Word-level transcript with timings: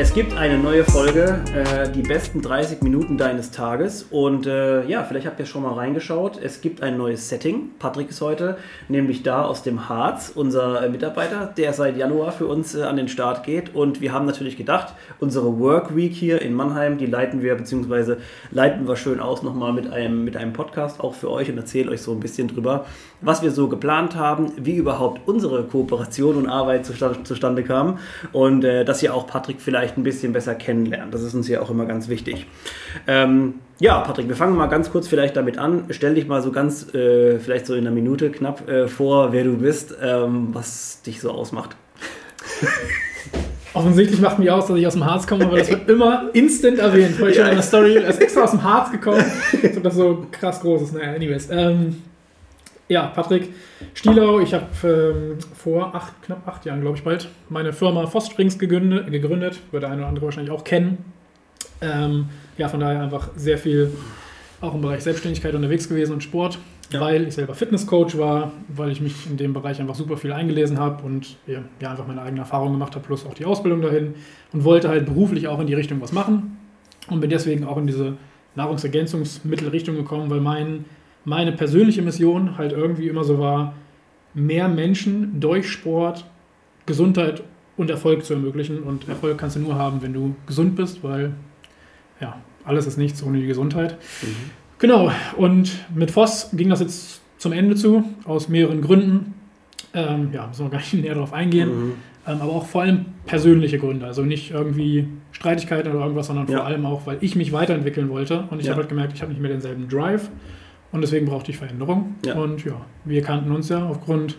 es 0.00 0.14
gibt 0.14 0.32
eine 0.36 0.56
neue 0.56 0.84
Folge, 0.84 1.40
äh, 1.52 1.90
die 1.90 2.02
besten 2.02 2.40
30 2.40 2.82
Minuten 2.82 3.18
deines 3.18 3.50
Tages. 3.50 4.04
Und 4.04 4.46
äh, 4.46 4.86
ja, 4.86 5.02
vielleicht 5.02 5.26
habt 5.26 5.40
ihr 5.40 5.46
schon 5.46 5.64
mal 5.64 5.72
reingeschaut. 5.72 6.38
Es 6.40 6.60
gibt 6.60 6.82
ein 6.84 6.96
neues 6.96 7.28
Setting. 7.28 7.70
Patrick 7.80 8.10
ist 8.10 8.20
heute 8.20 8.58
nämlich 8.88 9.24
da 9.24 9.42
aus 9.42 9.64
dem 9.64 9.88
Harz, 9.88 10.30
unser 10.32 10.84
äh, 10.84 10.88
Mitarbeiter, 10.88 11.52
der 11.56 11.72
seit 11.72 11.96
Januar 11.96 12.30
für 12.30 12.46
uns 12.46 12.76
äh, 12.76 12.82
an 12.82 12.96
den 12.96 13.08
Start 13.08 13.42
geht. 13.42 13.74
Und 13.74 14.00
wir 14.00 14.12
haben 14.12 14.24
natürlich 14.24 14.56
gedacht, 14.56 14.94
unsere 15.18 15.58
Work 15.58 15.96
Week 15.96 16.12
hier 16.12 16.42
in 16.42 16.54
Mannheim, 16.54 16.96
die 16.98 17.06
leiten 17.06 17.42
wir, 17.42 17.56
beziehungsweise 17.56 18.18
leiten 18.52 18.86
wir 18.86 18.94
schön 18.94 19.18
aus 19.18 19.42
nochmal 19.42 19.72
mit 19.72 19.92
einem, 19.92 20.24
mit 20.24 20.36
einem 20.36 20.52
Podcast 20.52 21.00
auch 21.00 21.14
für 21.14 21.28
euch 21.28 21.50
und 21.50 21.58
erzählen 21.58 21.88
euch 21.88 22.02
so 22.02 22.12
ein 22.12 22.20
bisschen 22.20 22.46
drüber, 22.46 22.86
was 23.20 23.42
wir 23.42 23.50
so 23.50 23.66
geplant 23.68 24.14
haben, 24.14 24.52
wie 24.56 24.76
überhaupt 24.76 25.26
unsere 25.26 25.64
Kooperation 25.64 26.36
und 26.36 26.46
Arbeit 26.48 26.86
zustande, 26.86 27.24
zustande 27.24 27.64
kam. 27.64 27.98
Und 28.30 28.62
äh, 28.62 28.84
dass 28.84 29.02
ihr 29.02 29.12
auch 29.12 29.26
Patrick 29.26 29.60
vielleicht 29.60 29.87
vielleicht 29.88 29.98
ein 29.98 30.02
bisschen 30.02 30.32
besser 30.32 30.54
kennenlernen. 30.54 31.10
Das 31.10 31.22
ist 31.22 31.34
uns 31.34 31.48
ja 31.48 31.60
auch 31.62 31.70
immer 31.70 31.86
ganz 31.86 32.08
wichtig. 32.08 32.46
Ähm, 33.06 33.54
ja, 33.78 34.00
Patrick, 34.00 34.28
wir 34.28 34.36
fangen 34.36 34.56
mal 34.56 34.66
ganz 34.66 34.90
kurz 34.90 35.08
vielleicht 35.08 35.36
damit 35.36 35.56
an. 35.58 35.84
Stell 35.90 36.14
dich 36.14 36.26
mal 36.26 36.42
so 36.42 36.52
ganz, 36.52 36.92
äh, 36.94 37.38
vielleicht 37.38 37.66
so 37.66 37.74
in 37.74 37.86
einer 37.86 37.94
Minute 37.94 38.30
knapp 38.30 38.68
äh, 38.68 38.88
vor, 38.88 39.32
wer 39.32 39.44
du 39.44 39.56
bist, 39.56 39.94
ähm, 40.02 40.48
was 40.52 41.02
dich 41.02 41.20
so 41.20 41.30
ausmacht. 41.30 41.76
Offensichtlich 43.74 44.20
macht 44.20 44.38
mich 44.38 44.50
aus, 44.50 44.66
dass 44.66 44.76
ich 44.76 44.86
aus 44.86 44.94
dem 44.94 45.04
Harz 45.04 45.26
komme, 45.26 45.46
aber 45.46 45.58
das 45.58 45.70
wird 45.70 45.88
immer 45.88 46.30
instant 46.32 46.78
erwähnt. 46.78 47.16
Heute 47.20 47.38
ja. 47.38 47.48
in 47.48 47.54
der 47.54 47.62
Story, 47.62 47.96
er 47.96 48.08
ist 48.08 48.20
extra 48.20 48.42
aus 48.42 48.50
dem 48.50 48.62
Harz 48.62 48.90
gekommen, 48.90 49.22
so 49.74 49.80
das 49.80 49.94
so 49.94 50.26
krass 50.30 50.60
groß 50.60 50.82
ist. 50.82 50.94
Naja, 50.94 51.12
anyways. 51.12 51.48
Ähm, 51.50 52.02
ja, 52.88 53.06
Patrick 53.06 53.50
Stielau. 53.94 54.40
Ich 54.40 54.54
habe 54.54 54.66
ähm, 54.84 55.38
vor 55.54 55.94
acht, 55.94 56.22
knapp 56.22 56.46
acht 56.48 56.64
Jahren, 56.64 56.80
glaube 56.80 56.96
ich 56.96 57.04
bald, 57.04 57.28
meine 57.48 57.72
Firma 57.72 58.06
Fostrings 58.06 58.58
gegründet, 58.58 59.10
gegründet. 59.10 59.60
Wird 59.70 59.82
der 59.82 59.90
eine 59.90 60.00
oder 60.00 60.08
andere 60.08 60.24
wahrscheinlich 60.26 60.52
auch 60.52 60.64
kennen. 60.64 61.04
Ähm, 61.80 62.28
ja, 62.56 62.68
von 62.68 62.80
daher 62.80 63.02
einfach 63.02 63.28
sehr 63.36 63.58
viel 63.58 63.92
auch 64.60 64.74
im 64.74 64.80
Bereich 64.80 65.02
Selbstständigkeit 65.02 65.54
unterwegs 65.54 65.88
gewesen 65.88 66.14
und 66.14 66.22
Sport, 66.22 66.58
ja. 66.90 67.00
weil 67.00 67.28
ich 67.28 67.34
selber 67.34 67.54
Fitnesscoach 67.54 68.18
war, 68.18 68.52
weil 68.68 68.90
ich 68.90 69.00
mich 69.00 69.26
in 69.30 69.36
dem 69.36 69.52
Bereich 69.52 69.80
einfach 69.80 69.94
super 69.94 70.16
viel 70.16 70.32
eingelesen 70.32 70.78
habe 70.78 71.04
und 71.04 71.36
ja, 71.46 71.62
einfach 71.90 72.06
meine 72.06 72.22
eigene 72.22 72.40
Erfahrung 72.40 72.72
gemacht 72.72 72.94
habe, 72.96 73.04
plus 73.06 73.24
auch 73.24 73.34
die 73.34 73.44
Ausbildung 73.44 73.82
dahin 73.82 74.14
und 74.52 74.64
wollte 74.64 74.88
halt 74.88 75.06
beruflich 75.06 75.46
auch 75.46 75.60
in 75.60 75.68
die 75.68 75.74
Richtung 75.74 76.00
was 76.00 76.12
machen 76.12 76.58
und 77.08 77.20
bin 77.20 77.30
deswegen 77.30 77.64
auch 77.64 77.76
in 77.76 77.86
diese 77.86 78.16
Nahrungsergänzungsmittelrichtung 78.56 79.94
gekommen, 79.94 80.28
weil 80.30 80.40
mein 80.40 80.84
meine 81.28 81.52
persönliche 81.52 82.02
Mission 82.02 82.56
halt 82.56 82.72
irgendwie 82.72 83.08
immer 83.08 83.22
so 83.22 83.38
war, 83.38 83.74
mehr 84.34 84.68
Menschen 84.68 85.40
durch 85.40 85.70
Sport 85.70 86.24
Gesundheit 86.86 87.42
und 87.76 87.90
Erfolg 87.90 88.24
zu 88.24 88.32
ermöglichen. 88.32 88.82
Und 88.82 89.08
Erfolg 89.08 89.36
kannst 89.36 89.56
du 89.56 89.60
nur 89.60 89.74
haben, 89.74 90.00
wenn 90.02 90.14
du 90.14 90.34
gesund 90.46 90.74
bist, 90.74 91.04
weil 91.04 91.32
ja, 92.20 92.40
alles 92.64 92.86
ist 92.86 92.96
nichts 92.96 93.22
ohne 93.22 93.38
die 93.38 93.46
Gesundheit. 93.46 93.98
Mhm. 94.22 94.26
Genau, 94.78 95.12
und 95.36 95.72
mit 95.94 96.10
Voss 96.10 96.50
ging 96.52 96.70
das 96.70 96.80
jetzt 96.80 97.20
zum 97.36 97.52
Ende 97.52 97.74
zu, 97.74 98.04
aus 98.24 98.48
mehreren 98.48 98.80
Gründen. 98.80 99.34
Ähm, 99.92 100.30
ja, 100.32 100.46
müssen 100.46 100.64
wir 100.64 100.70
gar 100.70 100.78
nicht 100.78 100.94
näher 100.94 101.14
darauf 101.14 101.32
eingehen. 101.32 101.68
Mhm. 101.68 101.92
Ähm, 102.26 102.40
aber 102.40 102.52
auch 102.52 102.66
vor 102.66 102.82
allem 102.82 103.06
persönliche 103.26 103.78
Gründe. 103.78 104.06
Also 104.06 104.22
nicht 104.22 104.50
irgendwie 104.50 105.08
Streitigkeiten 105.32 105.92
oder 105.92 106.00
irgendwas, 106.00 106.28
sondern 106.28 106.48
ja. 106.48 106.58
vor 106.58 106.66
allem 106.66 106.86
auch, 106.86 107.06
weil 107.06 107.18
ich 107.20 107.36
mich 107.36 107.52
weiterentwickeln 107.52 108.08
wollte. 108.08 108.44
Und 108.50 108.60
ich 108.60 108.66
ja. 108.66 108.72
habe 108.72 108.82
halt 108.82 108.88
gemerkt, 108.88 109.12
ich 109.14 109.20
habe 109.20 109.30
nicht 109.30 109.40
mehr 109.40 109.50
denselben 109.50 109.88
Drive. 109.88 110.30
Und 110.90 111.02
deswegen 111.02 111.26
brauchte 111.26 111.50
ich 111.50 111.58
Veränderung. 111.58 112.16
Ja. 112.24 112.34
Und 112.34 112.64
ja, 112.64 112.80
wir 113.04 113.22
kannten 113.22 113.52
uns 113.52 113.68
ja 113.68 113.86
aufgrund 113.86 114.36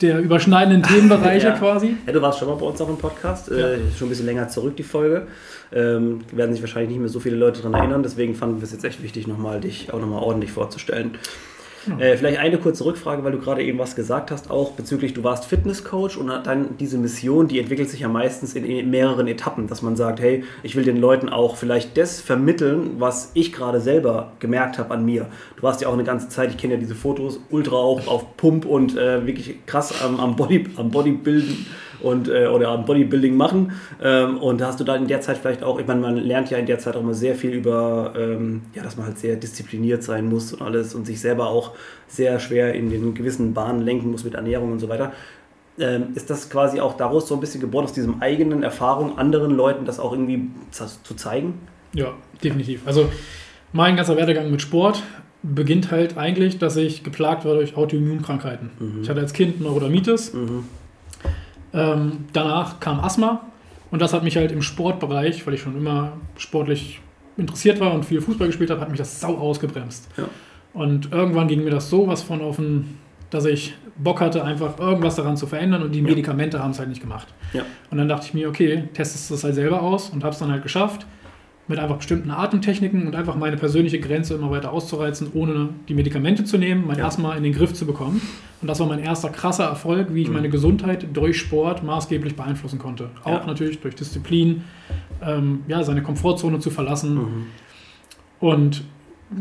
der 0.00 0.20
überschneidenden 0.20 0.82
Themenbereiche 0.88 1.48
ja. 1.48 1.56
quasi. 1.56 1.96
Ja, 2.06 2.12
du 2.12 2.20
warst 2.20 2.38
schon 2.38 2.48
mal 2.48 2.56
bei 2.56 2.66
uns 2.66 2.80
auch 2.80 2.88
im 2.88 2.98
Podcast, 2.98 3.50
ja. 3.50 3.56
äh, 3.56 3.78
schon 3.96 4.06
ein 4.06 4.10
bisschen 4.10 4.26
länger 4.26 4.48
zurück 4.48 4.76
die 4.76 4.82
Folge. 4.82 5.26
Ähm, 5.72 6.20
werden 6.32 6.52
sich 6.52 6.62
wahrscheinlich 6.62 6.90
nicht 6.90 7.00
mehr 7.00 7.08
so 7.08 7.20
viele 7.20 7.36
Leute 7.36 7.62
daran 7.62 7.74
erinnern, 7.74 8.02
deswegen 8.02 8.34
fanden 8.34 8.58
wir 8.58 8.64
es 8.64 8.72
jetzt 8.72 8.84
echt 8.84 9.02
wichtig, 9.02 9.26
nochmal 9.26 9.60
dich 9.60 9.92
auch 9.92 10.00
nochmal 10.00 10.22
ordentlich 10.22 10.52
vorzustellen. 10.52 11.12
Äh, 11.98 12.16
vielleicht 12.16 12.38
eine 12.38 12.58
kurze 12.58 12.84
Rückfrage, 12.84 13.24
weil 13.24 13.32
du 13.32 13.38
gerade 13.38 13.62
eben 13.62 13.78
was 13.78 13.96
gesagt 13.96 14.30
hast, 14.30 14.50
auch 14.50 14.72
bezüglich, 14.72 15.14
du 15.14 15.22
warst 15.22 15.44
Fitnesscoach 15.44 16.16
und 16.16 16.28
dann 16.28 16.76
diese 16.78 16.98
Mission, 16.98 17.48
die 17.48 17.58
entwickelt 17.58 17.90
sich 17.90 18.00
ja 18.00 18.08
meistens 18.08 18.54
in 18.54 18.90
mehreren 18.90 19.26
Etappen, 19.26 19.66
dass 19.66 19.82
man 19.82 19.96
sagt, 19.96 20.20
hey, 20.20 20.44
ich 20.62 20.76
will 20.76 20.84
den 20.84 20.96
Leuten 20.96 21.28
auch 21.28 21.56
vielleicht 21.56 21.96
das 21.96 22.20
vermitteln, 22.20 22.96
was 22.98 23.30
ich 23.34 23.52
gerade 23.52 23.80
selber 23.80 24.32
gemerkt 24.38 24.78
habe 24.78 24.94
an 24.94 25.04
mir. 25.04 25.26
Du 25.56 25.62
warst 25.62 25.80
ja 25.80 25.88
auch 25.88 25.94
eine 25.94 26.04
ganze 26.04 26.28
Zeit, 26.28 26.50
ich 26.50 26.56
kenne 26.56 26.74
ja 26.74 26.80
diese 26.80 26.94
Fotos, 26.94 27.40
ultra 27.50 27.76
auch 27.76 28.06
auf 28.06 28.36
Pump 28.36 28.64
und 28.64 28.96
äh, 28.96 29.26
wirklich 29.26 29.66
krass 29.66 30.02
am, 30.02 30.20
am, 30.20 30.36
Body, 30.36 30.66
am 30.76 30.90
Bodybuilden 30.90 31.66
und, 32.04 32.28
äh, 32.28 32.46
oder 32.46 32.76
Bodybuilding 32.78 33.36
machen. 33.36 33.72
Ähm, 34.02 34.38
und 34.38 34.62
hast 34.62 34.78
du 34.80 34.84
da 34.84 34.94
in 34.96 35.06
der 35.06 35.20
Zeit 35.20 35.38
vielleicht 35.38 35.62
auch, 35.62 35.78
ich 35.80 35.86
meine, 35.86 36.00
man 36.00 36.16
lernt 36.16 36.50
ja 36.50 36.58
in 36.58 36.66
der 36.66 36.78
Zeit 36.78 36.96
auch 36.96 37.00
immer 37.00 37.14
sehr 37.14 37.34
viel 37.34 37.50
über, 37.50 38.12
ähm, 38.16 38.62
ja, 38.74 38.82
dass 38.82 38.96
man 38.96 39.06
halt 39.06 39.18
sehr 39.18 39.36
diszipliniert 39.36 40.02
sein 40.02 40.28
muss 40.28 40.52
und 40.52 40.62
alles 40.62 40.94
und 40.94 41.06
sich 41.06 41.20
selber 41.20 41.48
auch 41.48 41.72
sehr 42.06 42.38
schwer 42.38 42.74
in 42.74 42.90
den 42.90 43.14
gewissen 43.14 43.54
Bahnen 43.54 43.82
lenken 43.82 44.10
muss 44.10 44.24
mit 44.24 44.34
Ernährung 44.34 44.72
und 44.72 44.78
so 44.78 44.88
weiter. 44.88 45.12
Ähm, 45.78 46.08
ist 46.14 46.30
das 46.30 46.50
quasi 46.50 46.80
auch 46.80 46.96
daraus 46.96 47.26
so 47.26 47.34
ein 47.34 47.40
bisschen 47.40 47.60
geboren, 47.60 47.84
aus 47.84 47.92
diesem 47.92 48.22
eigenen 48.22 48.62
Erfahrung, 48.62 49.18
anderen 49.18 49.50
Leuten 49.56 49.84
das 49.84 49.98
auch 49.98 50.12
irgendwie 50.12 50.50
zu, 50.70 50.84
zu 51.02 51.14
zeigen? 51.14 51.54
Ja, 51.94 52.14
definitiv. 52.42 52.82
Also 52.86 53.10
mein 53.72 53.96
ganzer 53.96 54.16
Werdegang 54.16 54.50
mit 54.50 54.62
Sport 54.62 55.02
beginnt 55.42 55.90
halt 55.90 56.16
eigentlich, 56.16 56.58
dass 56.58 56.76
ich 56.76 57.02
geplagt 57.02 57.44
war 57.44 57.54
durch 57.54 57.76
Autoimmunkrankheiten. 57.76 58.70
Mhm. 58.78 59.02
Ich 59.02 59.10
hatte 59.10 59.20
als 59.20 59.32
Kind 59.32 59.60
Neurodermitis. 59.60 60.32
Mhm. 60.32 60.64
Ähm, 61.74 62.26
danach 62.32 62.80
kam 62.80 63.00
Asthma 63.00 63.42
und 63.90 64.00
das 64.00 64.12
hat 64.12 64.22
mich 64.22 64.36
halt 64.36 64.52
im 64.52 64.62
Sportbereich, 64.62 65.46
weil 65.46 65.54
ich 65.54 65.60
schon 65.60 65.76
immer 65.76 66.12
sportlich 66.36 67.00
interessiert 67.36 67.80
war 67.80 67.92
und 67.92 68.04
viel 68.04 68.20
Fußball 68.20 68.46
gespielt 68.46 68.70
habe, 68.70 68.80
hat 68.80 68.88
mich 68.88 68.98
das 68.98 69.20
sau 69.20 69.36
ausgebremst. 69.36 70.08
Ja. 70.16 70.24
Und 70.72 71.12
irgendwann 71.12 71.48
ging 71.48 71.64
mir 71.64 71.70
das 71.70 71.90
so 71.90 72.06
was 72.06 72.22
von 72.22 72.40
offen, 72.40 72.98
dass 73.30 73.44
ich 73.44 73.74
Bock 73.96 74.20
hatte, 74.20 74.44
einfach 74.44 74.78
irgendwas 74.78 75.16
daran 75.16 75.36
zu 75.36 75.46
verändern 75.46 75.82
und 75.82 75.92
die 75.92 76.00
ja. 76.00 76.04
Medikamente 76.04 76.62
haben 76.62 76.70
es 76.70 76.78
halt 76.78 76.88
nicht 76.88 77.00
gemacht. 77.00 77.28
Ja. 77.52 77.62
Und 77.90 77.98
dann 77.98 78.08
dachte 78.08 78.26
ich 78.26 78.34
mir, 78.34 78.48
okay, 78.48 78.88
testest 78.94 79.30
du 79.30 79.34
das 79.34 79.44
halt 79.44 79.54
selber 79.54 79.82
aus 79.82 80.10
und 80.10 80.22
habe 80.22 80.32
es 80.32 80.38
dann 80.38 80.50
halt 80.50 80.62
geschafft 80.62 81.06
mit 81.66 81.78
einfach 81.78 81.96
bestimmten 81.96 82.30
Atemtechniken 82.30 83.06
und 83.06 83.16
einfach 83.16 83.36
meine 83.36 83.56
persönliche 83.56 83.98
Grenze 83.98 84.34
immer 84.34 84.50
weiter 84.50 84.72
auszureizen, 84.72 85.28
ohne 85.32 85.70
die 85.88 85.94
Medikamente 85.94 86.44
zu 86.44 86.58
nehmen, 86.58 86.86
mein 86.86 86.98
ja. 86.98 87.06
Asthma 87.06 87.34
in 87.34 87.42
den 87.42 87.54
Griff 87.54 87.72
zu 87.72 87.86
bekommen. 87.86 88.20
Und 88.60 88.68
das 88.68 88.80
war 88.80 88.86
mein 88.86 88.98
erster 88.98 89.30
krasser 89.30 89.64
Erfolg, 89.64 90.14
wie 90.14 90.22
ich 90.22 90.28
mhm. 90.28 90.34
meine 90.34 90.50
Gesundheit 90.50 91.06
durch 91.14 91.38
Sport 91.38 91.82
maßgeblich 91.82 92.36
beeinflussen 92.36 92.78
konnte. 92.78 93.10
Auch 93.24 93.40
ja. 93.40 93.46
natürlich 93.46 93.80
durch 93.80 93.94
Disziplin, 93.94 94.64
ähm, 95.22 95.64
ja, 95.66 95.82
seine 95.82 96.02
Komfortzone 96.02 96.60
zu 96.60 96.70
verlassen. 96.70 97.14
Mhm. 97.14 97.46
Und 98.40 98.84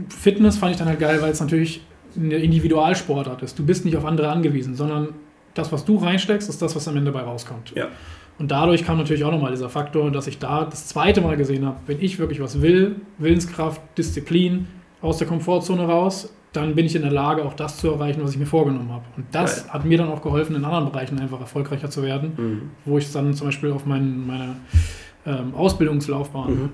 Fitness 0.09 0.57
fand 0.57 0.71
ich 0.71 0.77
dann 0.77 0.87
halt 0.87 0.99
geil, 0.99 1.21
weil 1.21 1.31
es 1.31 1.41
natürlich 1.41 1.81
eine 2.15 2.35
Individualsportart 2.35 3.41
ist. 3.41 3.59
Du 3.59 3.65
bist 3.65 3.83
nicht 3.85 3.97
auf 3.97 4.05
andere 4.05 4.29
angewiesen, 4.29 4.75
sondern 4.75 5.09
das, 5.53 5.71
was 5.71 5.85
du 5.85 5.97
reinsteckst, 5.97 6.49
ist 6.49 6.61
das, 6.61 6.75
was 6.75 6.87
am 6.87 6.95
Ende 6.97 7.11
dabei 7.11 7.25
rauskommt. 7.25 7.73
Ja. 7.75 7.89
Und 8.39 8.51
dadurch 8.51 8.83
kam 8.83 8.97
natürlich 8.97 9.23
auch 9.23 9.31
nochmal 9.31 9.51
dieser 9.51 9.69
Faktor, 9.69 10.11
dass 10.11 10.27
ich 10.27 10.39
da 10.39 10.65
das 10.65 10.87
zweite 10.87 11.21
Mal 11.21 11.37
gesehen 11.37 11.65
habe, 11.65 11.77
wenn 11.85 12.01
ich 12.01 12.19
wirklich 12.19 12.41
was 12.41 12.61
will, 12.61 12.95
Willenskraft, 13.17 13.81
Disziplin, 13.97 14.67
aus 15.01 15.17
der 15.17 15.27
Komfortzone 15.27 15.85
raus, 15.85 16.33
dann 16.53 16.75
bin 16.75 16.85
ich 16.85 16.95
in 16.95 17.01
der 17.01 17.11
Lage, 17.11 17.43
auch 17.43 17.53
das 17.53 17.77
zu 17.77 17.89
erreichen, 17.89 18.21
was 18.23 18.31
ich 18.31 18.37
mir 18.37 18.45
vorgenommen 18.45 18.91
habe. 18.91 19.03
Und 19.17 19.25
das 19.31 19.63
Geil. 19.63 19.73
hat 19.73 19.85
mir 19.85 19.97
dann 19.97 20.09
auch 20.09 20.21
geholfen, 20.21 20.55
in 20.55 20.63
anderen 20.63 20.91
Bereichen 20.91 21.19
einfach 21.19 21.39
erfolgreicher 21.39 21.89
zu 21.89 22.03
werden, 22.03 22.33
mhm. 22.37 22.61
wo 22.85 22.97
ich 22.97 23.05
es 23.05 23.11
dann 23.11 23.33
zum 23.33 23.47
Beispiel 23.47 23.71
auf 23.71 23.85
mein, 23.85 24.25
meine 24.25 24.55
ähm, 25.25 25.53
Ausbildungslaufbahn 25.55 26.49
mhm. 26.53 26.69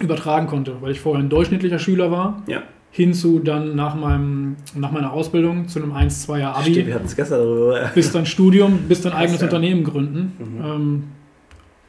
übertragen 0.00 0.46
konnte, 0.46 0.80
weil 0.80 0.92
ich 0.92 1.00
vorher 1.00 1.22
ein 1.22 1.28
durchschnittlicher 1.28 1.78
Schüler 1.78 2.10
war. 2.10 2.42
Ja 2.46 2.62
hinzu 2.90 3.38
dann 3.38 3.76
nach, 3.76 3.94
meinem, 3.94 4.56
nach 4.74 4.90
meiner 4.90 5.12
Ausbildung 5.12 5.68
zu 5.68 5.82
einem 5.82 5.92
1-2er 5.92 6.52
Abi. 6.52 6.70
Stimmt, 6.72 6.86
wir 6.86 6.94
hatten 6.94 7.06
es 7.06 7.16
gestern 7.16 7.40
darüber. 7.40 7.90
Bis 7.94 8.12
dann 8.12 8.26
Studium, 8.26 8.80
bis 8.88 9.02
dann 9.02 9.12
eigenes 9.12 9.40
ja. 9.40 9.46
Unternehmen 9.46 9.84
gründen. 9.84 10.32
Mhm. 10.38 10.64
Ähm, 10.64 11.04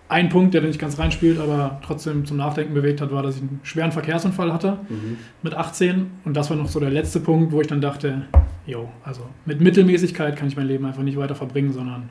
ein 0.10 0.30
Punkt, 0.30 0.56
der 0.56 0.62
nicht 0.62 0.80
ganz 0.80 0.98
reinspielt, 0.98 1.40
aber 1.40 1.80
trotzdem 1.86 2.26
zum 2.26 2.38
Nachdenken 2.38 2.74
bewegt 2.74 3.00
hat, 3.00 3.12
war, 3.12 3.22
dass 3.22 3.36
ich 3.36 3.42
einen 3.42 3.60
schweren 3.62 3.92
Verkehrsunfall 3.92 4.52
hatte 4.52 4.80
mhm. 4.90 5.18
mit 5.44 5.54
18. 5.54 6.08
Und 6.26 6.36
das 6.36 6.50
war 6.50 6.58
noch 6.58 6.68
so 6.68 6.80
der 6.80 6.90
letzte 6.90 7.20
Punkt, 7.20 7.52
wo 7.52 7.62
ich 7.62 7.68
dann 7.68 7.80
dachte, 7.80 8.24
jo, 8.66 8.90
also 9.04 9.22
mit 9.46 9.62
Mittelmäßigkeit 9.62 10.36
kann 10.36 10.48
ich 10.48 10.58
mein 10.58 10.68
Leben 10.68 10.86
einfach 10.86 11.04
nicht 11.04 11.18
weiter 11.18 11.36
verbringen, 11.36 11.72
sondern 11.72 12.10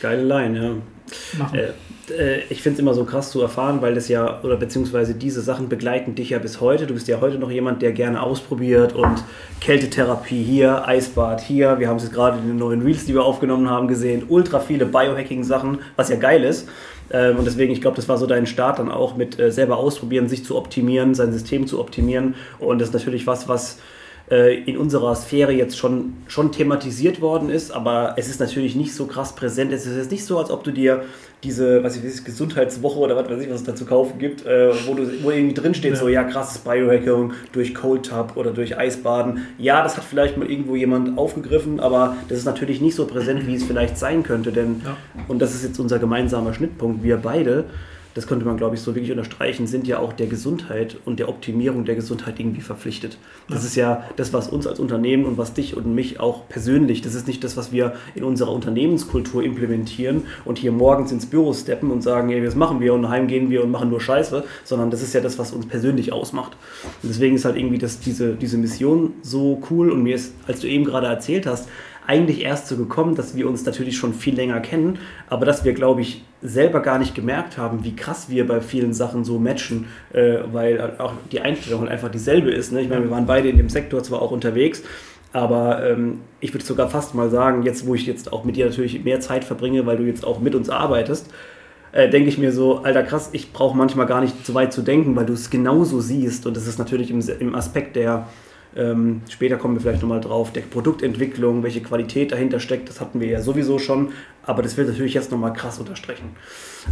Geile 0.00 0.22
Line, 0.22 0.58
ja. 0.58 1.38
Machen. 1.38 1.58
Äh, 1.58 1.68
äh, 2.10 2.42
ich 2.48 2.62
finde 2.62 2.74
es 2.74 2.80
immer 2.80 2.94
so 2.94 3.04
krass 3.04 3.30
zu 3.30 3.40
erfahren, 3.40 3.80
weil 3.82 3.94
das 3.94 4.08
ja, 4.08 4.42
oder 4.42 4.56
beziehungsweise 4.56 5.14
diese 5.14 5.40
Sachen 5.40 5.68
begleiten 5.68 6.14
dich 6.14 6.30
ja 6.30 6.38
bis 6.38 6.60
heute. 6.60 6.86
Du 6.86 6.94
bist 6.94 7.08
ja 7.08 7.20
heute 7.20 7.38
noch 7.38 7.50
jemand, 7.50 7.82
der 7.82 7.92
gerne 7.92 8.22
ausprobiert 8.22 8.94
und 8.94 9.24
Kältetherapie 9.60 10.42
hier, 10.42 10.86
Eisbad 10.86 11.40
hier. 11.40 11.78
Wir 11.78 11.88
haben 11.88 11.96
es 11.96 12.04
jetzt 12.04 12.14
gerade 12.14 12.38
in 12.38 12.48
den 12.48 12.56
neuen 12.56 12.82
Reels, 12.82 13.06
die 13.06 13.14
wir 13.14 13.24
aufgenommen 13.24 13.68
haben, 13.68 13.88
gesehen. 13.88 14.24
Ultra 14.28 14.60
viele 14.60 14.86
Biohacking-Sachen, 14.86 15.78
was 15.96 16.08
ja 16.08 16.16
geil 16.16 16.44
ist. 16.44 16.68
Ähm, 17.10 17.38
und 17.38 17.46
deswegen, 17.46 17.72
ich 17.72 17.80
glaube, 17.80 17.96
das 17.96 18.08
war 18.08 18.18
so 18.18 18.26
dein 18.26 18.46
Start 18.46 18.78
dann 18.78 18.90
auch 18.90 19.16
mit 19.16 19.38
äh, 19.38 19.50
selber 19.50 19.76
ausprobieren, 19.76 20.28
sich 20.28 20.44
zu 20.44 20.56
optimieren, 20.56 21.14
sein 21.14 21.32
System 21.32 21.66
zu 21.66 21.80
optimieren. 21.80 22.34
Und 22.58 22.80
das 22.80 22.88
ist 22.88 22.94
natürlich 22.94 23.26
was, 23.26 23.48
was 23.48 23.78
äh, 24.30 24.54
in 24.62 24.78
unserer 24.78 25.14
Sphäre 25.14 25.52
jetzt 25.52 25.76
schon, 25.76 26.14
schon 26.28 26.50
thematisiert 26.50 27.20
worden 27.20 27.50
ist, 27.50 27.70
aber 27.70 28.14
es 28.16 28.28
ist 28.28 28.40
natürlich 28.40 28.74
nicht 28.74 28.94
so 28.94 29.06
krass 29.06 29.34
präsent. 29.34 29.72
Es 29.72 29.86
ist 29.86 29.96
jetzt 29.96 30.10
nicht 30.10 30.24
so, 30.24 30.38
als 30.38 30.50
ob 30.50 30.64
du 30.64 30.70
dir 30.70 31.04
diese, 31.42 31.84
was 31.84 31.96
ich 31.96 32.04
weiß, 32.04 32.24
Gesundheitswoche 32.24 32.98
oder 32.98 33.16
was 33.16 33.28
weiß 33.28 33.42
ich, 33.42 33.50
was 33.50 33.60
es 33.60 33.64
da 33.64 33.74
zu 33.74 33.84
kaufen 33.84 34.18
gibt, 34.18 34.46
äh, 34.46 34.72
wo, 34.86 34.94
du, 34.94 35.06
wo 35.22 35.30
irgendwie 35.30 35.54
drin 35.54 35.74
steht, 35.74 35.92
ja. 35.92 35.98
so, 35.98 36.08
ja, 36.08 36.24
krasses 36.24 36.58
Biohacking 36.58 37.32
durch 37.52 37.74
Cold 37.74 38.06
Tub 38.06 38.32
oder 38.36 38.50
durch 38.52 38.78
Eisbaden. 38.78 39.46
Ja, 39.58 39.82
das 39.82 39.96
hat 39.96 40.04
vielleicht 40.04 40.38
mal 40.38 40.50
irgendwo 40.50 40.74
jemand 40.74 41.18
aufgegriffen, 41.18 41.78
aber 41.80 42.16
das 42.28 42.38
ist 42.38 42.44
natürlich 42.46 42.80
nicht 42.80 42.94
so 42.94 43.06
präsent, 43.06 43.46
wie 43.46 43.54
es 43.54 43.64
vielleicht 43.64 43.98
sein 43.98 44.22
könnte, 44.22 44.52
denn, 44.52 44.80
ja. 44.84 44.96
und 45.28 45.40
das 45.40 45.54
ist 45.54 45.64
jetzt 45.64 45.78
unser 45.78 45.98
gemeinsamer 45.98 46.54
Schnittpunkt, 46.54 47.02
wir 47.02 47.18
beide 47.18 47.66
das 48.14 48.26
könnte 48.26 48.44
man, 48.44 48.56
glaube 48.56 48.76
ich, 48.76 48.80
so 48.80 48.94
wirklich 48.94 49.10
unterstreichen, 49.10 49.66
sind 49.66 49.86
ja 49.86 49.98
auch 49.98 50.12
der 50.12 50.28
Gesundheit 50.28 50.96
und 51.04 51.18
der 51.18 51.28
Optimierung 51.28 51.84
der 51.84 51.96
Gesundheit 51.96 52.38
irgendwie 52.38 52.60
verpflichtet. 52.60 53.18
Das 53.48 53.62
ja. 53.62 53.66
ist 53.66 53.74
ja 53.76 54.04
das, 54.16 54.32
was 54.32 54.48
uns 54.48 54.66
als 54.66 54.78
Unternehmen 54.78 55.24
und 55.24 55.36
was 55.36 55.52
dich 55.52 55.76
und 55.76 55.94
mich 55.94 56.20
auch 56.20 56.48
persönlich, 56.48 57.02
das 57.02 57.14
ist 57.14 57.26
nicht 57.26 57.42
das, 57.42 57.56
was 57.56 57.72
wir 57.72 57.94
in 58.14 58.24
unserer 58.24 58.52
Unternehmenskultur 58.52 59.42
implementieren 59.42 60.22
und 60.44 60.58
hier 60.58 60.72
morgens 60.72 61.12
ins 61.12 61.26
Büro 61.26 61.52
steppen 61.52 61.90
und 61.90 62.02
sagen, 62.02 62.28
hey, 62.28 62.42
das 62.42 62.54
machen 62.54 62.80
wir 62.80 62.94
und 62.94 63.08
heim 63.08 63.26
gehen 63.26 63.50
wir 63.50 63.64
und 63.64 63.70
machen 63.70 63.90
nur 63.90 64.00
Scheiße, 64.00 64.44
sondern 64.62 64.90
das 64.90 65.02
ist 65.02 65.12
ja 65.12 65.20
das, 65.20 65.38
was 65.38 65.52
uns 65.52 65.66
persönlich 65.66 66.12
ausmacht. 66.12 66.52
Und 67.02 67.08
deswegen 67.08 67.34
ist 67.34 67.44
halt 67.44 67.56
irgendwie 67.56 67.78
das, 67.78 67.98
diese, 68.00 68.34
diese 68.34 68.58
Mission 68.58 69.14
so 69.22 69.60
cool 69.70 69.90
und 69.90 70.02
mir 70.02 70.14
ist, 70.14 70.34
als 70.46 70.60
du 70.60 70.68
eben 70.68 70.84
gerade 70.84 71.06
erzählt 71.06 71.46
hast, 71.46 71.68
eigentlich 72.06 72.42
erst 72.42 72.68
so 72.68 72.76
gekommen, 72.76 73.14
dass 73.14 73.36
wir 73.36 73.48
uns 73.48 73.64
natürlich 73.64 73.96
schon 73.96 74.14
viel 74.14 74.34
länger 74.34 74.60
kennen, 74.60 74.98
aber 75.28 75.46
dass 75.46 75.64
wir, 75.64 75.72
glaube 75.72 76.02
ich, 76.02 76.24
selber 76.42 76.80
gar 76.80 76.98
nicht 76.98 77.14
gemerkt 77.14 77.56
haben, 77.56 77.84
wie 77.84 77.96
krass 77.96 78.28
wir 78.28 78.46
bei 78.46 78.60
vielen 78.60 78.92
Sachen 78.92 79.24
so 79.24 79.38
matchen, 79.38 79.86
äh, 80.12 80.38
weil 80.52 80.96
auch 80.98 81.14
die 81.32 81.40
Einstellung 81.40 81.80
halt 81.80 81.90
einfach 81.90 82.10
dieselbe 82.10 82.50
ist. 82.50 82.72
Ne? 82.72 82.82
Ich 82.82 82.88
meine, 82.88 83.04
wir 83.04 83.10
waren 83.10 83.26
beide 83.26 83.48
in 83.48 83.56
dem 83.56 83.70
Sektor 83.70 84.02
zwar 84.02 84.20
auch 84.20 84.30
unterwegs, 84.30 84.82
aber 85.32 85.84
ähm, 85.88 86.20
ich 86.40 86.52
würde 86.52 86.64
sogar 86.64 86.88
fast 86.90 87.14
mal 87.14 87.30
sagen, 87.30 87.62
jetzt 87.62 87.86
wo 87.86 87.94
ich 87.94 88.06
jetzt 88.06 88.32
auch 88.32 88.44
mit 88.44 88.56
dir 88.56 88.66
natürlich 88.66 89.02
mehr 89.02 89.20
Zeit 89.20 89.44
verbringe, 89.44 89.86
weil 89.86 89.96
du 89.96 90.04
jetzt 90.04 90.24
auch 90.24 90.40
mit 90.40 90.54
uns 90.54 90.68
arbeitest, 90.68 91.30
äh, 91.92 92.10
denke 92.10 92.28
ich 92.28 92.38
mir 92.38 92.52
so, 92.52 92.78
alter 92.78 93.02
krass, 93.02 93.30
ich 93.32 93.52
brauche 93.52 93.76
manchmal 93.76 94.06
gar 94.06 94.20
nicht 94.20 94.44
so 94.44 94.52
weit 94.52 94.72
zu 94.72 94.82
denken, 94.82 95.16
weil 95.16 95.26
du 95.26 95.32
es 95.32 95.48
genauso 95.48 96.00
siehst. 96.00 96.46
Und 96.46 96.56
das 96.56 96.66
ist 96.66 96.78
natürlich 96.78 97.10
im, 97.10 97.20
im 97.40 97.54
Aspekt 97.54 97.96
der, 97.96 98.28
ähm, 98.76 99.22
später 99.28 99.56
kommen 99.56 99.74
wir 99.74 99.80
vielleicht 99.80 100.02
nochmal 100.02 100.20
drauf, 100.20 100.52
der 100.52 100.62
Produktentwicklung, 100.62 101.62
welche 101.62 101.80
Qualität 101.80 102.32
dahinter 102.32 102.60
steckt, 102.60 102.88
das 102.88 103.00
hatten 103.00 103.20
wir 103.20 103.28
ja 103.28 103.40
sowieso 103.40 103.78
schon, 103.78 104.10
aber 104.42 104.62
das 104.62 104.76
wird 104.76 104.88
natürlich 104.88 105.14
jetzt 105.14 105.30
nochmal 105.30 105.52
krass 105.52 105.78
unterstreichen, 105.78 106.30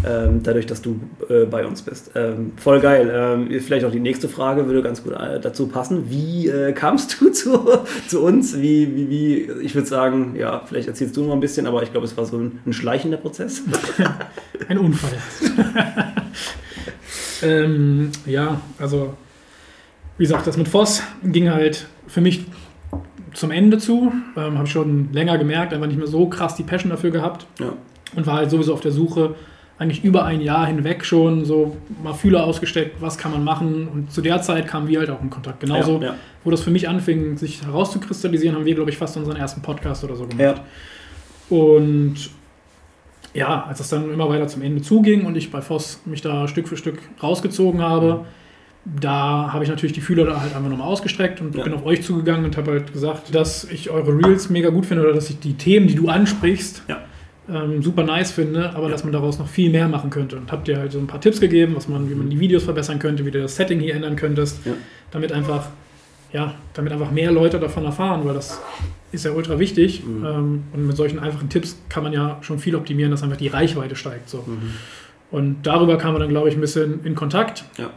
ähm, 0.06 0.42
dadurch, 0.42 0.66
dass 0.66 0.80
du 0.80 1.00
äh, 1.28 1.44
bei 1.44 1.66
uns 1.66 1.82
bist. 1.82 2.12
Ähm, 2.14 2.52
voll 2.56 2.80
geil. 2.80 3.10
Ähm, 3.12 3.60
vielleicht 3.60 3.84
auch 3.84 3.90
die 3.90 4.00
nächste 4.00 4.28
Frage 4.28 4.66
würde 4.66 4.82
ganz 4.82 5.04
gut 5.04 5.12
äh, 5.12 5.38
dazu 5.38 5.66
passen. 5.66 6.08
Wie 6.08 6.48
äh, 6.48 6.72
kamst 6.72 7.20
du 7.20 7.28
zu, 7.32 7.60
zu 8.08 8.22
uns? 8.22 8.56
Wie, 8.58 8.96
wie, 8.96 9.10
wie, 9.10 9.36
ich 9.62 9.74
würde 9.74 9.86
sagen, 9.86 10.34
ja, 10.36 10.62
vielleicht 10.66 10.88
erzählst 10.88 11.16
du 11.16 11.24
noch 11.24 11.34
ein 11.34 11.40
bisschen, 11.40 11.66
aber 11.66 11.82
ich 11.82 11.90
glaube, 11.90 12.06
es 12.06 12.16
war 12.16 12.24
so 12.24 12.38
ein, 12.38 12.60
ein 12.64 12.72
schleichender 12.72 13.18
Prozess. 13.18 13.62
ein 14.68 14.78
Unfall. 14.78 15.12
Ähm, 17.42 18.12
ja, 18.24 18.60
also 18.78 19.14
wie 20.22 20.24
gesagt, 20.24 20.46
das 20.46 20.56
mit 20.56 20.68
Voss 20.68 21.02
ging 21.24 21.50
halt 21.50 21.88
für 22.06 22.20
mich 22.20 22.44
zum 23.34 23.50
Ende 23.50 23.78
zu. 23.78 24.12
Ähm, 24.36 24.56
Habe 24.56 24.68
schon 24.68 25.12
länger 25.12 25.36
gemerkt, 25.36 25.74
einfach 25.74 25.88
nicht 25.88 25.98
mehr 25.98 26.06
so 26.06 26.28
krass 26.28 26.54
die 26.54 26.62
Passion 26.62 26.90
dafür 26.90 27.10
gehabt. 27.10 27.44
Ja. 27.58 27.72
Und 28.14 28.24
war 28.24 28.36
halt 28.36 28.48
sowieso 28.48 28.72
auf 28.72 28.80
der 28.80 28.92
Suche, 28.92 29.34
eigentlich 29.78 30.04
über 30.04 30.24
ein 30.24 30.40
Jahr 30.40 30.68
hinweg 30.68 31.04
schon 31.04 31.44
so 31.44 31.76
mal 32.04 32.12
Fühler 32.12 32.44
ausgesteckt, 32.44 33.02
was 33.02 33.18
kann 33.18 33.32
man 33.32 33.42
machen. 33.42 33.88
Und 33.88 34.12
zu 34.12 34.20
der 34.20 34.40
Zeit 34.42 34.68
kamen 34.68 34.86
wir 34.86 35.00
halt 35.00 35.10
auch 35.10 35.20
in 35.20 35.28
Kontakt. 35.28 35.58
Genauso, 35.58 35.98
ja, 36.00 36.10
ja. 36.10 36.14
wo 36.44 36.52
das 36.52 36.60
für 36.60 36.70
mich 36.70 36.88
anfing, 36.88 37.36
sich 37.36 37.66
herauszukristallisieren, 37.66 38.54
haben 38.54 38.64
wir, 38.64 38.76
glaube 38.76 38.90
ich, 38.90 38.98
fast 38.98 39.16
unseren 39.16 39.38
ersten 39.38 39.60
Podcast 39.60 40.04
oder 40.04 40.14
so 40.14 40.24
gemacht. 40.28 40.62
Ja. 41.50 41.56
Und 41.56 42.14
ja, 43.34 43.64
als 43.64 43.80
es 43.80 43.88
dann 43.88 44.08
immer 44.08 44.28
weiter 44.28 44.46
zum 44.46 44.62
Ende 44.62 44.82
zuging 44.82 45.26
und 45.26 45.36
ich 45.36 45.50
bei 45.50 45.62
Voss 45.62 45.98
mich 46.04 46.20
da 46.20 46.46
Stück 46.46 46.68
für 46.68 46.76
Stück 46.76 47.00
rausgezogen 47.20 47.82
habe, 47.82 48.18
mhm 48.18 48.41
da 48.84 49.52
habe 49.52 49.62
ich 49.62 49.70
natürlich 49.70 49.92
die 49.92 50.00
Fühler 50.00 50.24
da 50.24 50.40
halt 50.40 50.54
einfach 50.56 50.68
nochmal 50.68 50.88
ausgestreckt 50.88 51.40
und 51.40 51.54
ja. 51.54 51.62
bin 51.62 51.72
auf 51.72 51.84
euch 51.86 52.02
zugegangen 52.02 52.44
und 52.44 52.56
habe 52.56 52.72
halt 52.72 52.92
gesagt, 52.92 53.32
dass 53.34 53.64
ich 53.64 53.90
eure 53.90 54.12
Reels 54.12 54.50
mega 54.50 54.70
gut 54.70 54.86
finde 54.86 55.04
oder 55.04 55.12
dass 55.12 55.30
ich 55.30 55.38
die 55.38 55.54
Themen, 55.54 55.86
die 55.86 55.94
du 55.94 56.08
ansprichst, 56.08 56.82
ja. 56.88 57.00
ähm, 57.48 57.80
super 57.80 58.02
nice 58.02 58.32
finde, 58.32 58.70
aber 58.74 58.86
ja. 58.86 58.90
dass 58.90 59.04
man 59.04 59.12
daraus 59.12 59.38
noch 59.38 59.46
viel 59.46 59.70
mehr 59.70 59.88
machen 59.88 60.10
könnte. 60.10 60.36
Und 60.36 60.50
habt 60.50 60.66
dir 60.66 60.78
halt 60.78 60.90
so 60.90 60.98
ein 60.98 61.06
paar 61.06 61.20
Tipps 61.20 61.40
gegeben, 61.40 61.76
was 61.76 61.88
man, 61.88 62.10
wie 62.10 62.14
man 62.14 62.28
die 62.28 62.40
Videos 62.40 62.64
verbessern 62.64 62.98
könnte, 62.98 63.24
wie 63.24 63.30
du 63.30 63.40
das 63.40 63.54
Setting 63.54 63.78
hier 63.78 63.94
ändern 63.94 64.16
könntest, 64.16 64.60
damit 65.12 65.30
einfach, 65.30 65.68
ja, 66.32 66.54
damit 66.74 66.92
einfach 66.92 67.12
mehr 67.12 67.30
Leute 67.30 67.60
davon 67.60 67.84
erfahren, 67.84 68.22
weil 68.24 68.34
das 68.34 68.60
ist 69.12 69.24
ja 69.24 69.30
ultra 69.30 69.60
wichtig. 69.60 70.02
Mhm. 70.04 70.24
Ähm, 70.24 70.62
und 70.72 70.86
mit 70.88 70.96
solchen 70.96 71.20
einfachen 71.20 71.48
Tipps 71.48 71.80
kann 71.88 72.02
man 72.02 72.12
ja 72.12 72.38
schon 72.40 72.58
viel 72.58 72.74
optimieren, 72.74 73.12
dass 73.12 73.22
einfach 73.22 73.36
die 73.36 73.48
Reichweite 73.48 73.94
steigt. 73.94 74.28
So. 74.28 74.38
Mhm. 74.38 74.72
Und 75.30 75.62
darüber 75.62 75.98
kam 75.98 76.14
man 76.14 76.20
dann, 76.20 76.30
glaube 76.30 76.48
ich, 76.48 76.56
ein 76.56 76.60
bisschen 76.60 77.04
in 77.04 77.14
Kontakt. 77.14 77.64
Ja. 77.78 77.90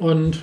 Und 0.00 0.42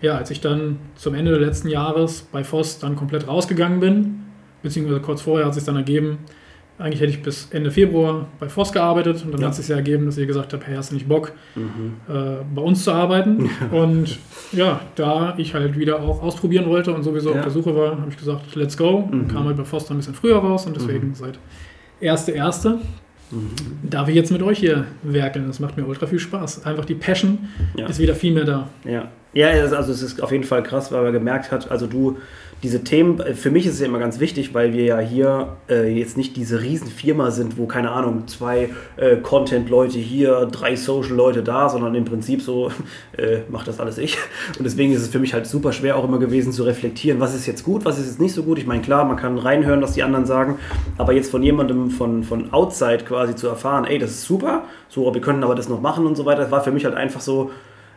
ja, 0.00 0.16
als 0.16 0.30
ich 0.30 0.40
dann 0.40 0.78
zum 0.94 1.14
Ende 1.14 1.32
des 1.32 1.40
letzten 1.40 1.68
Jahres 1.68 2.22
bei 2.32 2.44
Voss 2.44 2.78
dann 2.78 2.96
komplett 2.96 3.28
rausgegangen 3.28 3.80
bin, 3.80 4.22
beziehungsweise 4.62 5.00
kurz 5.00 5.20
vorher 5.20 5.46
hat 5.46 5.50
es 5.50 5.56
sich 5.56 5.64
dann 5.64 5.76
ergeben, 5.76 6.18
eigentlich 6.78 7.00
hätte 7.00 7.10
ich 7.10 7.22
bis 7.22 7.48
Ende 7.50 7.70
Februar 7.70 8.26
bei 8.40 8.48
Voss 8.48 8.72
gearbeitet 8.72 9.24
und 9.24 9.32
dann 9.32 9.40
ja. 9.40 9.46
hat 9.46 9.52
es 9.52 9.58
sich 9.58 9.68
ja 9.68 9.76
ergeben, 9.76 10.06
dass 10.06 10.18
ihr 10.18 10.26
gesagt 10.26 10.52
habt, 10.52 10.66
hey, 10.66 10.74
hast 10.74 10.90
du 10.90 10.94
nicht 10.94 11.08
Bock, 11.08 11.32
mhm. 11.54 11.94
äh, 12.08 12.42
bei 12.54 12.62
uns 12.62 12.82
zu 12.84 12.92
arbeiten? 12.92 13.48
und 13.70 14.18
ja, 14.52 14.80
da 14.96 15.34
ich 15.36 15.54
halt 15.54 15.78
wieder 15.78 16.00
auch 16.02 16.22
ausprobieren 16.22 16.66
wollte 16.66 16.92
und 16.92 17.02
sowieso 17.02 17.30
ja. 17.30 17.36
auf 17.36 17.42
der 17.42 17.52
Suche 17.52 17.76
war, 17.76 17.92
habe 18.00 18.10
ich 18.10 18.16
gesagt, 18.16 18.54
let's 18.56 18.76
go. 18.76 19.08
Mhm. 19.10 19.28
Kam 19.28 19.44
halt 19.44 19.56
bei 19.56 19.64
Voss 19.64 19.86
dann 19.86 19.96
ein 19.96 20.00
bisschen 20.00 20.14
früher 20.14 20.38
raus 20.38 20.66
und 20.66 20.76
deswegen 20.76 21.08
mhm. 21.08 21.14
seit 21.14 21.38
1.1. 22.02 22.78
Mhm. 23.30 23.50
Darf 23.82 24.08
ich 24.08 24.14
jetzt 24.14 24.30
mit 24.30 24.42
euch 24.42 24.58
hier 24.58 24.86
werkeln? 25.02 25.46
Das 25.46 25.60
macht 25.60 25.76
mir 25.76 25.84
ultra 25.84 26.06
viel 26.06 26.18
Spaß. 26.18 26.64
Einfach 26.66 26.84
die 26.84 26.94
Passion 26.94 27.48
ja. 27.76 27.86
ist 27.86 27.98
wieder 27.98 28.14
viel 28.14 28.32
mehr 28.32 28.44
da. 28.44 28.68
Ja, 28.84 29.10
ja 29.32 29.48
also 29.48 29.92
es 29.92 30.02
ist 30.02 30.22
auf 30.22 30.32
jeden 30.32 30.44
Fall 30.44 30.62
krass, 30.62 30.92
weil 30.92 31.02
man 31.02 31.12
gemerkt 31.12 31.50
hat, 31.50 31.70
also 31.70 31.86
du 31.86 32.18
diese 32.64 32.82
Themen, 32.82 33.20
äh, 33.20 33.34
für 33.34 33.50
mich 33.50 33.66
ist 33.66 33.74
es 33.74 33.80
ja 33.80 33.86
immer 33.86 33.98
ganz 33.98 34.18
wichtig, 34.18 34.54
weil 34.54 34.72
wir 34.72 34.84
ja 34.84 34.98
hier 34.98 35.56
äh, 35.68 35.96
jetzt 35.96 36.16
nicht 36.16 36.36
diese 36.36 36.62
Riesenfirma 36.62 37.30
sind, 37.30 37.58
wo, 37.58 37.66
keine 37.66 37.90
Ahnung, 37.90 38.26
zwei 38.26 38.70
äh, 38.96 39.16
Content-Leute 39.18 39.98
hier, 39.98 40.46
drei 40.50 40.74
Social-Leute 40.74 41.42
da, 41.42 41.68
sondern 41.68 41.94
im 41.94 42.06
Prinzip 42.06 42.40
so, 42.40 42.70
äh, 43.18 43.40
macht 43.50 43.68
das 43.68 43.78
alles 43.78 43.98
ich. 43.98 44.16
Und 44.58 44.64
deswegen 44.64 44.92
ist 44.92 45.02
es 45.02 45.08
für 45.08 45.18
mich 45.18 45.34
halt 45.34 45.46
super 45.46 45.72
schwer 45.72 45.96
auch 45.96 46.04
immer 46.04 46.18
gewesen 46.18 46.52
zu 46.52 46.64
reflektieren, 46.64 47.20
was 47.20 47.34
ist 47.34 47.46
jetzt 47.46 47.64
gut, 47.64 47.84
was 47.84 47.98
ist 47.98 48.06
jetzt 48.06 48.20
nicht 48.20 48.32
so 48.32 48.42
gut. 48.42 48.58
Ich 48.58 48.66
meine, 48.66 48.82
klar, 48.82 49.04
man 49.04 49.16
kann 49.16 49.36
reinhören, 49.38 49.82
was 49.82 49.92
die 49.92 50.02
anderen 50.02 50.24
sagen, 50.24 50.58
aber 50.96 51.12
jetzt 51.12 51.30
von 51.30 51.42
jemandem 51.42 51.90
von, 51.90 52.24
von 52.24 52.52
Outside 52.52 53.04
quasi 53.06 53.36
zu 53.36 53.46
erfahren, 53.46 53.84
ey, 53.84 53.98
das 53.98 54.10
ist 54.10 54.24
super, 54.24 54.64
so, 54.88 55.12
wir 55.12 55.20
können 55.20 55.44
aber 55.44 55.54
das 55.54 55.68
noch 55.68 55.82
machen 55.82 56.06
und 56.06 56.16
so 56.16 56.24
weiter, 56.24 56.42
das 56.42 56.50
war 56.50 56.64
für 56.64 56.72
mich 56.72 56.86
halt 56.86 56.94
einfach 56.94 57.20
so, 57.20 57.50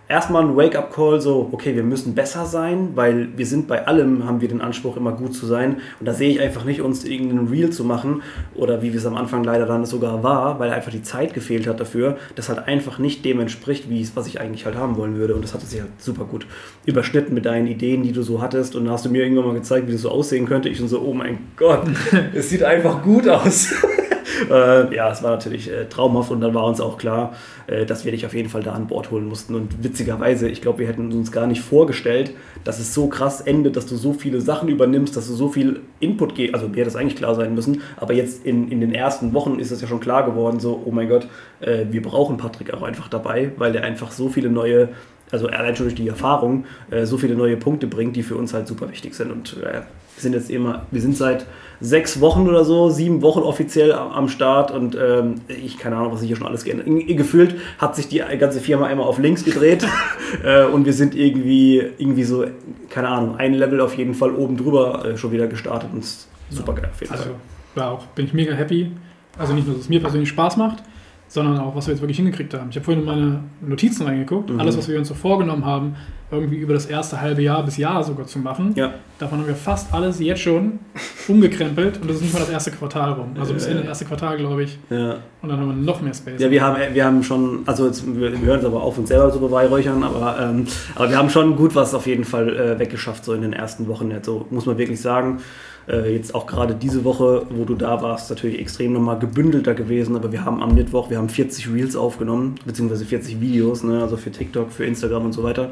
erstmal 0.10 0.44
ein 0.44 0.56
Wake-up-Call, 0.56 1.20
so, 1.22 1.50
okay, 1.52 1.76
wir 1.76 1.84
müssen 1.84 2.16
besser 2.16 2.46
sein, 2.46 2.92
weil 2.96 3.30
wir 3.36 3.46
sind 3.46 3.68
bei 3.68 3.88
allem, 3.88 4.26
haben 4.26 4.42
wir 4.42 4.48
den 4.48 4.62
Anspruch, 4.62 4.98
immer 4.98 5.12
gut 5.12 5.36
zu 5.36 5.46
sein. 5.46 5.78
Und 6.00 6.06
da 6.06 6.14
sehe 6.14 6.30
ich 6.30 6.40
einfach 6.40 6.64
nicht, 6.64 6.82
uns 6.82 7.04
irgendeinen 7.04 7.48
Reel 7.48 7.70
zu 7.70 7.84
machen 7.84 8.22
oder 8.56 8.82
wie 8.82 8.94
wir 8.94 9.00
es 9.00 9.06
am 9.06 9.16
Anfang 9.16 9.44
leider 9.44 9.66
dann 9.66 9.86
sogar 9.86 10.24
war, 10.24 10.60
weil 10.60 10.72
einfach 10.72 10.92
die 10.92 11.04
Zeit 11.04 11.34
gefehlt 11.34 11.68
hat 11.68 11.80
dafür, 11.80 12.18
das 12.36 12.50
halt 12.50 12.68
einfach 12.68 13.00
nicht 13.00 13.26
dem 13.26 13.40
entspricht, 13.40 13.90
wie 13.90 14.02
es, 14.02 14.16
was 14.16 14.28
ich 14.28 14.40
eigentlich 14.40 14.66
halt 14.66 14.76
haben 14.76 14.98
wollen 14.98 15.18
würde. 15.18 15.36
Und 15.36 15.44
das 15.44 15.54
hat 15.54 15.62
sich 15.62 15.82
halt 15.82 15.92
super 15.98 16.26
gut 16.26 16.48
überschnitten 16.86 17.34
mit 17.34 17.46
deinen 17.46 17.68
Ideen, 17.68 18.04
die 18.04 18.12
du 18.12 18.22
so 18.22 18.42
hattest. 18.42 18.76
Und 18.76 18.86
dann 18.86 18.94
hast 18.94 19.06
du 19.06 19.10
mir 19.10 19.24
irgendwann 19.24 19.48
mal 19.48 19.54
gezeigt, 19.54 19.88
wie 19.88 19.92
das 19.92 20.02
so 20.02 20.10
aussehen 20.10 20.46
könnte. 20.46 20.70
Ich 20.70 20.82
und 20.82 20.88
so, 20.88 21.02
oh 21.02 21.14
mein 21.14 21.40
Gott, 21.58 21.84
es 22.34 22.50
sieht 22.50 22.64
einfach 22.64 23.04
gut 23.04 23.28
aus. 23.28 23.74
äh, 24.50 24.96
ja, 24.96 25.12
es 25.12 25.24
war 25.24 25.32
natürlich 25.32 25.72
äh, 25.72 25.86
traumhaft 25.86 26.32
und 26.32 26.42
dann 26.42 26.54
war 26.54 26.66
uns 26.66 26.82
auch 26.82 26.98
klar, 26.98 27.34
äh, 27.68 27.86
dass 27.86 28.06
wir 28.06 28.12
dich 28.12 28.26
auf 28.26 28.34
jeden 28.34 28.50
Fall 28.50 28.64
da 28.64 28.74
an 28.74 28.88
Bord 28.88 29.12
holen 29.12 29.28
mussten. 29.28 29.56
Und 29.56 29.84
witzigerweise, 29.84 30.50
ich 30.50 30.62
glaube, 30.62 30.80
wir 30.80 30.88
hätten 30.88 31.12
uns 31.12 31.32
gar 31.32 31.48
nicht 31.48 31.62
vorgestellt, 31.62 32.32
dass 32.64 32.80
es 32.80 32.94
so 32.94 33.08
krass 33.08 33.42
endet, 33.42 33.76
dass 33.76 33.86
du 33.86 33.96
so 33.96 34.14
viele 34.14 34.42
Sachen 34.42 34.70
übernimmst, 34.70 35.16
dass 35.16 35.28
du 35.28 35.34
so 35.34 35.50
viel 35.50 35.82
Input 36.00 36.36
gehst. 36.36 36.54
Also 36.54 36.68
mir 36.68 36.78
hätte 36.78 36.86
das 36.86 36.96
eigentlich 36.96 37.16
klar 37.16 37.36
sein 37.36 37.56
müssen, 37.56 37.82
aber 37.98 38.14
jetzt 38.14 38.46
in, 38.46 38.72
in 38.72 38.82
den 38.82 38.94
ersten 38.94 39.34
Wochen 39.34 39.60
ist 39.60 39.72
es 39.72 39.82
ja 39.82 39.88
schon 39.88 40.00
klar 40.00 40.26
geworden, 40.26 40.60
so, 40.60 40.82
oh 40.86 40.92
mein 40.92 41.10
Gott, 41.10 41.28
äh, 41.60 41.86
wir 41.90 42.02
brauchen 42.02 42.38
Patrick 42.38 42.74
auch 42.74 42.84
einfach 42.84 43.08
dabei, 43.08 43.52
weil 43.58 43.76
er 43.76 43.84
einfach 43.84 44.12
so 44.12 44.30
viele 44.30 44.50
neue 44.50 44.90
also 45.32 45.48
allein 45.48 45.76
schon 45.76 45.88
durch 45.88 45.96
die 45.96 46.08
Erfahrung, 46.08 46.66
äh, 46.90 47.06
so 47.06 47.18
viele 47.18 47.36
neue 47.36 47.58
Punkte 47.58 47.88
bringt, 47.88 48.16
die 48.16 48.24
für 48.24 48.36
uns 48.36 48.54
halt 48.54 48.68
super 48.68 48.90
wichtig 48.90 49.14
sind. 49.14 49.32
Und 49.32 49.58
äh, 49.62 49.82
wir 50.18 50.22
sind 50.24 50.34
jetzt 50.34 50.50
immer, 50.50 50.88
wir 50.90 51.00
sind 51.00 51.16
seit 51.16 51.46
sechs 51.80 52.20
Wochen 52.22 52.48
oder 52.48 52.66
so, 52.66 52.90
sieben 52.90 53.22
Wochen 53.22 53.42
offiziell 53.42 53.94
am, 53.94 54.30
Start 54.30 54.72
und 54.72 54.98
ähm, 55.00 55.36
ich 55.48 55.78
keine 55.78 55.96
Ahnung, 55.96 56.12
was 56.12 56.22
sich 56.22 56.28
hier 56.28 56.36
schon 56.36 56.48
alles 56.48 56.64
geändert. 56.64 56.88
Gefühlt 57.16 57.56
hat 57.78 57.96
sich 57.96 58.08
die 58.08 58.24
ganze 58.40 58.60
Firma 58.60 58.88
einmal 58.88 59.06
auf 59.06 59.20
links 59.20 59.46
gedreht 59.46 59.86
äh, 60.44 60.66
und 60.66 60.86
wir 60.86 60.94
sind 60.94 61.14
irgendwie, 61.14 61.84
irgendwie 62.00 62.24
so, 62.24 62.46
keine 62.90 63.10
Ahnung, 63.10 63.36
ein 63.38 63.54
Level 63.54 63.80
auf 63.80 63.96
jeden 63.96 64.16
Fall 64.16 64.32
oben 64.32 64.58
drüber 64.58 65.06
äh, 65.06 65.18
schon 65.18 65.32
wieder 65.32 65.46
gestartet 65.46 65.90
und 65.94 66.04
super 66.50 66.74
geil 66.74 66.90
auf 66.92 67.00
jeden 67.00 67.14
also, 67.14 67.26
Fall. 67.26 67.36
Ja, 67.76 67.92
auch 67.92 68.06
bin 68.08 68.26
ich 68.26 68.34
mega 68.34 68.54
happy. 68.54 68.92
Also 69.38 69.54
nicht 69.54 69.68
nur, 69.68 69.76
dass 69.76 69.84
es 69.84 69.90
mir 69.90 70.00
persönlich 70.00 70.30
Spaß 70.30 70.58
macht, 70.58 70.82
sondern 71.28 71.60
auch, 71.60 71.76
was 71.76 71.88
wir 71.88 71.94
jetzt 71.94 72.02
wirklich 72.02 72.18
hingekriegt 72.18 72.54
haben. 72.54 72.70
Ich 72.70 72.76
habe 72.76 72.86
vorhin 72.86 73.04
in 73.04 73.06
meine 73.08 73.40
Notizen 73.62 74.06
reingeguckt. 74.06 74.50
Mhm. 74.50 74.60
Alles, 74.60 74.78
was 74.78 74.88
wir 74.88 74.98
uns 74.98 75.08
so 75.08 75.14
vorgenommen 75.14 75.66
haben, 75.66 75.96
irgendwie 76.30 76.58
über 76.58 76.74
das 76.74 76.86
erste 76.86 77.22
halbe 77.22 77.42
Jahr 77.42 77.64
bis 77.64 77.78
Jahr 77.78 78.04
sogar 78.04 78.28
zu 78.28 78.40
machen, 78.40 78.74
ja. 78.76 78.94
davon 79.18 79.40
haben 79.40 79.48
wir 79.48 79.56
fast 79.56 79.94
alles 79.94 80.20
jetzt 80.20 80.42
schon 80.42 80.80
umgekrempelt 81.28 82.02
und 82.02 82.10
das 82.10 82.18
ist 82.18 82.24
nicht 82.24 82.34
mal 82.34 82.40
das 82.40 82.50
erste 82.50 82.72
Quartal 82.72 83.14
rum. 83.14 83.32
Also 83.40 83.54
bis 83.54 83.66
Ende 83.66 83.84
erste 83.84 84.04
Quartal, 84.04 84.38
glaube 84.38 84.64
ich. 84.64 84.78
Ja. 84.90 85.18
Und 85.42 85.50
dann 85.50 85.60
haben 85.60 85.68
wir 85.68 85.76
noch 85.76 86.02
mehr 86.02 86.14
Space. 86.14 86.42
Ja, 86.42 86.52
wir 86.52 86.62
haben, 86.62 86.94
wir 86.94 87.06
haben 87.06 87.24
schon, 87.24 87.62
also 87.66 87.88
jetzt, 87.88 88.04
wir, 88.06 88.38
hören 88.42 88.60
es 88.60 88.66
aber 88.66 88.84
auf 88.84 88.98
uns 88.98 89.08
selber 89.08 89.32
so 89.32 89.40
beweihräuchern, 89.40 90.04
aber, 90.04 90.38
ähm, 90.42 90.68
aber 90.96 91.10
wir 91.10 91.18
haben 91.18 91.30
schon 91.30 91.56
gut 91.56 91.76
was 91.76 91.94
auf 91.94 92.08
jeden 92.08 92.26
Fall 92.26 92.50
äh, 92.58 92.80
weggeschafft, 92.80 93.24
so 93.24 93.34
in 93.34 93.42
den 93.42 93.54
ersten 93.54 93.88
Wochen 93.88 94.12
jetzt. 94.12 94.26
So 94.26 94.48
muss 94.50 94.66
man 94.66 94.78
wirklich 94.78 95.00
sagen. 95.00 95.40
Äh, 95.88 96.14
jetzt 96.14 96.36
auch 96.36 96.46
gerade 96.46 96.76
diese 96.76 97.06
Woche, 97.06 97.46
wo 97.50 97.64
du 97.64 97.76
da 97.76 98.02
warst, 98.02 98.30
natürlich 98.30 98.60
extrem 98.60 98.94
nochmal 98.94 99.20
gebündelter 99.20 99.74
gewesen. 99.74 100.16
Aber 100.16 100.32
wir 100.32 100.44
haben 100.44 100.62
am 100.62 100.76
Mittwoch, 100.76 101.10
wir 101.10 101.18
haben 101.18 101.30
40 101.30 101.74
Reels 101.74 101.96
aufgenommen, 101.96 102.56
beziehungsweise 102.66 103.06
40 103.06 103.40
Videos, 103.40 103.84
ne? 103.84 104.02
also 104.02 104.18
für 104.18 104.32
TikTok, 104.32 104.72
für 104.72 104.86
Instagram 104.86 105.26
und 105.26 105.34
so 105.34 105.44
weiter. 105.44 105.72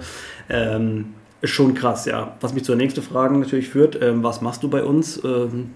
Ähm, 0.50 1.14
ist 1.42 1.52
schon 1.52 1.74
krass, 1.74 2.06
ja. 2.06 2.36
Was 2.40 2.54
mich 2.54 2.64
zur 2.64 2.78
nächsten 2.78 3.02
Frage 3.02 3.38
natürlich 3.38 3.68
führt, 3.68 4.02
ähm, 4.02 4.24
was 4.24 4.42
machst 4.42 4.64
du 4.64 4.70
bei 4.70 4.84
uns? 4.84 5.22
Ähm, 5.24 5.72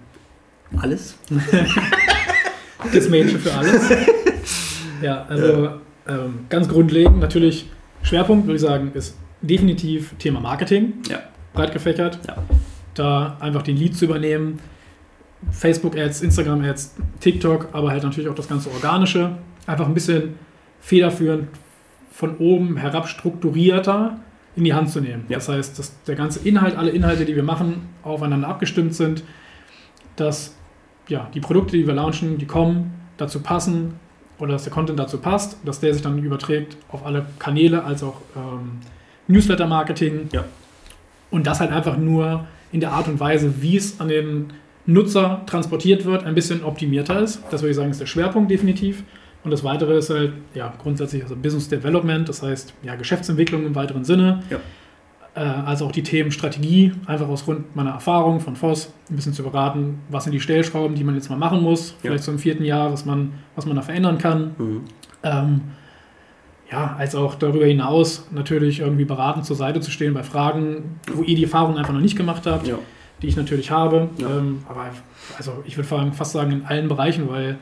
alles? 0.78 1.18
das 2.94 3.10
Mädchen 3.10 3.40
für 3.40 3.54
alles. 3.54 3.90
Ja, 5.02 5.26
also 5.28 5.70
ähm, 6.08 6.46
ganz 6.50 6.68
grundlegend 6.70 7.20
natürlich 7.20 7.70
Schwerpunkt, 8.04 8.46
würde 8.48 8.56
ich 8.56 8.62
sagen, 8.62 8.92
ist 8.94 9.18
definitiv 9.42 10.14
Thema 10.18 10.40
Marketing. 10.40 10.94
Ja. 11.10 11.20
Breit 11.54 11.74
gefächert. 11.74 12.20
Ja 12.28 12.38
da 13.00 13.38
einfach 13.40 13.62
den 13.62 13.78
Lead 13.78 13.96
zu 13.96 14.06
übernehmen. 14.06 14.60
Facebook-Ads, 15.52 16.22
Instagram-Ads, 16.22 16.96
TikTok, 17.22 17.70
aber 17.72 17.92
halt 17.92 18.04
natürlich 18.04 18.30
auch 18.30 18.36
das 18.36 18.50
ganze 18.50 18.70
Organische. 18.72 19.38
Einfach 19.66 19.88
ein 19.88 19.94
bisschen 19.94 20.36
federführend 20.82 21.48
von 22.12 22.38
oben 22.38 22.78
herab 22.78 23.08
strukturierter 23.08 24.20
in 24.56 24.66
die 24.66 24.74
Hand 24.74 24.90
zu 24.90 25.00
nehmen. 25.00 25.26
Ja. 25.30 25.38
Das 25.38 25.48
heißt, 25.48 25.80
dass 25.80 26.04
der 26.04 26.16
ganze 26.16 26.46
Inhalt, 26.48 26.78
alle 26.78 26.92
Inhalte, 26.92 27.26
die 27.26 27.36
wir 27.36 27.44
machen, 27.44 27.88
aufeinander 28.04 28.48
abgestimmt 28.48 28.94
sind, 28.94 29.24
dass 30.18 30.56
ja, 31.08 31.30
die 31.34 31.40
Produkte, 31.40 31.78
die 31.78 31.88
wir 31.88 31.94
launchen, 31.94 32.38
die 32.38 32.46
kommen, 32.46 32.94
dazu 33.18 33.42
passen 33.42 33.96
oder 34.38 34.54
dass 34.54 34.64
der 34.64 34.74
Content 34.74 35.00
dazu 35.00 35.18
passt, 35.18 35.58
dass 35.66 35.80
der 35.80 35.94
sich 35.94 36.02
dann 36.02 36.18
überträgt 36.18 36.78
auf 36.90 37.06
alle 37.06 37.26
Kanäle, 37.40 37.84
als 37.84 38.04
auch 38.04 38.22
ähm, 38.36 38.80
Newsletter-Marketing. 39.28 40.30
Ja. 40.32 40.46
Und 41.32 41.48
das 41.48 41.60
halt 41.60 41.72
einfach 41.72 41.98
nur 41.98 42.48
in 42.72 42.80
der 42.80 42.92
Art 42.92 43.08
und 43.08 43.20
Weise, 43.20 43.62
wie 43.62 43.78
es 43.78 44.00
an 44.00 44.08
den 44.08 44.54
Nutzer 44.86 45.42
transportiert 45.46 46.06
wird, 46.06 46.24
ein 46.24 46.36
bisschen 46.36 46.64
optimierter 46.64 47.22
ist. 47.22 47.42
Das 47.52 47.62
würde 47.62 47.72
ich 47.72 47.76
sagen, 47.76 47.92
ist 47.92 48.02
der 48.02 48.06
Schwerpunkt 48.06 48.50
definitiv. 48.50 49.04
Und 49.44 49.52
das 49.52 49.64
Weitere 49.64 49.98
ist 49.98 50.10
halt 50.10 50.34
ja, 50.54 50.74
grundsätzlich 50.82 51.24
also 51.24 51.36
Business 51.36 51.70
Development, 51.70 52.28
das 52.28 52.42
heißt 52.42 52.74
ja, 52.84 52.96
Geschäftsentwicklung 52.96 53.66
im 53.66 53.76
weiteren 53.76 54.04
Sinne. 54.04 54.44
Ja. 54.50 54.60
Äh, 55.36 55.40
also 55.40 55.86
auch 55.86 55.92
die 55.92 56.04
Themen 56.04 56.32
Strategie, 56.32 56.92
einfach 57.06 57.30
aus 57.30 57.46
Grund 57.46 57.76
meiner 57.76 57.92
Erfahrung 57.92 58.40
von 58.40 58.56
Voss, 58.56 58.92
ein 59.10 59.16
bisschen 59.16 59.34
zu 59.34 59.44
beraten, 59.44 60.00
was 60.10 60.26
sind 60.26 60.34
die 60.34 60.42
Stellschrauben, 60.42 60.96
die 60.96 61.04
man 61.04 61.16
jetzt 61.16 61.30
mal 61.30 61.38
machen 61.38 61.62
muss, 61.62 61.96
vielleicht 62.02 62.22
ja. 62.22 62.26
so 62.26 62.32
im 62.32 62.40
vierten 62.40 62.66
Jahr, 62.66 62.92
was 62.92 63.06
man, 63.06 63.34
was 63.56 63.66
man 63.66 63.76
da 63.76 63.82
verändern 63.82 64.18
kann. 64.18 64.56
Mhm. 64.58 64.82
Ähm, 65.24 65.62
ja, 66.72 66.96
als 66.98 67.16
auch 67.16 67.36
darüber 67.36 67.66
hinaus 67.66 68.28
natürlich 68.32 68.80
irgendwie 68.80 69.06
beratend 69.06 69.46
zur 69.46 69.56
Seite 69.56 69.80
zu 69.82 69.92
stehen 69.92 70.14
bei 70.14 70.24
Fragen, 70.24 71.00
wo 71.14 71.24
ihr 71.24 71.36
die 71.36 71.44
Erfahrung 71.44 71.78
einfach 71.78 71.94
noch 71.94 72.02
nicht 72.02 72.16
gemacht 72.16 72.46
habt, 72.46 72.68
ja. 72.68 72.78
die 73.22 73.28
ich 73.28 73.36
natürlich 73.36 73.72
habe. 73.72 74.10
Ja. 74.18 74.30
Ähm, 74.30 74.60
aber 74.68 74.86
also 75.38 75.64
ich 75.66 75.78
würde 75.78 76.12
fast 76.12 76.32
sagen 76.32 76.52
in 76.52 76.66
allen 76.66 76.88
Bereichen, 76.88 77.28
weil 77.30 77.58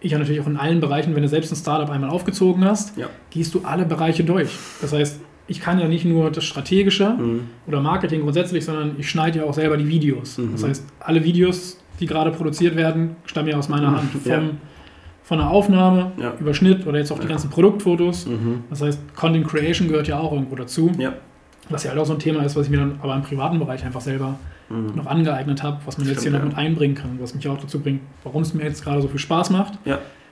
ich 0.00 0.12
ja 0.12 0.18
natürlich 0.18 0.40
auch 0.40 0.46
in 0.46 0.56
allen 0.56 0.80
Bereichen, 0.80 1.14
wenn 1.14 1.22
du 1.22 1.28
selbst 1.28 1.52
ein 1.52 1.56
Startup 1.56 1.90
einmal 1.90 2.10
aufgezogen 2.10 2.64
hast, 2.64 2.96
ja. 2.96 3.06
gehst 3.30 3.54
du 3.54 3.62
alle 3.64 3.84
Bereiche 3.84 4.24
durch. 4.24 4.50
Das 4.80 4.92
heißt, 4.92 5.20
ich 5.46 5.60
kann 5.60 5.78
ja 5.80 5.88
nicht 5.88 6.04
nur 6.04 6.30
das 6.30 6.44
Strategische 6.44 7.10
mhm. 7.10 7.48
oder 7.66 7.80
Marketing 7.80 8.22
grundsätzlich, 8.22 8.64
sondern 8.64 8.96
ich 8.98 9.08
schneide 9.08 9.40
ja 9.40 9.44
auch 9.44 9.54
selber 9.54 9.76
die 9.76 9.88
Videos. 9.88 10.38
Mhm. 10.38 10.52
Das 10.52 10.64
heißt, 10.64 10.84
alle 11.00 11.24
Videos, 11.24 11.78
die 12.00 12.06
gerade 12.06 12.30
produziert 12.30 12.76
werden, 12.76 13.16
stammen 13.24 13.48
ja 13.48 13.56
aus 13.56 13.68
meiner 13.68 13.90
mhm. 13.90 13.96
Hand. 13.96 14.10
Vom 14.12 14.50
von 15.28 15.36
der 15.36 15.50
Aufnahme 15.50 16.12
ja. 16.18 16.32
über 16.40 16.54
Schnitt 16.54 16.86
oder 16.86 16.96
jetzt 16.96 17.12
auch 17.12 17.18
die 17.18 17.26
ganzen 17.26 17.50
Produktfotos. 17.50 18.24
Mhm. 18.24 18.64
Das 18.70 18.80
heißt, 18.80 19.14
Content 19.14 19.46
Creation 19.46 19.86
gehört 19.86 20.08
ja 20.08 20.18
auch 20.18 20.32
irgendwo 20.32 20.56
dazu. 20.56 20.90
Ja. 20.96 21.12
Was 21.68 21.84
ja 21.84 21.90
halt 21.90 22.00
auch 22.00 22.06
so 22.06 22.14
ein 22.14 22.18
Thema 22.18 22.42
ist, 22.44 22.56
was 22.56 22.64
ich 22.64 22.70
mir 22.70 22.78
dann 22.78 22.98
aber 23.02 23.14
im 23.14 23.20
privaten 23.20 23.58
Bereich 23.58 23.84
einfach 23.84 24.00
selber 24.00 24.38
mhm. 24.70 24.94
noch 24.94 25.04
angeeignet 25.04 25.62
habe, 25.62 25.80
was 25.84 25.98
man 25.98 26.06
Stimmt, 26.06 26.16
jetzt 26.16 26.22
hier 26.22 26.32
noch 26.32 26.42
mit 26.42 26.56
einbringen 26.56 26.94
kann, 26.94 27.18
was 27.20 27.34
mich 27.34 27.46
auch 27.46 27.58
dazu 27.60 27.78
bringt, 27.78 28.00
warum 28.24 28.40
es 28.40 28.54
mir 28.54 28.62
jetzt 28.62 28.82
gerade 28.82 29.02
so 29.02 29.08
viel 29.08 29.18
Spaß 29.18 29.50
macht. 29.50 29.74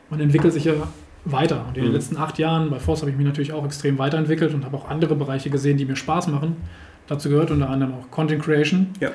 Man 0.09 0.19
entwickelt 0.19 0.55
sich 0.55 0.65
ja 0.65 0.73
weiter. 1.27 1.67
Und 1.69 1.77
in 1.77 1.83
den 1.83 1.89
mhm. 1.91 1.97
letzten 1.97 2.17
acht 2.17 2.39
Jahren 2.39 2.71
bei 2.71 2.79
Force 2.79 3.03
habe 3.03 3.11
ich 3.11 3.19
mich 3.19 3.27
natürlich 3.27 3.53
auch 3.53 3.67
extrem 3.67 3.99
weiterentwickelt 3.99 4.55
und 4.55 4.65
habe 4.65 4.79
auch 4.79 4.89
andere 4.89 5.15
Bereiche 5.15 5.51
gesehen, 5.51 5.77
die 5.77 5.85
mir 5.85 5.97
Spaß 5.97 6.29
machen. 6.29 6.57
Dazu 7.07 7.29
gehört 7.29 7.51
unter 7.51 7.69
anderem 7.69 7.93
auch 7.93 8.11
Content 8.11 8.43
Creation. 8.43 8.87
Ja, 9.01 9.11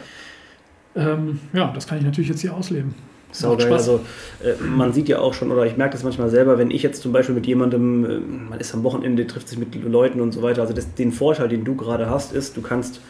ähm, 0.96 1.40
ja 1.54 1.72
das 1.74 1.88
kann 1.88 1.98
ich 1.98 2.04
natürlich 2.04 2.30
jetzt 2.30 2.42
hier 2.42 2.54
ausleben. 2.54 2.94
Saugeil. 3.32 3.72
Also 3.72 4.02
äh, 4.44 4.62
man 4.62 4.94
sieht 4.94 5.08
ja 5.08 5.20
auch 5.20 5.34
schon, 5.34 5.52
oder 5.52 5.66
ich 5.66 5.78
merke 5.78 5.94
das 5.94 6.04
manchmal 6.04 6.30
selber, 6.30 6.58
wenn 6.58 6.72
ich 6.72 6.84
jetzt 6.84 7.02
zum 7.02 7.12
Beispiel 7.12 7.36
mit 7.36 7.48
jemandem, 7.48 8.06
äh, 8.06 8.18
man 8.50 8.60
ist 8.60 8.74
am 8.74 8.84
Wochenende, 8.84 9.26
trifft 9.28 9.48
sich 9.48 9.58
mit 9.58 9.74
Leuten 9.84 10.22
und 10.22 10.32
so 10.32 10.42
weiter. 10.42 10.62
Also 10.62 10.74
das, 10.74 10.94
den 10.94 11.12
Vorteil, 11.12 11.50
den 11.50 11.64
du 11.64 11.76
gerade 11.76 12.10
hast, 12.10 12.34
ist, 12.34 12.58
du 12.58 12.62
kannst 12.62 13.02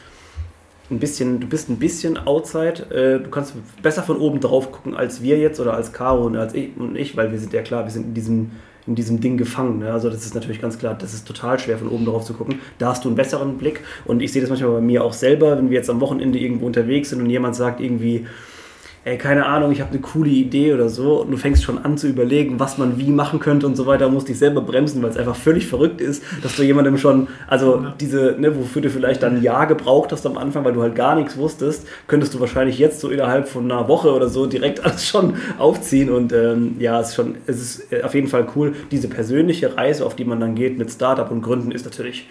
ein 0.89 0.99
bisschen, 0.99 1.39
du 1.39 1.47
bist 1.47 1.69
ein 1.69 1.77
bisschen 1.77 2.17
outside, 2.17 2.83
äh, 2.91 3.23
du 3.23 3.29
kannst 3.29 3.53
besser 3.81 4.03
von 4.03 4.17
oben 4.17 4.39
drauf 4.39 4.71
gucken 4.71 4.95
als 4.95 5.21
wir 5.21 5.37
jetzt 5.37 5.59
oder 5.59 5.73
als 5.73 5.93
Caro 5.93 6.25
und 6.25 6.35
als 6.35 6.53
ich 6.53 6.69
und 6.77 6.97
ich, 6.97 7.15
weil 7.15 7.31
wir 7.31 7.39
sind 7.39 7.53
ja 7.53 7.61
klar, 7.61 7.85
wir 7.85 7.91
sind 7.91 8.07
in 8.07 8.13
diesem 8.13 8.51
in 8.87 8.95
diesem 8.95 9.21
Ding 9.21 9.37
gefangen. 9.37 9.79
Ne? 9.79 9.91
Also 9.91 10.09
das 10.09 10.25
ist 10.25 10.33
natürlich 10.33 10.59
ganz 10.59 10.79
klar, 10.79 10.95
das 10.95 11.13
ist 11.13 11.27
total 11.27 11.59
schwer 11.59 11.77
von 11.77 11.87
oben 11.87 12.05
drauf 12.05 12.25
zu 12.25 12.33
gucken. 12.33 12.59
Da 12.79 12.89
hast 12.89 13.05
du 13.05 13.09
einen 13.09 13.15
besseren 13.15 13.57
Blick 13.57 13.81
und 14.05 14.21
ich 14.21 14.31
sehe 14.31 14.41
das 14.41 14.49
manchmal 14.49 14.71
bei 14.71 14.81
mir 14.81 15.03
auch 15.03 15.13
selber, 15.13 15.57
wenn 15.57 15.69
wir 15.69 15.77
jetzt 15.77 15.89
am 15.89 16.01
Wochenende 16.01 16.39
irgendwo 16.39 16.65
unterwegs 16.65 17.11
sind 17.11 17.21
und 17.21 17.29
jemand 17.29 17.55
sagt 17.55 17.79
irgendwie, 17.79 18.25
ey, 19.03 19.17
keine 19.17 19.48
Ahnung, 19.48 19.72
ich 19.72 19.81
habe 19.81 19.91
eine 19.91 20.00
coole 20.00 20.29
Idee 20.29 20.74
oder 20.74 20.88
so 20.88 21.22
und 21.22 21.31
du 21.31 21.38
fängst 21.38 21.63
schon 21.63 21.79
an 21.79 21.98
zu 21.98 22.08
überlegen, 22.08 22.60
was 22.60 22.77
man 22.77 23.00
wie 23.00 23.10
machen 23.10 23.39
könnte 23.39 23.65
und 23.65 23.75
so 23.75 23.88
weiter, 23.88 24.10
musst 24.10 24.27
dich 24.27 24.38
selber 24.38 24.62
bremsen, 24.62 25.01
weil 25.01 25.10
es 25.10 25.17
einfach 25.17 25.36
völlig 25.36 25.65
verrückt 25.65 26.01
ist, 26.01 26.24
dass 26.43 26.55
du 26.55 26.62
jemandem 26.62 27.00
schon, 27.00 27.27
also 27.48 27.81
ja. 27.81 27.96
diese, 28.00 28.36
ne, 28.38 28.55
wofür 28.55 28.84
du 28.84 28.91
vielleicht 28.91 29.24
dann 29.24 29.38
ein 29.38 29.41
Jahr 29.41 29.65
gebraucht 29.65 30.12
hast 30.12 30.25
am 30.27 30.38
Anfang, 30.38 30.63
weil 30.65 30.74
du 30.74 30.84
halt 30.84 30.93
gar 30.93 31.15
nichts 31.15 31.36
wusstest, 31.36 31.88
könntest 32.08 32.36
du 32.36 32.39
wahrscheinlich 32.39 32.77
jetzt 32.77 33.00
so 33.00 33.10
innerhalb 33.10 33.48
von 33.48 33.72
einer 33.72 33.88
Woche 33.88 34.13
oder 34.13 34.29
so 34.29 34.46
direkt 34.46 34.79
alles 34.86 35.08
schon 35.08 35.36
aufziehen 35.58 36.12
und 36.12 36.31
ähm, 36.31 36.75
ja, 36.77 37.00
es 37.01 37.10
ist 37.10 37.15
schon, 37.15 37.36
es 37.48 37.60
ist 37.60 38.03
auf 38.03 38.13
jeden 38.13 38.27
Fall 38.27 38.46
cool. 38.55 38.75
Diese 38.91 39.08
persönliche 39.08 39.77
Reise, 39.77 40.05
auf 40.05 40.15
die 40.15 40.25
man 40.25 40.39
dann 40.39 40.53
geht 40.53 40.77
mit 40.77 40.91
Startup 40.91 41.29
und 41.31 41.41
Gründen, 41.41 41.72
ist 41.72 41.86
natürlich 41.86 42.29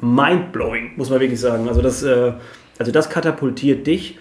mindblowing, 0.00 0.92
muss 0.96 1.10
man 1.10 1.18
wirklich 1.18 1.40
sagen. 1.40 1.68
Also 1.68 1.82
das, 1.82 2.04
äh, 2.04 2.32
also 2.78 2.92
das 2.92 3.10
katapultiert 3.10 3.86
dich 3.86 4.18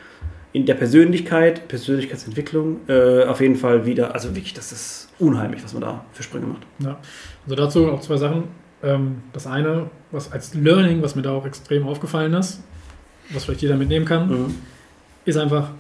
in 0.54 0.66
der 0.66 0.74
Persönlichkeit, 0.74 1.68
Persönlichkeitsentwicklung 1.68 2.82
äh, 2.88 3.24
auf 3.24 3.40
jeden 3.40 3.56
Fall 3.56 3.86
wieder, 3.86 4.14
also 4.14 4.36
wirklich, 4.36 4.54
das 4.54 4.72
ist 4.72 5.10
unheimlich, 5.20 5.64
was 5.64 5.74
man 5.74 5.82
da 5.82 6.06
für 6.12 6.24
Sprünge 6.24 6.48
macht. 6.48 6.64
Ja, 6.80 7.00
also 7.46 7.56
dazu 7.56 7.92
auch 7.92 8.02
zwei 8.02 8.18
Sachen. 8.18 8.44
Ähm, 8.84 9.22
das 9.32 9.48
eine, 9.48 9.90
was 10.12 10.32
als 10.32 10.54
Learning, 10.54 11.02
was 11.02 11.16
mir 11.16 11.22
da 11.22 11.32
auch 11.32 11.46
extrem 11.46 11.88
aufgefallen 11.88 12.34
ist, 12.34 12.62
was 13.30 13.46
vielleicht 13.46 13.62
jeder 13.62 13.78
mitnehmen 13.78 14.06
kann, 14.06 14.30
mhm. 14.30 14.56
ist 15.24 15.38
einfach 15.38 15.72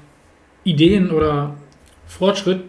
Ideen 0.63 1.11
oder 1.11 1.55
Fortschritt, 2.07 2.63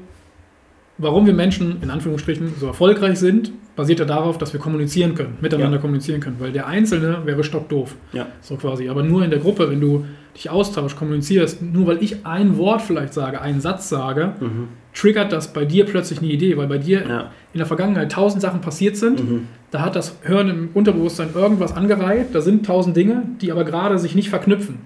warum 0.99 1.27
wir 1.27 1.35
Menschen 1.35 1.83
in 1.83 1.91
Anführungsstrichen 1.91 2.55
so 2.59 2.67
erfolgreich 2.67 3.19
sind, 3.19 3.53
basiert 3.77 4.01
ja 4.01 4.05
darauf, 4.05 4.39
dass 4.39 4.53
wir 4.53 4.61
kommunizieren 4.61 5.15
können, 5.15 5.39
miteinander 5.41 5.77
ja. 5.77 5.81
kommunizieren 5.81 6.21
können, 6.21 6.37
weil 6.39 6.53
der 6.53 6.67
Einzelne 6.67 7.23
wäre 7.25 7.43
stockdoof. 7.43 7.95
Ja. 8.13 8.27
So 8.41 8.57
quasi. 8.57 8.89
Aber 8.89 9.03
nur 9.03 9.25
in 9.25 9.31
der 9.31 9.39
Gruppe, 9.39 9.71
wenn 9.71 9.81
du 9.81 10.05
dich 10.37 10.51
austauschst, 10.51 10.97
kommunizierst, 10.97 11.63
nur 11.63 11.87
weil 11.87 12.03
ich 12.03 12.27
ein 12.27 12.57
Wort 12.57 12.83
vielleicht 12.83 13.15
sage, 13.15 13.41
einen 13.41 13.61
Satz 13.61 13.89
sage, 13.89 14.35
mhm. 14.41 14.69
triggert 14.95 15.33
das 15.33 15.53
bei 15.53 15.65
dir 15.65 15.85
plötzlich 15.85 16.21
eine 16.21 16.31
Idee, 16.31 16.57
weil 16.57 16.67
bei 16.67 16.79
dir 16.79 17.07
ja. 17.07 17.31
in 17.53 17.59
der 17.59 17.67
Vergangenheit 17.67 18.13
tausend 18.13 18.43
Sachen 18.43 18.61
passiert 18.61 18.97
sind. 18.97 19.29
Mhm. 19.29 19.49
Da 19.71 19.81
hat 19.81 19.97
das 19.97 20.17
Hören 20.23 20.49
im 20.49 20.69
Unterbewusstsein 20.75 21.31
irgendwas 21.35 21.75
angereiht, 21.75 22.35
da 22.35 22.43
sind 22.43 22.67
tausend 22.67 22.97
Dinge, 22.97 23.23
die 23.41 23.53
aber 23.53 23.65
gerade 23.65 23.99
sich 23.99 24.15
nicht 24.15 24.29
verknüpfen. 24.29 24.81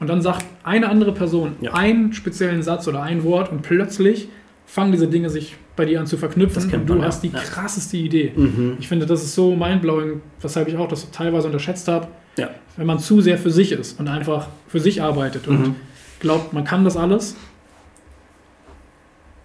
Und 0.00 0.08
dann 0.08 0.22
sagt 0.22 0.44
eine 0.62 0.88
andere 0.88 1.12
Person 1.12 1.56
einen 1.72 2.12
speziellen 2.12 2.62
Satz 2.62 2.86
oder 2.86 3.02
ein 3.02 3.24
Wort 3.24 3.50
und 3.50 3.62
plötzlich 3.62 4.28
fangen 4.68 4.92
diese 4.92 5.08
Dinge 5.08 5.30
sich 5.30 5.56
bei 5.76 5.86
dir 5.86 5.98
an 5.98 6.06
zu 6.06 6.18
verknüpfen 6.18 6.70
und 6.74 6.86
du 6.86 6.96
man, 6.96 7.06
hast 7.06 7.22
die 7.22 7.28
ja. 7.28 7.38
krasseste 7.38 7.96
Idee. 7.96 8.32
Mhm. 8.36 8.76
Ich 8.78 8.86
finde, 8.86 9.06
das 9.06 9.22
ist 9.22 9.34
so 9.34 9.56
mindblowing, 9.56 10.20
weshalb 10.42 10.68
ich 10.68 10.76
auch 10.76 10.88
das 10.88 11.10
teilweise 11.10 11.46
unterschätzt 11.46 11.88
habe, 11.88 12.08
ja. 12.36 12.50
wenn 12.76 12.86
man 12.86 12.98
zu 12.98 13.22
sehr 13.22 13.38
für 13.38 13.50
sich 13.50 13.72
ist 13.72 13.98
und 13.98 14.08
einfach 14.08 14.48
für 14.66 14.78
sich 14.78 15.00
arbeitet 15.00 15.48
mhm. 15.48 15.56
und 15.56 15.76
glaubt, 16.20 16.52
man 16.52 16.64
kann 16.64 16.84
das 16.84 16.98
alles. 16.98 17.34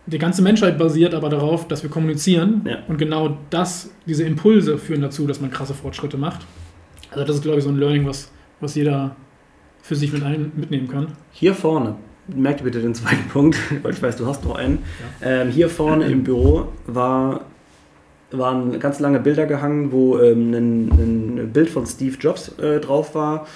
Die 0.08 0.18
ganze 0.18 0.42
Menschheit 0.42 0.78
basiert 0.78 1.14
aber 1.14 1.30
darauf, 1.30 1.70
dass 1.70 1.84
wir 1.84 1.90
kommunizieren 1.90 2.66
ja. 2.68 2.80
und 2.90 2.98
genau 2.98 3.38
das, 3.50 3.92
diese 4.06 4.26
Impulse 4.26 4.78
führen 4.78 5.02
dazu, 5.02 5.26
dass 5.26 5.40
man 5.40 5.52
krasse 5.52 5.74
Fortschritte 5.74 6.18
macht. 6.18 6.42
Also 7.12 7.24
das 7.24 7.38
ist, 7.38 7.44
glaube 7.44 7.60
ich, 7.60 7.64
so 7.64 7.70
ein 7.70 7.78
Learning, 7.78 8.06
was, 8.06 8.30
was 8.60 8.76
jeder 8.76 9.16
für 9.82 9.96
sich 9.96 10.12
mit 10.12 10.24
ein, 10.24 10.52
mitnehmen 10.56 10.90
kann. 10.90 11.14
Hier 11.32 11.54
vorne 11.56 11.96
merkt 12.28 12.64
bitte 12.64 12.82
den 12.82 12.96
zweiten 12.96 13.28
Punkt, 13.30 13.58
weil 13.84 13.94
ich 13.94 14.02
weiß, 14.02 14.16
du 14.18 14.26
hast 14.26 14.44
noch 14.44 14.56
einen. 14.56 14.80
Ja. 15.22 15.42
Ähm, 15.42 15.50
hier 15.50 15.70
vorne 15.70 16.06
im 16.06 16.24
Büro 16.24 16.68
war, 16.88 17.42
waren 18.32 18.80
ganz 18.80 19.00
lange 19.00 19.20
Bilder 19.20 19.46
gehangen, 19.46 19.92
wo 19.92 20.20
ähm, 20.20 20.54
ein, 20.54 20.90
ein, 20.92 21.52
Bild 21.54 21.70
von 21.70 21.86
Steve 21.86 22.18
Jobs 22.20 22.58
äh, 22.60 22.80
drauf 22.80 23.16
war, 23.16 23.48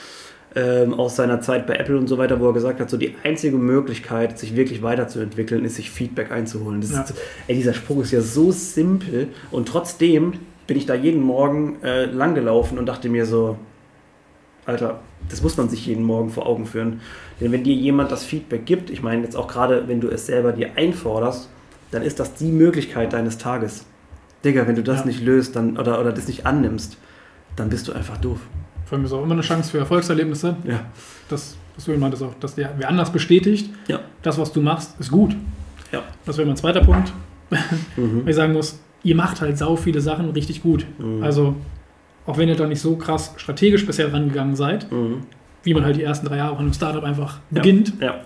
ähm, 0.56 0.94
aus 0.94 1.16
seiner 1.16 1.42
Zeit 1.42 1.68
bei 1.68 1.76
Apple 1.76 1.98
und 1.98 2.08
so 2.08 2.18
weiter, 2.18 2.40
wo 2.40 2.48
er 2.48 2.54
gesagt 2.54 2.80
hat, 2.80 2.90
so 2.90 2.98
die 2.98 3.16
einzige 3.24 3.58
Möglichkeit, 3.58 4.38
sich 4.38 4.56
wirklich 4.56 4.82
weiterzuentwickeln, 4.82 5.66
ist, 5.66 5.76
sich 5.76 5.90
Feedback 5.90 6.32
einzuholen. 6.32 6.82
Ja. 6.82 7.02
Ist, 7.02 7.14
ey, 7.48 7.56
dieser 7.56 7.74
Spruch 7.74 8.02
ist 8.02 8.12
ja 8.12 8.22
so 8.22 8.52
simpel 8.52 9.30
und 9.52 9.68
trotzdem 9.68 10.34
bin 10.68 10.78
ich 10.78 10.86
da 10.86 10.94
jeden 10.94 11.22
Morgen 11.22 11.82
äh, 11.82 12.06
langgelaufen 12.06 12.78
und 12.78 12.88
dachte 12.88 13.08
mir 13.08 13.26
so, 13.26 13.58
Alter, 14.66 15.00
das 15.30 15.42
muss 15.42 15.58
man 15.58 15.70
sich 15.70 15.86
jeden 15.86 16.04
Morgen 16.04 16.30
vor 16.30 16.46
Augen 16.46 16.66
führen. 16.66 17.02
Denn 17.42 17.52
wenn 17.52 17.64
dir 17.64 17.74
jemand 17.74 18.12
das 18.12 18.24
Feedback 18.24 18.66
gibt, 18.66 18.90
ich 18.90 19.02
meine 19.02 19.24
jetzt 19.24 19.36
auch 19.36 19.48
gerade, 19.48 19.88
wenn 19.88 20.00
du 20.00 20.10
es 20.10 20.26
selber 20.26 20.54
dir 20.54 20.72
einforderst, 20.76 21.50
dann 21.92 22.02
ist 22.02 22.20
das 22.20 22.34
die 22.36 22.52
Möglichkeit 22.52 23.14
deines 23.14 23.38
Tages. 23.38 23.86
Digga, 24.44 24.68
wenn 24.68 24.76
du 24.76 24.84
das 24.84 25.00
ja. 25.00 25.06
nicht 25.06 25.22
löst 25.22 25.56
dann, 25.56 25.78
oder, 25.78 26.00
oder 26.00 26.12
das 26.12 26.28
nicht 26.28 26.46
annimmst, 26.46 26.98
dann 27.56 27.70
bist 27.70 27.88
du 27.88 27.94
einfach 27.94 28.18
doof. 28.18 28.40
Vor 28.86 28.98
allem 28.98 29.06
ist 29.06 29.12
auch 29.12 29.24
immer 29.24 29.34
eine 29.34 29.42
Chance 29.42 29.72
für 29.72 29.80
Erfolgserlebnisse. 29.80 30.56
Ja. 30.64 30.86
Das, 31.28 31.58
was 31.76 31.86
du 31.86 31.98
meintest 31.98 32.24
auch, 32.24 32.34
dass 32.40 32.56
der 32.56 32.74
wer 32.78 32.88
anders 32.88 33.12
bestätigt, 33.12 33.70
ja. 33.88 34.00
das, 34.22 34.38
was 34.38 34.54
du 34.54 34.62
machst, 34.62 34.98
ist 35.00 35.12
gut. 35.12 35.36
Ja. 35.92 36.04
Das 36.26 36.38
wäre 36.38 36.48
mein 36.48 36.56
zweiter 36.56 36.82
Punkt. 36.82 37.12
Mhm. 37.98 38.22
Weil 38.24 38.30
ich 38.30 38.36
sagen 38.36 38.54
muss, 38.54 38.80
ihr 39.04 39.16
macht 39.16 39.42
halt 39.42 39.58
sau 39.58 39.76
viele 39.76 40.02
Sachen 40.02 40.30
richtig 40.32 40.64
gut. 40.64 40.86
Mhm. 41.00 41.24
Also 41.24 41.56
auch 42.28 42.38
wenn 42.38 42.50
ihr 42.50 42.56
da 42.56 42.68
nicht 42.68 42.82
so 42.82 42.96
krass 42.98 43.34
strategisch 43.38 43.86
bisher 43.86 44.14
rangegangen 44.14 44.56
seid, 44.56 44.92
mhm. 44.92 45.22
wie 45.64 45.74
man 45.74 45.84
halt 45.84 45.96
die 45.96 46.04
ersten 46.04 46.28
drei 46.28 46.38
Jahre 46.38 46.54
in 46.56 46.60
einem 46.60 46.74
Startup 46.74 47.04
einfach 47.04 47.40
beginnt. 47.50 47.94
Ja. 48.00 48.20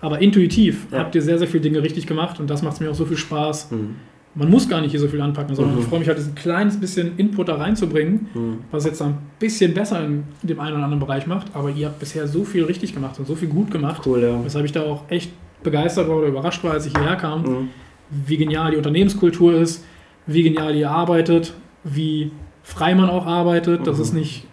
Aber 0.00 0.20
intuitiv 0.20 0.86
ja. 0.90 0.98
habt 0.98 1.14
ihr 1.14 1.22
sehr, 1.22 1.38
sehr 1.38 1.48
viele 1.48 1.62
Dinge 1.62 1.82
richtig 1.82 2.06
gemacht 2.06 2.38
und 2.40 2.50
das 2.50 2.62
macht 2.62 2.80
mir 2.80 2.90
auch 2.90 2.94
so 2.94 3.06
viel 3.06 3.16
Spaß. 3.16 3.70
Mhm. 3.70 3.94
Man 4.34 4.50
muss 4.50 4.68
gar 4.68 4.80
nicht 4.80 4.90
hier 4.90 4.98
so 4.98 5.06
viel 5.06 5.20
anpacken, 5.20 5.54
sondern 5.54 5.76
mhm. 5.76 5.82
ich 5.82 5.86
freue 5.86 6.00
mich 6.00 6.08
halt, 6.08 6.18
ein 6.18 6.34
kleines 6.34 6.78
bisschen 6.78 7.16
Input 7.16 7.48
da 7.48 7.54
reinzubringen, 7.54 8.26
mhm. 8.34 8.58
was 8.72 8.84
jetzt 8.84 9.00
ein 9.00 9.16
bisschen 9.38 9.72
besser 9.72 10.04
in 10.04 10.24
dem 10.42 10.58
einen 10.58 10.74
oder 10.74 10.84
anderen 10.84 11.00
Bereich 11.00 11.28
macht. 11.28 11.46
Aber 11.54 11.70
ihr 11.70 11.86
habt 11.86 12.00
bisher 12.00 12.26
so 12.26 12.44
viel 12.44 12.64
richtig 12.64 12.92
gemacht 12.92 13.18
und 13.20 13.26
so 13.28 13.36
viel 13.36 13.48
gut 13.48 13.70
gemacht, 13.70 14.02
cool, 14.04 14.22
ja. 14.22 14.44
weshalb 14.44 14.64
ich 14.64 14.72
da 14.72 14.82
auch 14.82 15.04
echt 15.08 15.30
begeistert 15.62 16.08
war 16.08 16.16
oder 16.16 16.26
überrascht 16.26 16.64
war, 16.64 16.72
als 16.72 16.84
ich 16.84 16.92
hierher 16.92 17.16
kam, 17.16 17.42
mhm. 17.42 17.68
wie 18.10 18.36
genial 18.36 18.72
die 18.72 18.76
Unternehmenskultur 18.76 19.54
ist, 19.54 19.84
wie 20.26 20.42
genial 20.42 20.74
ihr 20.74 20.90
arbeitet, 20.90 21.54
wie 21.84 22.32
frei 22.64 22.96
man 22.96 23.08
auch 23.08 23.26
arbeitet, 23.26 23.86
dass 23.86 23.98
mhm. 23.98 24.02
es 24.02 24.12
nicht 24.12 24.46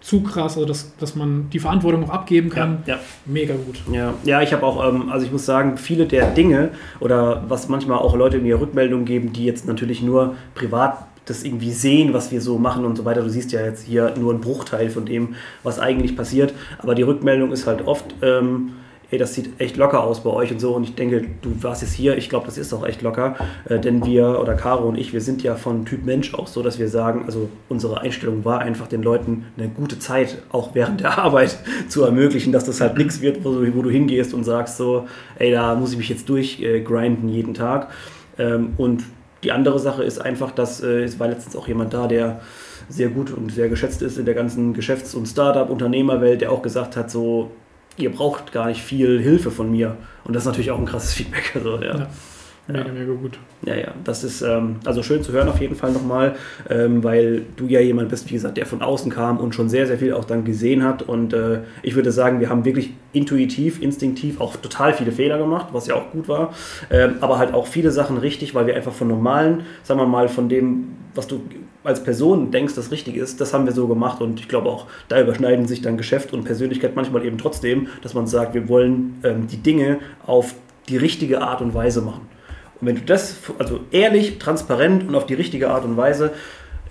zu 0.00 0.22
krass, 0.22 0.56
also 0.56 0.66
dass, 0.66 0.96
dass 0.96 1.14
man 1.14 1.50
die 1.50 1.58
Verantwortung 1.58 2.04
auch 2.04 2.10
abgeben 2.10 2.48
kann. 2.48 2.82
Ja, 2.86 2.94
ja. 2.94 3.00
Mega 3.26 3.54
gut. 3.54 3.82
Ja, 3.92 4.14
ja 4.24 4.40
ich 4.40 4.52
habe 4.52 4.64
auch, 4.64 4.88
ähm, 4.88 5.10
also 5.10 5.26
ich 5.26 5.30
muss 5.30 5.44
sagen, 5.44 5.76
viele 5.76 6.06
der 6.06 6.30
Dinge 6.30 6.70
oder 7.00 7.44
was 7.48 7.68
manchmal 7.68 7.98
auch 7.98 8.16
Leute 8.16 8.38
mir 8.38 8.60
Rückmeldungen 8.60 9.04
geben, 9.04 9.32
die 9.32 9.44
jetzt 9.44 9.66
natürlich 9.66 10.02
nur 10.02 10.34
privat 10.54 11.06
das 11.26 11.44
irgendwie 11.44 11.70
sehen, 11.70 12.12
was 12.12 12.32
wir 12.32 12.40
so 12.40 12.58
machen 12.58 12.84
und 12.84 12.96
so 12.96 13.04
weiter. 13.04 13.22
Du 13.22 13.28
siehst 13.28 13.52
ja 13.52 13.60
jetzt 13.60 13.86
hier 13.86 14.14
nur 14.18 14.32
einen 14.32 14.40
Bruchteil 14.40 14.88
von 14.88 15.04
dem, 15.04 15.34
was 15.62 15.78
eigentlich 15.78 16.16
passiert, 16.16 16.54
aber 16.78 16.94
die 16.94 17.02
Rückmeldung 17.02 17.52
ist 17.52 17.66
halt 17.66 17.86
oft, 17.86 18.06
ähm, 18.22 18.72
ey, 19.10 19.18
das 19.18 19.34
sieht 19.34 19.60
echt 19.60 19.76
locker 19.76 20.02
aus 20.02 20.22
bei 20.22 20.30
euch 20.30 20.52
und 20.52 20.60
so. 20.60 20.74
Und 20.74 20.84
ich 20.84 20.94
denke, 20.94 21.26
du 21.42 21.50
warst 21.62 21.82
jetzt 21.82 21.94
hier, 21.94 22.16
ich 22.16 22.28
glaube, 22.28 22.46
das 22.46 22.58
ist 22.58 22.72
auch 22.72 22.86
echt 22.86 23.02
locker. 23.02 23.36
Äh, 23.68 23.78
denn 23.80 24.04
wir, 24.04 24.40
oder 24.40 24.54
Caro 24.54 24.88
und 24.88 24.96
ich, 24.96 25.12
wir 25.12 25.20
sind 25.20 25.42
ja 25.42 25.56
von 25.56 25.84
Typ 25.84 26.04
Mensch 26.04 26.34
auch 26.34 26.46
so, 26.46 26.62
dass 26.62 26.78
wir 26.78 26.88
sagen, 26.88 27.24
also 27.26 27.48
unsere 27.68 28.00
Einstellung 28.00 28.44
war 28.44 28.60
einfach 28.60 28.86
den 28.86 29.02
Leuten 29.02 29.46
eine 29.56 29.68
gute 29.68 29.98
Zeit, 29.98 30.42
auch 30.50 30.74
während 30.74 31.00
der 31.00 31.18
Arbeit 31.18 31.58
zu 31.88 32.04
ermöglichen, 32.04 32.52
dass 32.52 32.64
das 32.64 32.80
halt 32.80 32.96
nichts 32.96 33.20
wird, 33.20 33.44
wo 33.44 33.52
du, 33.52 33.74
wo 33.74 33.82
du 33.82 33.90
hingehst 33.90 34.34
und 34.34 34.44
sagst 34.44 34.76
so, 34.76 35.06
ey, 35.38 35.50
da 35.50 35.74
muss 35.74 35.92
ich 35.92 35.98
mich 35.98 36.08
jetzt 36.08 36.28
durchgrinden 36.28 37.28
äh, 37.28 37.32
jeden 37.32 37.54
Tag. 37.54 37.88
Ähm, 38.38 38.74
und 38.76 39.04
die 39.42 39.52
andere 39.52 39.78
Sache 39.78 40.04
ist 40.04 40.20
einfach, 40.20 40.50
dass 40.50 40.82
äh, 40.82 41.02
es 41.02 41.18
war 41.18 41.28
letztens 41.28 41.56
auch 41.56 41.66
jemand 41.66 41.94
da, 41.94 42.06
der 42.06 42.40
sehr 42.88 43.08
gut 43.08 43.30
und 43.30 43.52
sehr 43.52 43.68
geschätzt 43.68 44.02
ist 44.02 44.18
in 44.18 44.24
der 44.24 44.34
ganzen 44.34 44.74
Geschäfts- 44.74 45.14
und 45.14 45.26
Startup-Unternehmerwelt, 45.26 46.40
der 46.40 46.52
auch 46.52 46.62
gesagt 46.62 46.96
hat, 46.96 47.10
so, 47.10 47.50
ihr 48.00 48.12
braucht 48.12 48.52
gar 48.52 48.66
nicht 48.66 48.82
viel 48.82 49.20
Hilfe 49.20 49.50
von 49.50 49.70
mir. 49.70 49.96
Und 50.24 50.34
das 50.34 50.42
ist 50.42 50.46
natürlich 50.46 50.70
auch 50.70 50.78
ein 50.78 50.86
krasses 50.86 51.14
Feedback. 51.14 51.52
Also, 51.54 51.76
ja. 51.82 51.98
ja. 51.98 52.06
Mega, 52.72 52.86
ja. 52.86 52.92
mega 52.92 53.12
gut. 53.14 53.38
Ja, 53.66 53.74
ja, 53.74 53.88
das 54.04 54.24
ist 54.24 54.42
ähm, 54.42 54.76
also 54.84 55.02
schön 55.02 55.22
zu 55.22 55.32
hören 55.32 55.48
auf 55.48 55.60
jeden 55.60 55.74
Fall 55.74 55.92
nochmal, 55.92 56.36
ähm, 56.68 57.02
weil 57.02 57.42
du 57.56 57.66
ja 57.66 57.80
jemand 57.80 58.08
bist, 58.08 58.28
wie 58.30 58.34
gesagt, 58.34 58.56
der 58.56 58.66
von 58.66 58.82
außen 58.82 59.10
kam 59.10 59.38
und 59.38 59.54
schon 59.54 59.68
sehr, 59.68 59.86
sehr 59.86 59.98
viel 59.98 60.14
auch 60.14 60.24
dann 60.24 60.44
gesehen 60.44 60.84
hat. 60.84 61.02
Und 61.02 61.32
äh, 61.32 61.60
ich 61.82 61.94
würde 61.94 62.12
sagen, 62.12 62.40
wir 62.40 62.48
haben 62.48 62.64
wirklich 62.64 62.92
intuitiv, 63.12 63.82
instinktiv 63.82 64.40
auch 64.40 64.56
total 64.56 64.94
viele 64.94 65.12
Fehler 65.12 65.38
gemacht, 65.38 65.68
was 65.72 65.86
ja 65.86 65.94
auch 65.94 66.10
gut 66.12 66.28
war, 66.28 66.54
ähm, 66.90 67.14
aber 67.20 67.38
halt 67.38 67.54
auch 67.54 67.66
viele 67.66 67.90
Sachen 67.90 68.16
richtig, 68.18 68.54
weil 68.54 68.66
wir 68.66 68.76
einfach 68.76 68.92
von 68.92 69.08
normalen, 69.08 69.62
sagen 69.82 70.00
wir 70.00 70.06
mal, 70.06 70.28
von 70.28 70.48
dem, 70.48 70.96
was 71.14 71.26
du 71.26 71.42
als 71.82 72.02
Person 72.04 72.50
denkst, 72.50 72.74
das 72.74 72.90
richtig 72.90 73.16
ist, 73.16 73.40
das 73.40 73.54
haben 73.54 73.64
wir 73.64 73.72
so 73.72 73.88
gemacht 73.88 74.20
und 74.20 74.38
ich 74.38 74.48
glaube 74.48 74.68
auch, 74.68 74.86
da 75.08 75.20
überschneiden 75.20 75.66
sich 75.66 75.80
dann 75.80 75.96
Geschäft 75.96 76.32
und 76.32 76.44
Persönlichkeit 76.44 76.94
manchmal 76.94 77.24
eben 77.24 77.38
trotzdem, 77.38 77.88
dass 78.02 78.14
man 78.14 78.26
sagt, 78.26 78.54
wir 78.54 78.68
wollen 78.68 79.18
ähm, 79.24 79.46
die 79.46 79.56
Dinge 79.56 79.98
auf 80.26 80.54
die 80.88 80.96
richtige 80.96 81.40
Art 81.40 81.60
und 81.60 81.74
Weise 81.74 82.02
machen. 82.02 82.28
Und 82.80 82.86
wenn 82.86 82.96
du 82.96 83.02
das, 83.02 83.36
also 83.58 83.80
ehrlich, 83.90 84.38
transparent 84.38 85.08
und 85.08 85.14
auf 85.14 85.26
die 85.26 85.34
richtige 85.34 85.70
Art 85.70 85.84
und 85.84 85.96
Weise, 85.96 86.32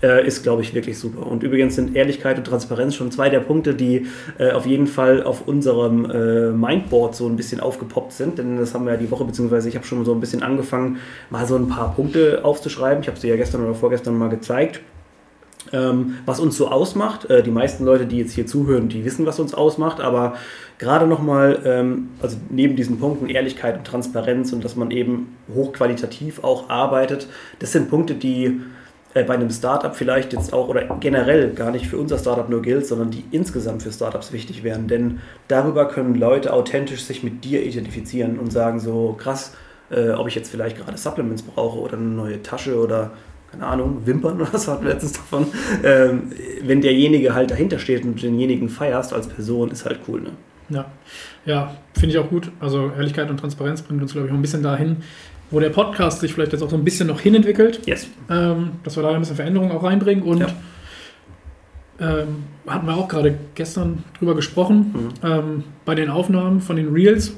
äh, 0.02 0.26
ist, 0.26 0.42
glaube 0.42 0.62
ich, 0.62 0.74
wirklich 0.74 0.98
super. 0.98 1.26
Und 1.26 1.42
übrigens 1.42 1.76
sind 1.76 1.94
Ehrlichkeit 1.94 2.38
und 2.38 2.44
Transparenz 2.44 2.94
schon 2.94 3.10
zwei 3.10 3.28
der 3.28 3.40
Punkte, 3.40 3.74
die 3.74 4.06
äh, 4.38 4.52
auf 4.52 4.66
jeden 4.66 4.86
Fall 4.86 5.22
auf 5.22 5.46
unserem 5.46 6.10
äh, 6.10 6.50
Mindboard 6.50 7.14
so 7.14 7.26
ein 7.26 7.36
bisschen 7.36 7.60
aufgepoppt 7.60 8.12
sind. 8.12 8.38
Denn 8.38 8.56
das 8.56 8.74
haben 8.74 8.86
wir 8.86 8.92
ja 8.92 8.98
die 8.98 9.10
Woche, 9.10 9.24
beziehungsweise 9.24 9.68
ich 9.68 9.76
habe 9.76 9.86
schon 9.86 10.04
so 10.04 10.12
ein 10.12 10.20
bisschen 10.20 10.42
angefangen, 10.42 10.98
mal 11.28 11.46
so 11.46 11.56
ein 11.56 11.68
paar 11.68 11.94
Punkte 11.94 12.40
aufzuschreiben. 12.44 13.02
Ich 13.02 13.08
habe 13.08 13.18
sie 13.18 13.28
ja 13.28 13.36
gestern 13.36 13.62
oder 13.64 13.74
vorgestern 13.74 14.16
mal 14.16 14.28
gezeigt. 14.28 14.80
Ähm, 15.72 16.16
was 16.24 16.40
uns 16.40 16.56
so 16.56 16.68
ausmacht. 16.68 17.28
Äh, 17.28 17.42
die 17.42 17.50
meisten 17.50 17.84
Leute, 17.84 18.06
die 18.06 18.18
jetzt 18.18 18.32
hier 18.32 18.46
zuhören, 18.46 18.88
die 18.88 19.04
wissen, 19.04 19.26
was 19.26 19.38
uns 19.38 19.52
ausmacht, 19.52 20.00
aber 20.00 20.34
gerade 20.78 21.06
nochmal, 21.06 21.60
ähm, 21.64 22.08
also 22.22 22.38
neben 22.48 22.76
diesen 22.76 22.98
Punkten 22.98 23.28
Ehrlichkeit 23.28 23.76
und 23.76 23.86
Transparenz 23.86 24.54
und 24.54 24.64
dass 24.64 24.74
man 24.74 24.90
eben 24.90 25.36
hochqualitativ 25.54 26.42
auch 26.42 26.70
arbeitet, 26.70 27.28
das 27.58 27.72
sind 27.72 27.90
Punkte, 27.90 28.14
die 28.14 28.62
äh, 29.14 29.24
bei 29.24 29.34
einem 29.34 29.50
Startup 29.50 29.94
vielleicht 29.94 30.32
jetzt 30.32 30.52
auch 30.52 30.68
oder 30.68 30.84
generell 31.00 31.52
gar 31.52 31.70
nicht 31.70 31.86
für 31.86 31.98
unser 31.98 32.18
Startup 32.18 32.48
nur 32.48 32.62
gilt, 32.62 32.86
sondern 32.86 33.10
die 33.10 33.24
insgesamt 33.30 33.82
für 33.82 33.92
Startups 33.92 34.32
wichtig 34.32 34.62
wären. 34.62 34.88
Denn 34.88 35.20
darüber 35.48 35.88
können 35.88 36.14
Leute 36.14 36.52
authentisch 36.52 37.02
sich 37.02 37.22
mit 37.22 37.44
dir 37.44 37.64
identifizieren 37.64 38.38
und 38.38 38.52
sagen 38.52 38.78
so, 38.78 39.16
krass, 39.18 39.54
äh, 39.90 40.10
ob 40.10 40.28
ich 40.28 40.34
jetzt 40.34 40.50
vielleicht 40.50 40.76
gerade 40.76 40.96
Supplements 40.96 41.42
brauche 41.42 41.78
oder 41.78 41.94
eine 41.94 42.06
neue 42.06 42.42
Tasche 42.42 42.78
oder 42.78 43.12
keine 43.50 43.66
Ahnung, 43.66 44.02
Wimpern 44.06 44.40
oder 44.40 44.52
was 44.52 44.68
hatten 44.68 44.84
wir 44.84 44.92
letztens 44.92 45.14
davon. 45.14 45.46
Ähm, 45.82 46.30
wenn 46.62 46.80
derjenige 46.80 47.34
halt 47.34 47.50
dahinter 47.50 47.78
steht 47.78 48.04
und 48.04 48.22
denjenigen 48.22 48.68
feierst 48.68 49.12
als 49.12 49.26
Person, 49.26 49.72
ist 49.72 49.84
halt 49.84 50.00
cool, 50.06 50.20
ne? 50.20 50.30
Ja, 50.68 50.84
ja 51.44 51.74
finde 51.94 52.14
ich 52.14 52.18
auch 52.18 52.28
gut. 52.28 52.52
Also 52.60 52.92
Ehrlichkeit 52.96 53.28
und 53.28 53.38
Transparenz 53.38 53.82
bringt 53.82 54.00
uns, 54.00 54.12
glaube 54.12 54.28
ich, 54.28 54.32
auch 54.32 54.36
ein 54.36 54.42
bisschen 54.42 54.62
dahin, 54.62 54.98
wo 55.50 55.60
der 55.60 55.70
Podcast 55.70 56.20
sich 56.20 56.32
vielleicht 56.32 56.52
jetzt 56.52 56.62
auch 56.62 56.70
so 56.70 56.76
ein 56.76 56.84
bisschen 56.84 57.08
noch 57.08 57.20
hinentwickelt. 57.20 57.86
Yes. 57.86 58.08
Ähm, 58.28 58.72
dass 58.84 58.96
wir 58.96 59.02
da 59.02 59.10
ein 59.10 59.20
bisschen 59.20 59.36
Veränderung 59.36 59.72
auch 59.72 59.82
reinbringen 59.82 60.22
und 60.22 60.40
ja. 60.40 60.48
ähm, 62.00 62.44
hatten 62.66 62.86
wir 62.86 62.96
auch 62.96 63.08
gerade 63.08 63.36
gestern 63.54 64.04
drüber 64.18 64.34
gesprochen, 64.34 64.94
mhm. 65.22 65.28
ähm, 65.28 65.64
bei 65.84 65.94
den 65.94 66.08
Aufnahmen 66.08 66.60
von 66.60 66.76
den 66.76 66.92
Reels, 66.92 67.34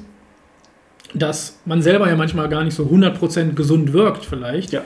dass 1.13 1.59
man 1.65 1.81
selber 1.81 2.07
ja 2.07 2.15
manchmal 2.15 2.49
gar 2.49 2.63
nicht 2.63 2.75
so 2.75 2.83
100% 2.83 3.53
gesund 3.53 3.93
wirkt 3.93 4.25
vielleicht. 4.25 4.71
Ja. 4.71 4.81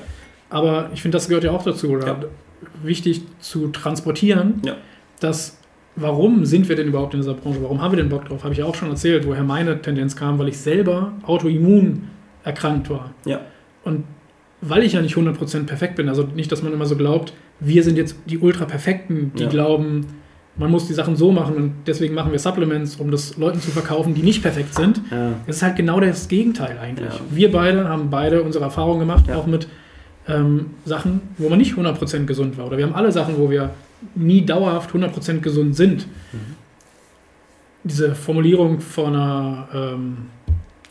Aber 0.50 0.90
ich 0.94 1.02
finde, 1.02 1.18
das 1.18 1.28
gehört 1.28 1.44
ja 1.44 1.52
auch 1.52 1.63
dazu, 1.63 1.90
oder? 1.90 2.08
Ja. 2.08 2.20
Wichtig 2.82 3.24
zu 3.40 3.68
transportieren, 3.68 4.62
ja. 4.66 4.76
dass 5.20 5.58
warum 5.96 6.46
sind 6.46 6.70
wir 6.70 6.76
denn 6.76 6.88
überhaupt 6.88 7.13
in 7.13 7.20
dieser 7.20 7.34
Branche? 7.34 7.62
Warum 7.62 7.82
haben 7.82 7.92
wir 7.92 7.98
denn 7.98 8.10
Bock 8.10 8.26
drauf? 8.26 8.44
Habe 8.44 8.54
ich 8.54 8.60
ja 8.60 8.66
auch 8.66 8.76
schon 8.76 8.90
erzählt, 8.90 9.28
woher 9.28 9.44
meine 9.44 9.82
Tendenz 9.82 10.16
kam, 10.16 10.40
weil 10.40 10.48
ich 10.48 10.58
selber 10.58 11.13
autoimmun 11.24 12.08
erkrankt 12.48 12.90
war. 12.90 13.14
Ja. 13.26 13.42
Und 13.84 14.06
weil 14.62 14.84
ich 14.84 14.94
ja 14.94 15.02
nicht 15.02 15.16
100% 15.16 15.66
perfekt 15.66 15.96
bin, 15.96 16.10
also 16.10 16.24
nicht, 16.24 16.52
dass 16.52 16.64
man 16.64 16.74
immer 16.74 16.86
so 16.86 16.96
glaubt, 16.96 17.34
wir 17.60 17.84
sind 17.84 17.98
jetzt 17.98 18.16
die 18.26 18.40
Ultra-Perfekten, 18.40 19.34
die 19.38 19.44
ja. 19.44 19.50
glauben, 19.50 20.08
man 20.56 20.72
muss 20.72 20.88
die 20.88 20.94
Sachen 20.94 21.16
so 21.16 21.32
machen 21.32 21.56
und 21.56 21.74
deswegen 21.86 22.16
machen 22.16 22.32
wir 22.32 22.40
Supplements, 22.40 22.96
um 22.96 23.12
das 23.12 23.38
Leuten 23.38 23.60
zu 23.62 23.70
verkaufen, 23.70 24.16
die 24.16 24.24
nicht 24.24 24.42
perfekt 24.42 24.74
sind. 24.74 25.02
Ja. 25.12 25.34
Es 25.46 25.58
ist 25.58 25.62
halt 25.62 25.76
genau 25.76 26.00
das 26.00 26.28
Gegenteil 26.28 26.80
eigentlich. 26.80 27.14
Ja. 27.14 27.20
Wir 27.30 27.52
beide 27.52 27.88
haben 27.88 28.10
beide 28.10 28.42
unsere 28.42 28.64
Erfahrungen 28.64 29.02
gemacht, 29.02 29.32
auch 29.32 29.46
mit 29.46 29.68
ähm, 30.28 30.72
Sachen, 30.86 31.22
wo 31.38 31.50
man 31.50 31.60
nicht 31.60 31.76
100% 31.76 32.26
gesund 32.26 32.58
war. 32.58 32.66
Oder 32.66 32.78
wir 32.78 32.86
haben 32.86 32.96
alle 32.96 33.12
Sachen, 33.12 33.38
wo 33.38 33.52
wir 33.52 33.70
nie 34.16 34.46
dauerhaft 34.46 34.92
100% 34.96 35.42
gesund 35.42 35.76
sind. 35.76 36.08
Mhm. 36.08 36.56
Diese 37.84 38.16
Formulierung 38.16 38.80
von 38.80 39.16
einer 39.16 39.70
ähm, 39.74 40.18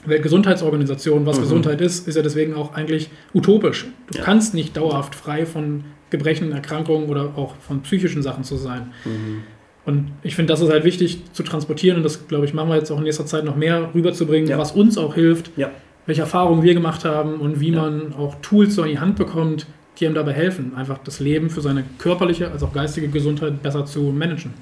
Weltgesundheitsorganisation, 0.09 1.27
was 1.27 1.38
mhm. 1.38 1.42
Gesundheit 1.42 1.81
ist, 1.81 2.09
ist 2.09 2.14
ja 2.14 2.23
deswegen 2.23 2.55
auch 2.55 2.75
eigentlich 2.75 3.11
utopisch. 3.35 3.87
Du 4.11 4.19
ja. 4.19 4.25
kannst 4.25 4.55
nicht 4.55 4.77
dauerhaft 4.77 5.14
frei 5.14 5.47
von 5.47 5.85
Gebrechen, 6.11 6.53
Erkrankungen 6.53 7.09
oder 7.09 7.33
auch 7.37 7.55
von 7.57 7.83
psychischen 7.83 8.23
Sachen 8.23 8.45
zu 8.45 8.57
sein. 8.57 8.92
Mhm. 9.05 9.42
Und 9.85 10.11
ich 10.23 10.35
finde, 10.35 10.53
das 10.53 10.61
ist 10.61 10.71
halt 10.71 10.85
wichtig 10.85 11.21
zu 11.33 11.45
transportieren 11.45 11.99
und 11.99 12.03
das, 12.03 12.27
glaube 12.27 12.45
ich, 12.45 12.53
machen 12.53 12.69
wir 12.69 12.77
jetzt 12.77 12.90
auch 12.90 12.99
in 12.99 13.05
nächster 13.05 13.25
Zeit 13.25 13.45
noch 13.45 13.55
mehr 13.55 13.90
rüberzubringen, 13.95 14.51
ja. 14.51 14.59
was 14.59 14.73
uns 14.73 14.99
auch 14.99 15.14
hilft, 15.14 15.53
ja. 15.57 15.71
welche 16.07 16.23
Erfahrungen 16.23 16.62
wir 16.62 16.75
gemacht 16.75 17.05
haben 17.05 17.37
und 17.37 17.61
wie 17.61 17.71
man 17.71 18.12
auch 18.12 18.35
Tools 18.42 18.75
so 18.75 18.83
in 18.83 18.90
die 18.90 18.99
Hand 18.99 19.14
bekommt, 19.14 19.66
die 19.99 20.07
einem 20.07 20.16
dabei 20.16 20.33
helfen, 20.33 20.73
einfach 20.75 20.99
das 20.99 21.21
Leben 21.21 21.51
für 21.51 21.61
seine 21.61 21.85
körperliche 21.99 22.51
als 22.51 22.62
auch 22.64 22.73
geistige 22.73 23.09
Gesundheit 23.09 23.62
besser 23.62 23.87
zu 23.87 24.01
managen. 24.03 24.53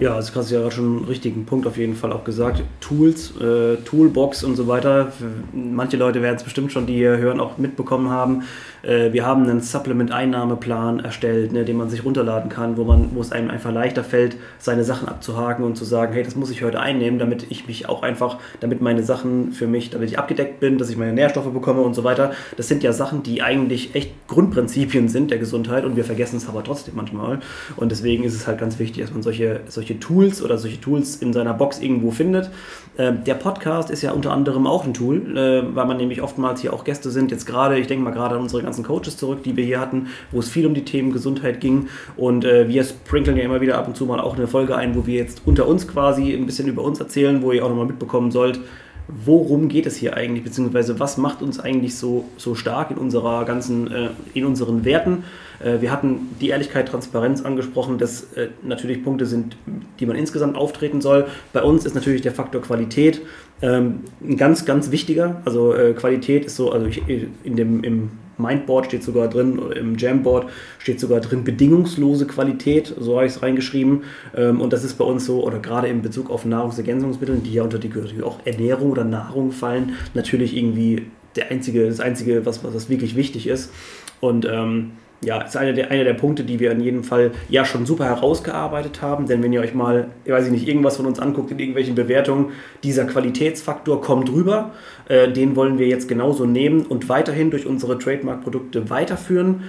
Ja, 0.00 0.16
also 0.16 0.34
hast 0.34 0.50
du 0.50 0.56
ja 0.56 0.70
schon 0.72 0.98
einen 0.98 1.04
richtigen 1.04 1.46
Punkt 1.46 1.68
auf 1.68 1.76
jeden 1.76 1.94
Fall 1.94 2.12
auch 2.12 2.24
gesagt. 2.24 2.62
Tools, 2.80 3.32
äh, 3.40 3.76
Toolbox 3.84 4.42
und 4.42 4.56
so 4.56 4.66
weiter. 4.66 5.12
Manche 5.52 5.96
Leute 5.96 6.20
werden 6.20 6.34
es 6.34 6.42
bestimmt 6.42 6.72
schon, 6.72 6.86
die 6.86 6.94
hier 6.94 7.16
hören, 7.18 7.38
auch 7.38 7.58
mitbekommen 7.58 8.10
haben. 8.10 8.42
Äh, 8.82 9.12
wir 9.12 9.24
haben 9.24 9.44
einen 9.44 9.60
Supplement-Einnahmeplan 9.60 10.98
erstellt, 10.98 11.52
ne, 11.52 11.64
den 11.64 11.76
man 11.76 11.90
sich 11.90 12.04
runterladen 12.04 12.50
kann, 12.50 12.76
wo, 12.76 12.82
man, 12.82 13.10
wo 13.14 13.20
es 13.20 13.30
einem 13.30 13.50
einfach 13.50 13.72
leichter 13.72 14.02
fällt, 14.02 14.36
seine 14.58 14.82
Sachen 14.82 15.06
abzuhaken 15.06 15.64
und 15.64 15.76
zu 15.76 15.84
sagen, 15.84 16.12
hey, 16.12 16.24
das 16.24 16.34
muss 16.34 16.50
ich 16.50 16.64
heute 16.64 16.80
einnehmen, 16.80 17.20
damit 17.20 17.46
ich 17.50 17.68
mich 17.68 17.88
auch 17.88 18.02
einfach, 18.02 18.38
damit 18.58 18.80
meine 18.80 19.04
Sachen 19.04 19.52
für 19.52 19.68
mich, 19.68 19.90
damit 19.90 20.10
ich 20.10 20.18
abgedeckt 20.18 20.58
bin, 20.58 20.76
dass 20.76 20.90
ich 20.90 20.96
meine 20.96 21.12
Nährstoffe 21.12 21.52
bekomme 21.52 21.82
und 21.82 21.94
so 21.94 22.02
weiter. 22.02 22.32
Das 22.56 22.66
sind 22.66 22.82
ja 22.82 22.92
Sachen, 22.92 23.22
die 23.22 23.42
eigentlich 23.42 23.94
echt 23.94 24.10
Grundprinzipien 24.26 25.08
sind 25.08 25.30
der 25.30 25.38
Gesundheit 25.38 25.84
und 25.84 25.94
wir 25.94 26.04
vergessen 26.04 26.38
es 26.38 26.48
aber 26.48 26.64
trotzdem 26.64 26.96
manchmal. 26.96 27.38
Und 27.76 27.92
deswegen 27.92 28.24
ist 28.24 28.34
es 28.34 28.48
halt 28.48 28.58
ganz 28.58 28.80
wichtig, 28.80 29.04
dass 29.04 29.12
man 29.12 29.22
solche, 29.22 29.60
solche 29.68 29.83
Tools 29.98 30.42
oder 30.42 30.58
solche 30.58 30.80
Tools 30.80 31.16
in 31.16 31.32
seiner 31.32 31.54
Box 31.54 31.80
irgendwo 31.80 32.10
findet. 32.10 32.50
Ähm, 32.96 33.24
der 33.24 33.34
Podcast 33.34 33.90
ist 33.90 34.02
ja 34.02 34.12
unter 34.12 34.32
anderem 34.32 34.66
auch 34.66 34.84
ein 34.84 34.94
Tool, 34.94 35.36
äh, 35.36 35.74
weil 35.74 35.86
man 35.86 35.96
nämlich 35.96 36.22
oftmals 36.22 36.60
hier 36.60 36.72
auch 36.72 36.84
Gäste 36.84 37.10
sind. 37.10 37.30
Jetzt 37.30 37.44
gerade, 37.44 37.78
ich 37.78 37.86
denke 37.86 38.04
mal 38.04 38.12
gerade 38.12 38.36
an 38.36 38.42
unsere 38.42 38.62
ganzen 38.62 38.74
ganzen 38.74 38.84
Coaches 38.84 39.16
zurück, 39.16 39.42
die 39.44 39.56
wir 39.56 39.64
hier 39.64 39.80
hatten, 39.80 40.08
wo 40.32 40.40
es 40.40 40.48
viel 40.48 40.66
um 40.66 40.74
die 40.74 40.84
Themen 40.84 41.12
Gesundheit 41.12 41.60
ging. 41.60 41.88
Und 42.16 42.44
äh, 42.44 42.68
wir 42.68 42.84
sprinkeln 42.84 43.36
ja 43.36 43.44
immer 43.44 43.60
wieder 43.60 43.78
ab 43.78 43.86
und 43.86 43.96
zu 43.96 44.04
mal 44.06 44.20
auch 44.20 44.36
eine 44.36 44.46
Folge 44.46 44.76
ein, 44.76 44.94
wo 44.96 45.06
wir 45.06 45.14
jetzt 45.14 45.42
unter 45.44 45.66
uns 45.66 45.86
quasi 45.86 46.32
ein 46.32 46.46
bisschen 46.46 46.68
über 46.68 46.82
uns 46.82 47.00
erzählen, 47.00 47.42
wo 47.42 47.52
ihr 47.52 47.64
auch 47.64 47.68
nochmal 47.68 47.86
mitbekommen 47.86 48.30
sollt, 48.30 48.60
worum 49.08 49.68
geht 49.68 49.86
es 49.86 49.96
hier 49.96 50.16
eigentlich, 50.16 50.44
beziehungsweise 50.44 50.98
was 50.98 51.18
macht 51.18 51.42
uns 51.42 51.60
eigentlich 51.60 51.96
so, 51.96 52.24
so 52.36 52.54
stark 52.54 52.90
in 52.90 52.96
unserer 52.96 53.44
ganzen, 53.44 53.90
äh, 53.90 54.08
in 54.32 54.44
unseren 54.46 54.84
Werten. 54.84 55.24
Äh, 55.62 55.80
wir 55.80 55.92
hatten 55.92 56.28
die 56.40 56.48
Ehrlichkeit, 56.48 56.88
Transparenz 56.88 57.42
angesprochen, 57.42 57.98
dass 57.98 58.32
äh, 58.34 58.48
natürlich 58.62 59.04
Punkte 59.04 59.26
sind, 59.26 59.56
die 60.00 60.06
man 60.06 60.16
insgesamt 60.16 60.56
auftreten 60.56 61.00
soll. 61.00 61.26
Bei 61.52 61.62
uns 61.62 61.84
ist 61.84 61.94
natürlich 61.94 62.22
der 62.22 62.32
Faktor 62.32 62.62
Qualität 62.62 63.20
ähm, 63.60 64.00
ein 64.22 64.36
ganz, 64.36 64.64
ganz 64.64 64.90
wichtiger. 64.90 65.42
Also 65.44 65.74
äh, 65.74 65.92
Qualität 65.92 66.46
ist 66.46 66.56
so, 66.56 66.72
also 66.72 66.86
ich, 66.86 67.02
in 67.44 67.56
dem, 67.56 67.84
im 67.84 68.10
Mindboard 68.38 68.86
steht 68.86 69.02
sogar 69.02 69.28
drin, 69.28 69.60
im 69.74 69.96
Jamboard 69.96 70.48
steht 70.78 71.00
sogar 71.00 71.20
drin 71.20 71.44
bedingungslose 71.44 72.26
Qualität, 72.26 72.94
so 72.98 73.16
habe 73.16 73.26
ich 73.26 73.32
es 73.32 73.42
reingeschrieben. 73.42 74.04
Ähm, 74.36 74.60
und 74.60 74.72
das 74.72 74.84
ist 74.84 74.94
bei 74.94 75.04
uns 75.04 75.26
so, 75.26 75.44
oder 75.44 75.58
gerade 75.58 75.88
in 75.88 76.02
Bezug 76.02 76.30
auf 76.30 76.44
Nahrungsergänzungsmittel, 76.44 77.38
die 77.38 77.54
ja 77.54 77.62
unter 77.62 77.78
die 77.78 77.92
auch 78.22 78.40
Ernährung 78.44 78.90
oder 78.90 79.04
Nahrung 79.04 79.52
fallen, 79.52 79.94
natürlich 80.14 80.56
irgendwie 80.56 81.06
der 81.36 81.50
einzige, 81.50 81.86
das 81.86 82.00
Einzige, 82.00 82.46
was, 82.46 82.62
was 82.62 82.88
wirklich 82.88 83.16
wichtig 83.16 83.46
ist. 83.46 83.72
Und 84.20 84.46
ähm, 84.50 84.92
ja, 85.24 85.42
ist 85.42 85.56
einer 85.56 85.72
der, 85.72 85.90
einer 85.90 86.04
der 86.04 86.14
Punkte, 86.14 86.44
die 86.44 86.60
wir 86.60 86.70
in 86.72 86.80
jedem 86.80 87.04
Fall 87.04 87.32
ja 87.48 87.64
schon 87.64 87.86
super 87.86 88.04
herausgearbeitet 88.04 89.02
haben. 89.02 89.26
Denn 89.26 89.42
wenn 89.42 89.52
ihr 89.52 89.60
euch 89.60 89.74
mal, 89.74 90.08
ich 90.24 90.32
weiß 90.32 90.48
nicht, 90.50 90.68
irgendwas 90.68 90.96
von 90.96 91.06
uns 91.06 91.18
anguckt 91.18 91.50
in 91.50 91.58
irgendwelchen 91.58 91.94
Bewertungen, 91.94 92.52
dieser 92.82 93.04
Qualitätsfaktor 93.04 94.00
kommt 94.00 94.30
rüber. 94.30 94.72
Äh, 95.08 95.32
den 95.32 95.56
wollen 95.56 95.78
wir 95.78 95.86
jetzt 95.86 96.08
genauso 96.08 96.46
nehmen 96.46 96.86
und 96.86 97.08
weiterhin 97.08 97.50
durch 97.50 97.66
unsere 97.66 97.98
Trademark-Produkte 97.98 98.90
weiterführen. 98.90 99.64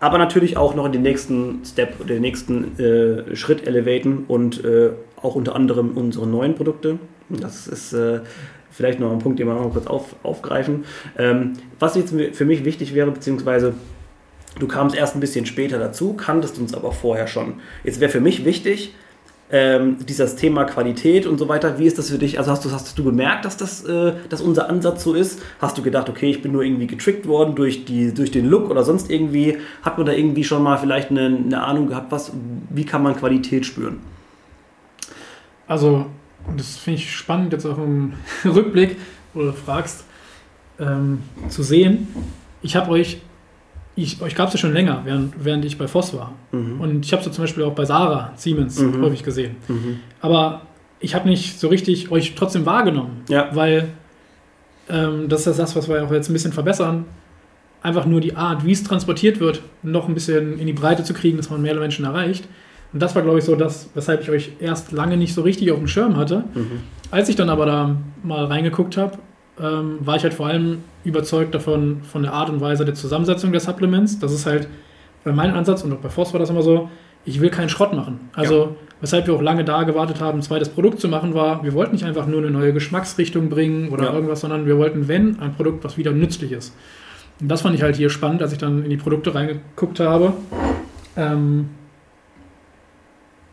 Aber 0.00 0.18
natürlich 0.18 0.56
auch 0.56 0.74
noch 0.74 0.86
in 0.86 0.92
den 0.92 1.02
nächsten 1.02 1.64
Step, 1.64 2.06
den 2.06 2.20
nächsten 2.20 2.78
äh, 2.78 3.34
Schritt 3.34 3.66
elevaten 3.66 4.24
und 4.28 4.64
äh, 4.64 4.90
auch 5.20 5.34
unter 5.34 5.56
anderem 5.56 5.96
unsere 5.96 6.26
neuen 6.26 6.54
Produkte. 6.54 6.98
Das 7.28 7.66
ist 7.66 7.92
äh, 7.92 8.20
vielleicht 8.70 9.00
noch 9.00 9.10
ein 9.10 9.18
Punkt, 9.18 9.40
den 9.40 9.48
wir 9.48 9.54
noch 9.54 9.72
kurz 9.72 9.88
auf, 9.88 10.14
aufgreifen. 10.22 10.84
Ähm, 11.18 11.54
was 11.80 11.96
jetzt 11.96 12.14
für 12.32 12.44
mich 12.44 12.64
wichtig 12.64 12.94
wäre, 12.94 13.10
beziehungsweise 13.10 13.74
Du 14.58 14.66
kamst 14.66 14.96
erst 14.96 15.14
ein 15.14 15.20
bisschen 15.20 15.46
später 15.46 15.78
dazu, 15.78 16.14
kanntest 16.14 16.58
uns 16.58 16.74
aber 16.74 16.92
vorher 16.92 17.26
schon. 17.26 17.54
Jetzt 17.84 18.00
wäre 18.00 18.10
für 18.10 18.20
mich 18.20 18.44
wichtig, 18.44 18.94
ähm, 19.50 19.96
dieses 20.06 20.36
Thema 20.36 20.64
Qualität 20.64 21.26
und 21.26 21.38
so 21.38 21.48
weiter, 21.48 21.78
wie 21.78 21.86
ist 21.86 21.96
das 21.96 22.10
für 22.10 22.18
dich? 22.18 22.38
Also 22.38 22.50
hast 22.50 22.64
du, 22.64 22.70
hast 22.70 22.98
du 22.98 23.04
bemerkt, 23.04 23.44
dass 23.44 23.56
das 23.56 23.82
äh, 23.84 24.12
dass 24.28 24.42
unser 24.42 24.68
Ansatz 24.68 25.04
so 25.04 25.14
ist? 25.14 25.40
Hast 25.58 25.78
du 25.78 25.82
gedacht, 25.82 26.10
okay, 26.10 26.28
ich 26.28 26.42
bin 26.42 26.52
nur 26.52 26.62
irgendwie 26.62 26.86
getrickt 26.86 27.26
worden 27.26 27.54
durch, 27.54 27.86
die, 27.86 28.12
durch 28.12 28.30
den 28.30 28.46
Look 28.46 28.68
oder 28.68 28.84
sonst 28.84 29.10
irgendwie? 29.10 29.58
Hat 29.82 29.96
man 29.96 30.06
da 30.06 30.12
irgendwie 30.12 30.44
schon 30.44 30.62
mal 30.62 30.76
vielleicht 30.76 31.10
eine, 31.10 31.26
eine 31.26 31.62
Ahnung 31.62 31.86
gehabt, 31.86 32.12
was, 32.12 32.32
wie 32.68 32.84
kann 32.84 33.02
man 33.02 33.16
Qualität 33.16 33.64
spüren? 33.64 34.00
Also, 35.66 36.06
das 36.56 36.76
finde 36.76 36.98
ich 37.00 37.14
spannend, 37.14 37.52
jetzt 37.52 37.64
auch 37.64 37.78
im 37.78 38.14
Rückblick, 38.44 38.96
wo 39.32 39.42
du 39.42 39.52
fragst, 39.52 40.04
ähm, 40.78 41.22
zu 41.48 41.62
sehen. 41.62 42.08
Ich 42.60 42.76
habe 42.76 42.90
euch 42.90 43.20
ich, 43.98 44.22
euch 44.22 44.34
gab 44.34 44.48
es 44.48 44.54
ja 44.54 44.60
schon 44.60 44.72
länger, 44.72 45.02
während, 45.04 45.44
während 45.44 45.64
ich 45.64 45.76
bei 45.76 45.88
Voss 45.88 46.14
war. 46.14 46.32
Mhm. 46.52 46.80
Und 46.80 47.04
ich 47.04 47.12
habe 47.12 47.22
es 47.22 47.32
zum 47.32 47.42
Beispiel 47.42 47.64
auch 47.64 47.74
bei 47.74 47.84
Sarah 47.84 48.32
Siemens 48.36 48.80
mhm. 48.80 49.02
häufig 49.02 49.24
gesehen. 49.24 49.56
Mhm. 49.66 49.98
Aber 50.20 50.62
ich 51.00 51.14
habe 51.14 51.28
nicht 51.28 51.58
so 51.58 51.68
richtig 51.68 52.10
euch 52.10 52.34
trotzdem 52.36 52.64
wahrgenommen, 52.64 53.22
ja. 53.28 53.50
weil 53.52 53.88
ähm, 54.88 55.28
das 55.28 55.46
ist 55.46 55.58
das, 55.58 55.74
was 55.74 55.88
wir 55.88 56.04
auch 56.04 56.12
jetzt 56.12 56.30
ein 56.30 56.32
bisschen 56.32 56.52
verbessern. 56.52 57.06
Einfach 57.82 58.06
nur 58.06 58.20
die 58.20 58.36
Art, 58.36 58.64
wie 58.64 58.72
es 58.72 58.84
transportiert 58.84 59.40
wird, 59.40 59.62
noch 59.82 60.08
ein 60.08 60.14
bisschen 60.14 60.58
in 60.58 60.66
die 60.66 60.72
Breite 60.72 61.02
zu 61.02 61.12
kriegen, 61.12 61.36
dass 61.36 61.50
man 61.50 61.60
mehr 61.60 61.74
Menschen 61.74 62.04
erreicht. 62.04 62.44
Und 62.92 63.02
das 63.02 63.14
war, 63.14 63.22
glaube 63.22 63.38
ich, 63.38 63.44
so 63.44 63.56
das, 63.56 63.90
weshalb 63.94 64.22
ich 64.22 64.30
euch 64.30 64.52
erst 64.60 64.92
lange 64.92 65.16
nicht 65.16 65.34
so 65.34 65.42
richtig 65.42 65.70
auf 65.72 65.78
dem 65.78 65.88
Schirm 65.88 66.16
hatte. 66.16 66.44
Mhm. 66.54 66.80
Als 67.10 67.28
ich 67.28 67.36
dann 67.36 67.50
aber 67.50 67.66
da 67.66 67.96
mal 68.22 68.44
reingeguckt 68.44 68.96
habe 68.96 69.18
ähm, 69.60 69.98
war 70.00 70.16
ich 70.16 70.22
halt 70.22 70.34
vor 70.34 70.46
allem 70.46 70.82
überzeugt 71.04 71.54
davon, 71.54 72.02
von 72.02 72.22
der 72.22 72.32
Art 72.32 72.50
und 72.50 72.60
Weise 72.60 72.84
der 72.84 72.94
Zusammensetzung 72.94 73.52
der 73.52 73.60
Supplements. 73.60 74.18
Das 74.18 74.32
ist 74.32 74.46
halt 74.46 74.68
bei 75.24 75.32
meinem 75.32 75.56
Ansatz 75.56 75.82
und 75.82 75.92
auch 75.92 75.98
bei 75.98 76.08
Force 76.08 76.32
war 76.32 76.40
das 76.40 76.50
immer 76.50 76.62
so, 76.62 76.88
ich 77.24 77.40
will 77.40 77.50
keinen 77.50 77.68
Schrott 77.68 77.92
machen. 77.92 78.30
Also, 78.32 78.64
ja. 78.64 78.70
weshalb 79.00 79.26
wir 79.26 79.34
auch 79.34 79.42
lange 79.42 79.64
da 79.64 79.82
gewartet 79.82 80.20
haben, 80.20 80.38
ein 80.38 80.42
zweites 80.42 80.68
Produkt 80.68 81.00
zu 81.00 81.08
machen, 81.08 81.34
war, 81.34 81.62
wir 81.62 81.74
wollten 81.74 81.92
nicht 81.92 82.04
einfach 82.04 82.26
nur 82.26 82.38
eine 82.38 82.50
neue 82.50 82.72
Geschmacksrichtung 82.72 83.48
bringen 83.48 83.90
oder 83.90 84.04
ja. 84.04 84.12
irgendwas, 84.12 84.40
sondern 84.40 84.66
wir 84.66 84.78
wollten, 84.78 85.08
wenn, 85.08 85.38
ein 85.40 85.54
Produkt, 85.54 85.84
was 85.84 85.98
wieder 85.98 86.12
nützlich 86.12 86.52
ist. 86.52 86.74
Und 87.40 87.48
das 87.48 87.62
fand 87.62 87.74
ich 87.74 87.82
halt 87.82 87.96
hier 87.96 88.10
spannend, 88.10 88.42
als 88.42 88.52
ich 88.52 88.58
dann 88.58 88.82
in 88.84 88.90
die 88.90 88.96
Produkte 88.96 89.34
reingeguckt 89.34 90.00
habe, 90.00 90.32
ähm, 91.16 91.70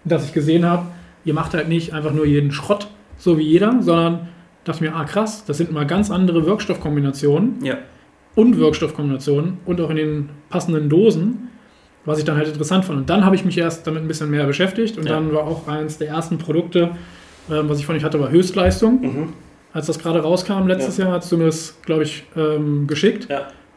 dass 0.03 0.25
ich 0.25 0.33
gesehen 0.33 0.65
habe, 0.65 0.85
ihr 1.23 1.33
macht 1.33 1.53
halt 1.53 1.67
nicht 1.67 1.93
einfach 1.93 2.13
nur 2.13 2.25
jeden 2.25 2.51
Schrott, 2.51 2.87
so 3.17 3.37
wie 3.37 3.43
jeder, 3.43 3.81
sondern 3.81 4.29
dachte 4.65 4.83
mir, 4.83 4.93
ah 4.95 5.05
krass, 5.05 5.45
das 5.45 5.57
sind 5.57 5.71
mal 5.71 5.85
ganz 5.85 6.11
andere 6.11 6.45
Wirkstoffkombinationen 6.45 7.63
ja. 7.63 7.77
und 8.35 8.57
Wirkstoffkombinationen 8.57 9.59
und 9.65 9.79
auch 9.79 9.89
in 9.89 9.95
den 9.95 10.29
passenden 10.49 10.89
Dosen, 10.89 11.49
was 12.03 12.19
ich 12.19 12.25
dann 12.25 12.35
halt 12.35 12.47
interessant 12.47 12.83
fand. 12.83 12.99
Und 12.99 13.09
dann 13.09 13.23
habe 13.23 13.35
ich 13.35 13.45
mich 13.45 13.57
erst 13.57 13.87
damit 13.87 14.03
ein 14.03 14.07
bisschen 14.07 14.29
mehr 14.29 14.45
beschäftigt 14.45 14.97
und 14.97 15.05
ja. 15.05 15.13
dann 15.13 15.33
war 15.33 15.43
auch 15.43 15.67
eines 15.67 15.97
der 15.97 16.09
ersten 16.09 16.37
Produkte, 16.37 16.91
äh, 17.47 17.61
was 17.63 17.79
ich 17.79 17.85
von 17.85 17.95
euch 17.95 18.03
hatte, 18.03 18.19
war 18.19 18.29
Höchstleistung. 18.29 19.01
Mhm. 19.01 19.33
Als 19.71 19.87
das 19.87 19.99
gerade 19.99 20.19
rauskam 20.19 20.67
letztes 20.67 20.97
ja. 20.97 21.05
Jahr, 21.05 21.15
hast 21.15 21.31
du 21.31 21.37
mir 21.37 21.45
das, 21.45 21.79
glaube 21.81 22.03
ich, 22.03 22.23
ähm, 22.35 22.87
geschickt. 22.87 23.27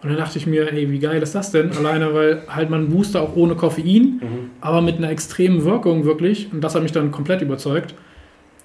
Und 0.00 0.10
dann 0.10 0.16
dachte 0.16 0.38
ich 0.38 0.46
mir, 0.46 0.72
ey, 0.72 0.88
wie 0.92 1.00
geil 1.00 1.20
ist 1.20 1.34
das 1.34 1.50
denn? 1.50 1.72
Alleine, 1.72 2.14
weil 2.14 2.42
halt 2.48 2.70
man 2.70 2.88
Booster 2.88 3.20
auch 3.20 3.34
ohne 3.34 3.56
Koffein, 3.56 4.20
mhm. 4.22 4.50
aber 4.60 4.80
mit 4.80 4.98
einer 4.98 5.10
extremen 5.10 5.64
Wirkung 5.64 6.04
wirklich. 6.04 6.52
Und 6.52 6.60
das 6.62 6.76
hat 6.76 6.82
mich 6.82 6.92
dann 6.92 7.10
komplett 7.10 7.42
überzeugt. 7.42 7.96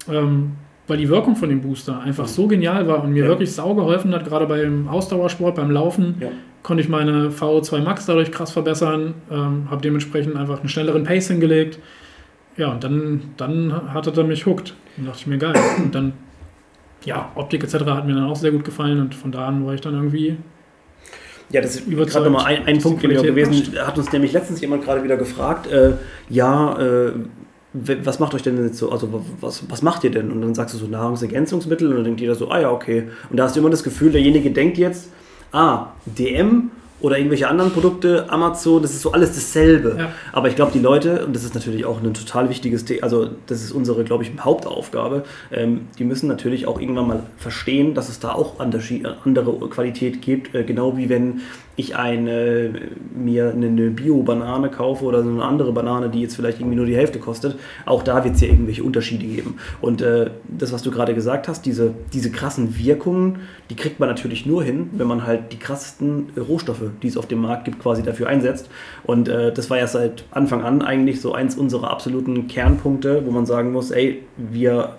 Ähm, 0.08 0.52
weil 0.86 0.98
die 0.98 1.08
Wirkung 1.08 1.36
von 1.36 1.48
dem 1.48 1.60
Booster 1.62 2.00
einfach 2.00 2.28
so 2.28 2.46
genial 2.46 2.86
war 2.86 3.02
und 3.02 3.12
mir 3.12 3.24
ja. 3.24 3.28
wirklich 3.28 3.52
sau 3.52 3.74
geholfen 3.74 4.14
hat, 4.14 4.24
gerade 4.24 4.46
beim 4.46 4.88
Ausdauersport, 4.88 5.54
beim 5.54 5.70
Laufen, 5.70 6.16
ja. 6.20 6.28
konnte 6.62 6.82
ich 6.82 6.88
meine 6.88 7.30
VO2 7.30 7.80
Max 7.80 8.06
dadurch 8.06 8.30
krass 8.30 8.52
verbessern, 8.52 9.14
ähm, 9.30 9.70
habe 9.70 9.80
dementsprechend 9.80 10.36
einfach 10.36 10.60
einen 10.60 10.68
schnelleren 10.68 11.04
Pace 11.04 11.28
hingelegt. 11.28 11.78
Ja, 12.56 12.70
und 12.70 12.84
dann, 12.84 13.22
dann 13.36 13.92
hatte 13.92 14.12
er 14.14 14.24
mich 14.24 14.46
hooked. 14.46 14.74
Dann 14.96 15.06
dachte 15.06 15.18
ich 15.20 15.26
mir, 15.26 15.38
geil. 15.38 15.54
Und 15.82 15.94
dann, 15.94 16.12
ja, 17.04 17.32
Optik 17.34 17.64
etc. 17.64 17.84
hat 17.86 18.06
mir 18.06 18.14
dann 18.14 18.24
auch 18.24 18.36
sehr 18.36 18.52
gut 18.52 18.64
gefallen 18.64 19.00
und 19.00 19.14
von 19.14 19.32
da 19.32 19.48
an 19.48 19.66
war 19.66 19.74
ich 19.74 19.80
dann 19.80 19.94
irgendwie 19.94 20.36
ja, 21.50 21.60
das 21.60 21.76
ist 21.76 21.88
gerade 21.88 22.30
nochmal 22.30 22.46
ein, 22.46 22.66
ein 22.66 22.78
Punkt 22.78 23.00
gewesen. 23.00 23.78
Hat 23.78 23.98
uns 23.98 24.10
nämlich 24.12 24.32
letztens 24.32 24.60
jemand 24.60 24.84
gerade 24.84 25.04
wieder 25.04 25.16
gefragt, 25.16 25.70
äh, 25.70 25.92
ja, 26.28 26.78
äh, 26.80 27.12
was 27.74 28.20
macht 28.20 28.34
euch 28.34 28.42
denn 28.42 28.62
jetzt 28.64 28.78
so, 28.78 28.90
also 28.92 29.24
was, 29.40 29.68
was 29.68 29.82
macht 29.82 30.04
ihr 30.04 30.10
denn? 30.10 30.30
Und 30.30 30.40
dann 30.40 30.54
sagst 30.54 30.74
du 30.74 30.78
so 30.78 30.86
Nahrungsergänzungsmittel 30.86 31.88
und 31.88 31.96
dann 31.96 32.04
denkt 32.04 32.20
jeder 32.20 32.36
so, 32.36 32.48
ah 32.50 32.60
ja, 32.60 32.70
okay. 32.70 33.08
Und 33.30 33.36
da 33.36 33.44
hast 33.44 33.56
du 33.56 33.60
immer 33.60 33.70
das 33.70 33.82
Gefühl, 33.82 34.12
derjenige 34.12 34.52
denkt 34.52 34.78
jetzt, 34.78 35.08
ah, 35.52 35.88
DM 36.06 36.70
oder 37.00 37.18
irgendwelche 37.18 37.48
anderen 37.48 37.72
Produkte, 37.72 38.30
Amazon, 38.30 38.80
das 38.80 38.92
ist 38.92 39.02
so 39.02 39.12
alles 39.12 39.34
dasselbe. 39.34 39.96
Ja. 39.98 40.08
Aber 40.32 40.48
ich 40.48 40.56
glaube, 40.56 40.72
die 40.72 40.78
Leute, 40.78 41.26
und 41.26 41.34
das 41.34 41.44
ist 41.44 41.54
natürlich 41.54 41.84
auch 41.84 42.00
ein 42.00 42.14
total 42.14 42.48
wichtiges 42.48 42.84
Thema, 42.84 43.02
also 43.02 43.28
das 43.46 43.62
ist 43.62 43.72
unsere, 43.72 44.04
glaube 44.04 44.22
ich, 44.22 44.30
Hauptaufgabe, 44.40 45.24
ähm, 45.52 45.88
die 45.98 46.04
müssen 46.04 46.28
natürlich 46.28 46.66
auch 46.66 46.80
irgendwann 46.80 47.08
mal 47.08 47.22
verstehen, 47.36 47.94
dass 47.94 48.08
es 48.08 48.20
da 48.20 48.32
auch 48.32 48.60
andere 48.60 48.82
Qualität 49.68 50.22
gibt, 50.22 50.54
äh, 50.54 50.62
genau 50.62 50.96
wie 50.96 51.08
wenn 51.08 51.40
ich 51.76 51.96
eine, 51.96 52.70
mir 53.14 53.50
eine 53.50 53.90
Bio-Banane 53.90 54.70
kaufe 54.70 55.04
oder 55.04 55.22
so 55.22 55.28
eine 55.28 55.44
andere 55.44 55.72
Banane, 55.72 56.08
die 56.08 56.20
jetzt 56.20 56.36
vielleicht 56.36 56.60
irgendwie 56.60 56.76
nur 56.76 56.86
die 56.86 56.96
Hälfte 56.96 57.18
kostet, 57.18 57.56
auch 57.84 58.02
da 58.02 58.24
wird 58.24 58.36
es 58.36 58.40
ja 58.40 58.48
irgendwelche 58.48 58.84
Unterschiede 58.84 59.26
geben. 59.26 59.56
Und 59.80 60.00
äh, 60.00 60.30
das, 60.46 60.72
was 60.72 60.82
du 60.82 60.90
gerade 60.90 61.14
gesagt 61.14 61.48
hast, 61.48 61.66
diese, 61.66 61.92
diese 62.12 62.30
krassen 62.30 62.78
Wirkungen, 62.78 63.40
die 63.70 63.76
kriegt 63.76 63.98
man 63.98 64.08
natürlich 64.08 64.46
nur 64.46 64.62
hin, 64.62 64.90
wenn 64.92 65.06
man 65.06 65.26
halt 65.26 65.52
die 65.52 65.58
krassesten 65.58 66.28
Rohstoffe, 66.36 66.82
die 67.02 67.08
es 67.08 67.16
auf 67.16 67.26
dem 67.26 67.40
Markt 67.40 67.64
gibt, 67.64 67.80
quasi 67.80 68.02
dafür 68.02 68.28
einsetzt. 68.28 68.68
Und 69.04 69.28
äh, 69.28 69.52
das 69.52 69.70
war 69.70 69.78
ja 69.78 69.86
seit 69.86 70.24
Anfang 70.30 70.62
an 70.62 70.82
eigentlich 70.82 71.20
so 71.20 71.32
eins 71.32 71.56
unserer 71.56 71.90
absoluten 71.90 72.46
Kernpunkte, 72.46 73.26
wo 73.26 73.30
man 73.30 73.46
sagen 73.46 73.72
muss, 73.72 73.90
ey, 73.90 74.22
wir, 74.36 74.96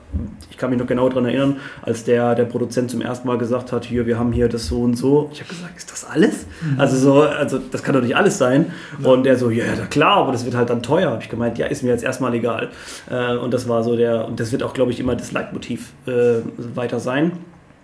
ich 0.50 0.58
kann 0.58 0.70
mich 0.70 0.80
noch 0.80 0.88
genau 0.88 1.10
daran 1.10 1.26
erinnern, 1.26 1.58
als 1.82 2.04
der, 2.04 2.36
der 2.36 2.46
Produzent 2.46 2.90
zum 2.90 3.02
ersten 3.02 3.28
Mal 3.28 3.38
gesagt 3.38 3.72
hat, 3.72 3.86
hier, 3.86 4.06
wir 4.06 4.18
haben 4.18 4.32
hier 4.32 4.48
das 4.48 4.68
so 4.68 4.82
und 4.82 4.96
so. 4.96 5.30
Ich 5.34 5.42
habe 5.42 5.50
gesagt, 5.50 5.78
ist 5.78 5.92
das 5.92 6.06
alles? 6.06 6.46
Mhm. 6.62 6.80
Also 6.80 6.98
so, 6.98 7.22
also 7.24 7.60
das 7.60 7.84
kann 7.84 7.94
doch 7.94 8.02
nicht 8.02 8.16
alles 8.16 8.38
sein. 8.38 8.72
Ja. 9.02 9.10
Und 9.10 9.24
der 9.24 9.38
so, 9.38 9.50
ja, 9.50 9.66
ja, 9.66 9.86
klar, 9.86 10.18
aber 10.18 10.32
das 10.32 10.46
wird 10.46 10.56
halt 10.56 10.70
dann 10.70 10.82
teuer. 10.82 11.12
Habe 11.12 11.22
ich 11.22 11.30
gemeint, 11.30 11.58
ja, 11.58 11.66
ist 11.66 11.84
mir 11.84 11.90
jetzt 11.90 12.04
erstmal 12.04 12.34
egal. 12.34 12.70
Äh, 13.10 13.36
und 13.36 13.54
das 13.54 13.68
war 13.68 13.84
so 13.84 13.96
der, 13.98 14.28
und 14.28 14.40
das 14.40 14.52
wird 14.52 14.64
auch, 14.64 14.74
glaube 14.74 14.92
ich, 14.92 15.00
immer 15.00 15.16
das 15.16 15.32
Leitmotiv 15.32 15.92
äh, 16.08 16.42
weiter 16.58 17.00
sein. 17.00 17.34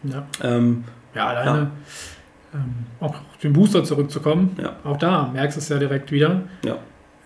Ja. 0.03 0.25
Ähm, 0.41 0.85
ja, 1.13 1.27
alleine. 1.27 1.59
Ja. 1.59 1.71
Ähm, 2.53 2.73
auch 2.99 3.15
auf 3.15 3.37
den 3.43 3.53
Booster 3.53 3.83
zurückzukommen, 3.83 4.57
ja. 4.61 4.75
auch 4.83 4.97
da 4.97 5.29
merkst 5.33 5.57
du 5.57 5.61
es 5.61 5.69
ja 5.69 5.77
direkt 5.77 6.11
wieder. 6.11 6.41
Ja. 6.65 6.77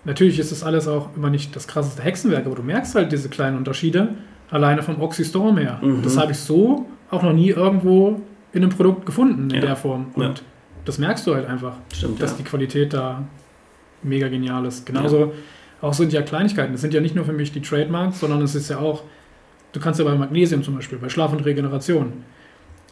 Natürlich 0.04 0.38
ist 0.38 0.52
das 0.52 0.62
alles 0.62 0.86
auch 0.86 1.08
immer 1.16 1.30
nicht 1.30 1.56
das 1.56 1.66
krasseste 1.66 2.00
Hexenwerk, 2.00 2.46
aber 2.46 2.54
du 2.54 2.62
merkst 2.62 2.94
halt 2.94 3.10
diese 3.10 3.28
kleinen 3.28 3.56
Unterschiede 3.56 4.10
alleine 4.50 4.82
vom 4.82 5.00
Oxystorm 5.00 5.58
her. 5.58 5.78
Mhm. 5.82 6.02
Das 6.02 6.16
habe 6.16 6.32
ich 6.32 6.38
so 6.38 6.86
auch 7.10 7.22
noch 7.22 7.32
nie 7.32 7.50
irgendwo 7.50 8.20
in 8.52 8.62
einem 8.62 8.70
Produkt 8.70 9.06
gefunden 9.06 9.50
in 9.50 9.56
ja. 9.56 9.60
der 9.60 9.76
Form. 9.76 10.06
Und 10.14 10.42
das 10.84 10.98
merkst 10.98 11.26
du 11.26 11.34
halt 11.34 11.46
einfach, 11.46 11.74
Stimmt, 11.92 12.22
dass 12.22 12.36
die 12.36 12.44
Qualität 12.44 12.94
da 12.94 13.24
mega 14.02 14.28
genial 14.28 14.64
ist. 14.66 14.86
Genauso 14.86 15.32
auch 15.80 15.92
sind 15.92 16.12
ja 16.12 16.22
Kleinigkeiten. 16.22 16.72
Das 16.72 16.80
sind 16.80 16.94
ja 16.94 17.00
nicht 17.00 17.14
nur 17.14 17.24
für 17.24 17.32
mich 17.32 17.52
die 17.52 17.60
Trademarks, 17.60 18.20
sondern 18.20 18.42
es 18.42 18.54
ist 18.54 18.70
ja 18.70 18.78
auch, 18.78 19.02
du 19.72 19.80
kannst 19.80 20.00
ja 20.00 20.06
bei 20.06 20.14
Magnesium 20.14 20.62
zum 20.62 20.74
Beispiel, 20.74 20.98
bei 20.98 21.08
Schlaf 21.08 21.32
und 21.32 21.44
Regeneration, 21.44 22.24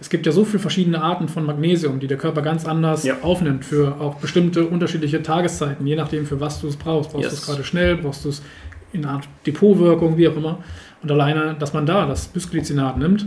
es 0.01 0.11
gibt 0.11 0.27
ja 0.27 0.33
so 0.33 0.45
viele 0.45 0.59
verschiedene 0.59 1.01
Arten 1.03 1.29
von 1.29 1.47
Magnesium, 1.47 2.01
die 2.01 2.09
der 2.09 2.19
Körper 2.19 2.43
ganz 2.43 2.67
anders 2.67 3.05
ja. 3.05 3.23
aufnimmt 3.23 3.64
für 3.64 4.01
auch 4.01 4.17
bestimmte 4.17 4.67
unterschiedliche 4.67 5.23
Tageszeiten, 5.23 5.87
je 5.87 5.95
nachdem, 5.95 6.27
für 6.27 6.40
was 6.40 6.61
du 6.61 6.67
es 6.67 6.77
brauchst. 6.77 7.12
Brauchst 7.12 7.25
yes. 7.25 7.35
du 7.35 7.40
es 7.40 7.47
gerade 7.47 7.64
schnell, 7.64 7.97
brauchst 7.97 8.25
du 8.25 8.31
es 8.31 8.43
in 8.95 9.05
einer 9.05 9.15
Art 9.15 9.29
Depotwirkung, 9.47 10.17
wie 10.17 10.29
auch 10.29 10.37
immer. 10.37 10.59
Und 11.03 11.11
alleine, 11.11 11.55
dass 11.59 11.73
man 11.73 11.85
da 11.85 12.07
das 12.07 12.29
Bisglycinat 12.29 12.97
nimmt, 12.97 13.27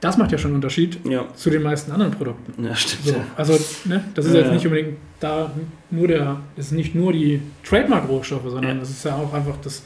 das 0.00 0.16
macht 0.16 0.30
ja 0.30 0.38
schon 0.38 0.50
einen 0.50 0.56
Unterschied 0.56 0.98
ja. 1.08 1.26
zu 1.34 1.50
den 1.50 1.62
meisten 1.62 1.90
anderen 1.90 2.12
Produkten. 2.12 2.64
Ja, 2.64 2.74
stimmt. 2.74 3.04
So, 3.04 3.14
also, 3.36 3.58
ne, 3.84 4.04
das 4.14 4.26
ist 4.26 4.34
ja, 4.34 4.40
jetzt 4.40 4.52
nicht 4.52 4.64
unbedingt 4.64 4.96
da 5.20 5.50
nur 5.90 6.06
der, 6.08 6.40
das 6.56 6.66
ist 6.66 6.72
nicht 6.72 6.94
nur 6.94 7.12
die 7.12 7.40
Trademark-Rohstoffe, 7.64 8.48
sondern 8.48 8.78
es 8.80 8.90
ist 8.90 9.04
ja 9.04 9.16
auch 9.16 9.32
einfach 9.34 9.56
das, 9.62 9.84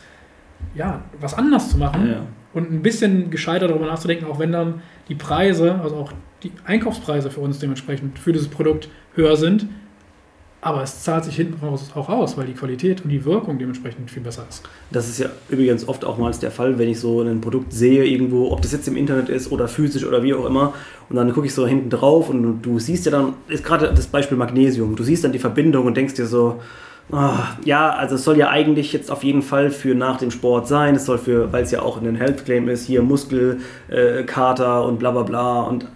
ja, 0.74 1.02
was 1.20 1.34
anders 1.34 1.70
zu 1.70 1.78
machen 1.78 2.14
und 2.52 2.70
ein 2.70 2.82
bisschen 2.82 3.30
gescheiter 3.30 3.68
darüber 3.68 3.86
nachzudenken, 3.86 4.26
auch 4.26 4.38
wenn 4.38 4.52
dann 4.52 4.82
die 5.08 5.14
Preise, 5.14 5.80
also 5.82 5.96
auch 5.96 6.12
die 6.42 6.52
Einkaufspreise 6.64 7.30
für 7.30 7.40
uns 7.40 7.58
dementsprechend 7.58 8.18
für 8.18 8.32
dieses 8.32 8.48
Produkt 8.48 8.88
höher 9.14 9.36
sind. 9.36 9.66
Aber 10.64 10.84
es 10.84 11.02
zahlt 11.02 11.24
sich 11.24 11.34
hinten 11.34 11.58
raus 11.64 11.90
auch 11.96 12.08
aus, 12.08 12.36
weil 12.36 12.46
die 12.46 12.52
Qualität 12.52 13.02
und 13.02 13.10
die 13.10 13.24
Wirkung 13.24 13.58
dementsprechend 13.58 14.08
viel 14.12 14.22
besser 14.22 14.46
ist. 14.48 14.62
Das 14.92 15.08
ist 15.08 15.18
ja 15.18 15.28
übrigens 15.48 15.88
oft 15.88 16.04
auch 16.04 16.18
mal 16.18 16.32
der 16.40 16.52
Fall, 16.52 16.78
wenn 16.78 16.88
ich 16.88 17.00
so 17.00 17.20
ein 17.20 17.40
Produkt 17.40 17.72
sehe 17.72 18.04
irgendwo, 18.04 18.52
ob 18.52 18.62
das 18.62 18.70
jetzt 18.70 18.86
im 18.86 18.96
Internet 18.96 19.28
ist 19.28 19.50
oder 19.50 19.66
physisch 19.66 20.04
oder 20.04 20.22
wie 20.22 20.32
auch 20.34 20.46
immer. 20.46 20.72
Und 21.10 21.16
dann 21.16 21.32
gucke 21.32 21.48
ich 21.48 21.54
so 21.54 21.66
hinten 21.66 21.90
drauf 21.90 22.30
und 22.30 22.62
du 22.62 22.78
siehst 22.78 23.04
ja 23.06 23.10
dann, 23.10 23.34
ist 23.48 23.64
gerade 23.64 23.92
das 23.92 24.06
Beispiel 24.06 24.38
Magnesium, 24.38 24.94
du 24.94 25.02
siehst 25.02 25.24
dann 25.24 25.32
die 25.32 25.40
Verbindung 25.40 25.84
und 25.84 25.96
denkst 25.96 26.14
dir 26.14 26.26
so, 26.26 26.60
Oh, 27.10 27.30
ja, 27.64 27.90
also 27.90 28.14
es 28.14 28.22
soll 28.22 28.38
ja 28.38 28.48
eigentlich 28.48 28.92
jetzt 28.92 29.10
auf 29.10 29.24
jeden 29.24 29.42
Fall 29.42 29.70
für 29.70 29.94
nach 29.94 30.18
dem 30.18 30.30
Sport 30.30 30.68
sein. 30.68 30.94
Es 30.94 31.04
soll 31.04 31.18
für, 31.18 31.52
weil 31.52 31.64
es 31.64 31.72
ja 31.72 31.82
auch 31.82 32.00
ein 32.00 32.14
Health 32.14 32.44
Claim 32.44 32.68
ist, 32.68 32.86
hier 32.86 33.02
Muskelkater 33.02 34.80
äh, 34.80 34.86
und 34.86 34.98
bla 34.98 35.10
bla 35.10 35.22
bla. 35.22 35.62
Und 35.62 35.88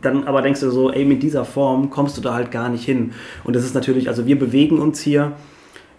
dann 0.00 0.24
aber 0.24 0.42
denkst 0.42 0.60
du 0.60 0.70
so, 0.70 0.90
ey, 0.90 1.04
mit 1.04 1.22
dieser 1.22 1.44
Form 1.44 1.90
kommst 1.90 2.16
du 2.16 2.20
da 2.20 2.34
halt 2.34 2.50
gar 2.50 2.68
nicht 2.68 2.84
hin. 2.84 3.12
Und 3.44 3.56
das 3.56 3.64
ist 3.64 3.74
natürlich, 3.74 4.08
also 4.08 4.26
wir 4.26 4.38
bewegen 4.38 4.78
uns 4.78 5.00
hier 5.00 5.32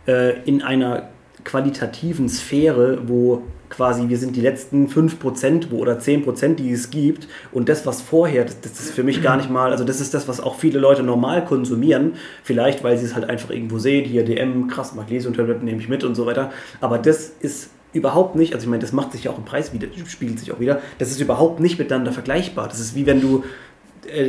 äh, 0.07 0.39
in 0.43 0.61
einer 0.61 1.09
qualitativen 1.43 2.29
Sphäre, 2.29 3.07
wo 3.07 3.43
quasi 3.69 4.07
wir 4.07 4.17
sind 4.17 4.35
die 4.35 4.41
letzten 4.41 4.87
5% 4.87 5.67
wo, 5.71 5.77
oder 5.77 5.97
10%, 5.97 6.55
die 6.55 6.71
es 6.71 6.89
gibt. 6.89 7.27
Und 7.51 7.69
das, 7.69 7.85
was 7.85 8.01
vorher, 8.01 8.45
das, 8.45 8.61
das, 8.61 8.79
ist 8.79 8.91
für 8.91 9.03
mich 9.03 9.21
gar 9.21 9.37
nicht 9.37 9.49
mal, 9.49 9.71
also 9.71 9.83
das 9.83 9.99
ist 9.99 10.13
das, 10.13 10.27
was 10.27 10.39
auch 10.39 10.55
viele 10.55 10.79
Leute 10.79 11.03
normal 11.03 11.45
konsumieren. 11.45 12.13
Vielleicht, 12.43 12.83
weil 12.83 12.97
sie 12.97 13.05
es 13.05 13.15
halt 13.15 13.29
einfach 13.29 13.49
irgendwo 13.49 13.77
sehen, 13.77 14.05
hier 14.05 14.23
DM, 14.23 14.67
krass, 14.67 14.95
Magnesium-Tabletten 14.95 15.65
nehme 15.65 15.81
ich 15.81 15.89
mit 15.89 16.03
und 16.03 16.15
so 16.15 16.25
weiter. 16.25 16.51
Aber 16.81 16.97
das 16.97 17.31
ist 17.39 17.69
überhaupt 17.93 18.35
nicht, 18.35 18.53
also 18.53 18.65
ich 18.65 18.69
meine, 18.69 18.81
das 18.81 18.91
macht 18.91 19.11
sich 19.13 19.23
ja 19.23 19.31
auch 19.31 19.37
im 19.37 19.45
Preis 19.45 19.73
wieder, 19.73 19.87
spiegelt 20.05 20.39
sich 20.39 20.51
auch 20.51 20.59
wieder, 20.59 20.81
das 20.99 21.09
ist 21.09 21.19
überhaupt 21.19 21.59
nicht 21.59 21.79
miteinander 21.79 22.11
vergleichbar. 22.11 22.67
Das 22.67 22.79
ist 22.79 22.95
wie 22.95 23.05
wenn 23.05 23.21
du 23.21 23.43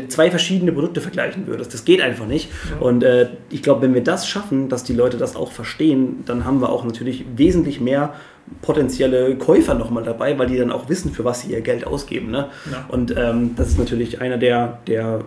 zwei 0.09 0.31
verschiedene 0.31 0.73
Produkte 0.73 1.01
vergleichen 1.01 1.47
würdest. 1.47 1.73
Das 1.73 1.85
geht 1.85 2.01
einfach 2.01 2.27
nicht. 2.27 2.51
Ja. 2.71 2.87
Und 2.87 3.03
äh, 3.03 3.29
ich 3.51 3.63
glaube, 3.63 3.83
wenn 3.83 3.95
wir 3.95 4.03
das 4.03 4.27
schaffen, 4.27 4.69
dass 4.69 4.85
die 4.85 4.95
Leute 4.95 5.17
das 5.17 5.37
auch 5.37 5.53
verstehen, 5.53 6.25
dann 6.27 6.45
haben 6.45 6.61
wir 6.61 6.71
auch 6.71 6.85
natürlich 6.85 7.25
wesentlich 7.37 7.81
mehr 7.81 8.15
potenzielle 8.63 9.37
Käufer 9.37 9.75
nochmal 9.75 10.05
dabei, 10.05 10.39
weil 10.39 10.47
die 10.47 10.57
dann 10.57 10.73
auch 10.73 10.89
wissen, 10.89 11.13
für 11.13 11.25
was 11.25 11.43
sie 11.43 11.53
ihr 11.53 11.61
Geld 11.61 11.87
ausgeben. 11.87 12.31
Ne? 12.31 12.49
Ja. 12.71 12.87
Und 12.89 13.15
ähm, 13.17 13.55
das 13.57 13.69
ist 13.69 13.79
natürlich 13.79 14.21
einer 14.21 14.39
der, 14.39 14.79
der 14.87 15.25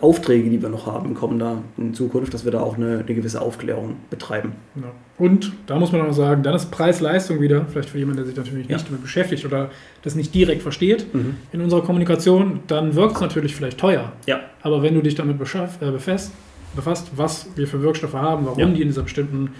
Aufträge, 0.00 0.48
die 0.48 0.62
wir 0.62 0.70
noch 0.70 0.86
haben, 0.86 1.14
kommen 1.14 1.38
da 1.38 1.58
in 1.76 1.92
Zukunft, 1.92 2.32
dass 2.32 2.44
wir 2.44 2.52
da 2.52 2.60
auch 2.60 2.76
eine, 2.76 2.98
eine 2.98 3.14
gewisse 3.14 3.40
Aufklärung 3.42 3.96
betreiben. 4.08 4.52
Ja. 4.74 4.92
Und 5.18 5.52
da 5.66 5.78
muss 5.78 5.92
man 5.92 6.00
auch 6.02 6.12
sagen, 6.12 6.42
dann 6.42 6.54
ist 6.54 6.70
Preis-Leistung 6.70 7.40
wieder, 7.40 7.66
vielleicht 7.66 7.90
für 7.90 7.98
jemanden, 7.98 8.18
der 8.18 8.26
sich 8.26 8.36
natürlich 8.36 8.68
nicht 8.68 8.80
ja. 8.80 8.86
damit 8.86 9.02
beschäftigt 9.02 9.44
oder 9.44 9.70
das 10.02 10.14
nicht 10.14 10.34
direkt 10.34 10.62
versteht 10.62 11.12
mhm. 11.14 11.36
in 11.52 11.60
unserer 11.60 11.82
Kommunikation, 11.82 12.60
dann 12.66 12.94
wirkt 12.94 13.16
es 13.16 13.20
natürlich 13.20 13.54
vielleicht 13.54 13.78
teuer. 13.78 14.12
Ja. 14.26 14.40
Aber 14.62 14.82
wenn 14.82 14.94
du 14.94 15.02
dich 15.02 15.14
damit 15.14 15.36
äh, 15.36 15.90
befasst, 15.90 16.32
befasst, 16.74 17.10
was 17.16 17.48
wir 17.54 17.66
für 17.66 17.82
Wirkstoffe 17.82 18.14
haben, 18.14 18.46
warum 18.46 18.58
ja. 18.58 18.66
die 18.66 18.82
in 18.82 18.88
dieser 18.88 19.02
bestimmten 19.02 19.50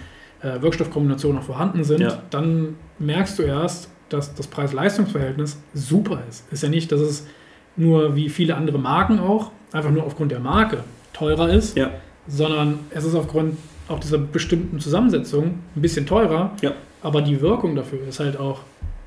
äh, 0.41 0.61
Wirkstoffkombination 0.61 1.37
auch 1.37 1.43
vorhanden 1.43 1.83
sind, 1.83 2.17
dann 2.29 2.75
merkst 2.99 3.37
du 3.37 3.43
erst, 3.43 3.89
dass 4.09 4.33
das 4.33 4.47
Preis-Leistungs-Verhältnis 4.47 5.59
super 5.73 6.21
ist. 6.29 6.51
Ist 6.51 6.63
ja 6.63 6.69
nicht, 6.69 6.91
dass 6.91 7.01
es 7.01 7.27
nur 7.75 8.15
wie 8.15 8.29
viele 8.29 8.55
andere 8.55 8.79
Marken 8.79 9.19
auch 9.19 9.51
einfach 9.71 9.91
nur 9.91 10.03
aufgrund 10.03 10.31
der 10.31 10.39
Marke 10.39 10.83
teurer 11.13 11.49
ist, 11.49 11.77
ja. 11.77 11.91
sondern 12.27 12.79
es 12.91 13.03
ist 13.03 13.15
aufgrund 13.15 13.57
auch 13.87 13.99
dieser 13.99 14.17
bestimmten 14.17 14.79
Zusammensetzung 14.79 15.59
ein 15.75 15.81
bisschen 15.81 16.05
teurer, 16.05 16.51
ja. 16.61 16.73
aber 17.01 17.21
die 17.21 17.41
Wirkung 17.41 17.75
dafür 17.75 17.99
ist 18.07 18.19
halt 18.19 18.39
auch 18.39 18.61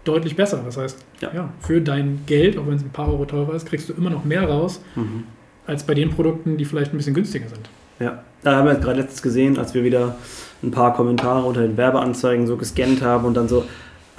deutlich 0.05 0.37
besser. 0.37 0.63
Das 0.65 0.77
heißt, 0.77 1.05
ja. 1.21 1.31
ja 1.35 1.49
für 1.61 1.81
dein 1.81 2.21
Geld, 2.27 2.59
auch 2.59 2.67
wenn 2.67 2.75
es 2.77 2.83
ein 2.83 2.91
paar 2.91 3.09
Euro 3.09 3.25
teurer 3.25 3.55
ist, 3.55 3.67
kriegst 3.67 3.89
du 3.89 3.93
immer 3.93 4.11
noch 4.11 4.25
mehr 4.25 4.49
raus, 4.49 4.81
mhm. 4.97 5.25
als 5.67 5.85
bei 5.85 5.95
den 5.95 6.11
Produkten, 6.11 6.57
die 6.57 6.65
vielleicht 6.65 6.93
ein 6.93 6.97
bisschen 6.97 7.15
günstiger 7.15 7.49
sind. 7.49 7.69
Ja, 7.99 8.25
da 8.43 8.57
haben 8.57 8.67
wir 8.67 8.75
gerade 8.77 9.01
letztens 9.01 9.21
gesehen, 9.21 9.59
als 9.59 9.75
wir 9.75 9.85
wieder 9.85 10.17
ein 10.63 10.71
paar 10.71 10.95
Kommentare 10.95 11.45
unter 11.47 11.61
den 11.61 11.77
Werbeanzeigen 11.77 12.47
so 12.47 12.57
gescannt 12.57 13.03
haben 13.03 13.27
und 13.27 13.35
dann 13.35 13.49
so, 13.49 13.67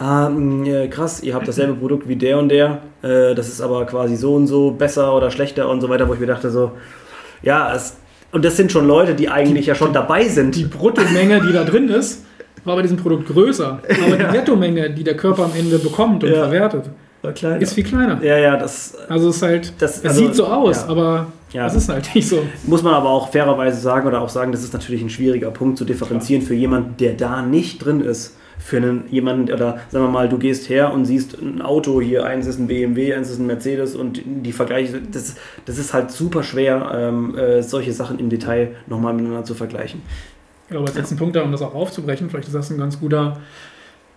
ah, 0.01 0.29
mm, 0.29 0.89
krass, 0.89 1.21
ihr 1.21 1.35
habt 1.35 1.47
dasselbe 1.47 1.73
Produkt 1.73 2.07
wie 2.07 2.15
der 2.15 2.39
und 2.39 2.49
der, 2.49 2.79
äh, 3.01 3.35
das 3.35 3.47
ist 3.47 3.61
aber 3.61 3.85
quasi 3.85 4.15
so 4.15 4.35
und 4.35 4.47
so 4.47 4.71
besser 4.71 5.15
oder 5.15 5.29
schlechter 5.29 5.69
und 5.69 5.81
so 5.81 5.89
weiter, 5.89 6.07
wo 6.07 6.13
ich 6.13 6.19
mir 6.19 6.25
dachte 6.25 6.49
so, 6.49 6.71
ja, 7.43 7.73
es, 7.73 7.97
und 8.31 8.43
das 8.43 8.57
sind 8.57 8.71
schon 8.71 8.87
Leute, 8.87 9.13
die 9.13 9.29
eigentlich 9.29 9.65
die, 9.65 9.69
ja 9.69 9.75
schon 9.75 9.93
dabei 9.93 10.27
sind. 10.27 10.55
Die 10.55 10.63
Bruttomenge, 10.63 11.41
die 11.41 11.53
da 11.53 11.63
drin 11.63 11.89
ist, 11.89 12.25
war 12.63 12.75
bei 12.75 12.81
diesem 12.81 12.97
Produkt 12.97 13.27
größer, 13.27 13.79
aber 14.05 14.17
die 14.17 14.37
Nettomenge, 14.37 14.89
die 14.89 15.03
der 15.03 15.17
Körper 15.17 15.45
am 15.45 15.51
Ende 15.55 15.79
bekommt 15.79 16.23
und 16.23 16.31
ja. 16.31 16.43
verwertet, 16.43 16.89
ist 17.59 17.73
viel 17.73 17.83
kleiner. 17.83 18.23
Ja, 18.23 18.37
ja, 18.37 18.57
das. 18.57 18.95
Also 19.07 19.29
es 19.29 19.37
ist 19.37 19.41
halt, 19.43 19.73
das, 19.79 19.97
es 19.97 20.05
also, 20.05 20.25
sieht 20.25 20.35
so 20.35 20.45
aus, 20.45 20.83
ja. 20.83 20.87
aber 20.87 21.27
ja. 21.51 21.63
das 21.65 21.75
ist 21.75 21.89
halt 21.89 22.15
nicht 22.15 22.27
so. 22.27 22.41
Muss 22.65 22.81
man 22.81 22.93
aber 22.93 23.09
auch 23.09 23.31
fairerweise 23.31 23.79
sagen 23.79 24.07
oder 24.07 24.21
auch 24.21 24.29
sagen, 24.29 24.51
das 24.51 24.63
ist 24.63 24.73
natürlich 24.73 25.01
ein 25.01 25.09
schwieriger 25.09 25.51
Punkt 25.51 25.77
zu 25.77 25.85
differenzieren 25.85 26.41
Klar. 26.41 26.47
für 26.47 26.55
jemanden, 26.55 26.97
der 26.97 27.13
da 27.13 27.41
nicht 27.41 27.83
drin 27.83 28.01
ist 28.01 28.37
für 28.61 28.77
einen, 28.77 29.05
jemanden, 29.09 29.51
oder 29.51 29.79
sagen 29.89 30.05
wir 30.05 30.11
mal, 30.11 30.29
du 30.29 30.37
gehst 30.37 30.69
her 30.69 30.93
und 30.93 31.05
siehst 31.05 31.41
ein 31.41 31.61
Auto 31.61 31.99
hier, 31.99 32.25
eins 32.25 32.45
ist 32.45 32.59
ein 32.59 32.67
BMW, 32.67 33.13
eins 33.13 33.29
ist 33.29 33.39
ein 33.39 33.47
Mercedes 33.47 33.95
und 33.95 34.21
die 34.23 34.51
Vergleiche, 34.51 35.01
das, 35.01 35.35
das 35.65 35.77
ist 35.77 35.93
halt 35.93 36.11
super 36.11 36.43
schwer, 36.43 36.91
ähm, 36.93 37.35
äh, 37.37 37.63
solche 37.63 37.91
Sachen 37.91 38.19
im 38.19 38.29
Detail 38.29 38.75
nochmal 38.87 39.13
miteinander 39.13 39.43
zu 39.43 39.55
vergleichen. 39.55 40.01
Ich 40.65 40.71
glaube, 40.71 40.87
als 40.87 40.95
letzten 40.95 41.17
Punkt 41.17 41.35
da, 41.35 41.41
um 41.41 41.51
das 41.51 41.61
auch 41.61 41.73
aufzubrechen, 41.73 42.29
vielleicht 42.29 42.47
ist 42.47 42.53
das 42.53 42.69
ein 42.69 42.77
ganz 42.77 42.99
guter 42.99 43.41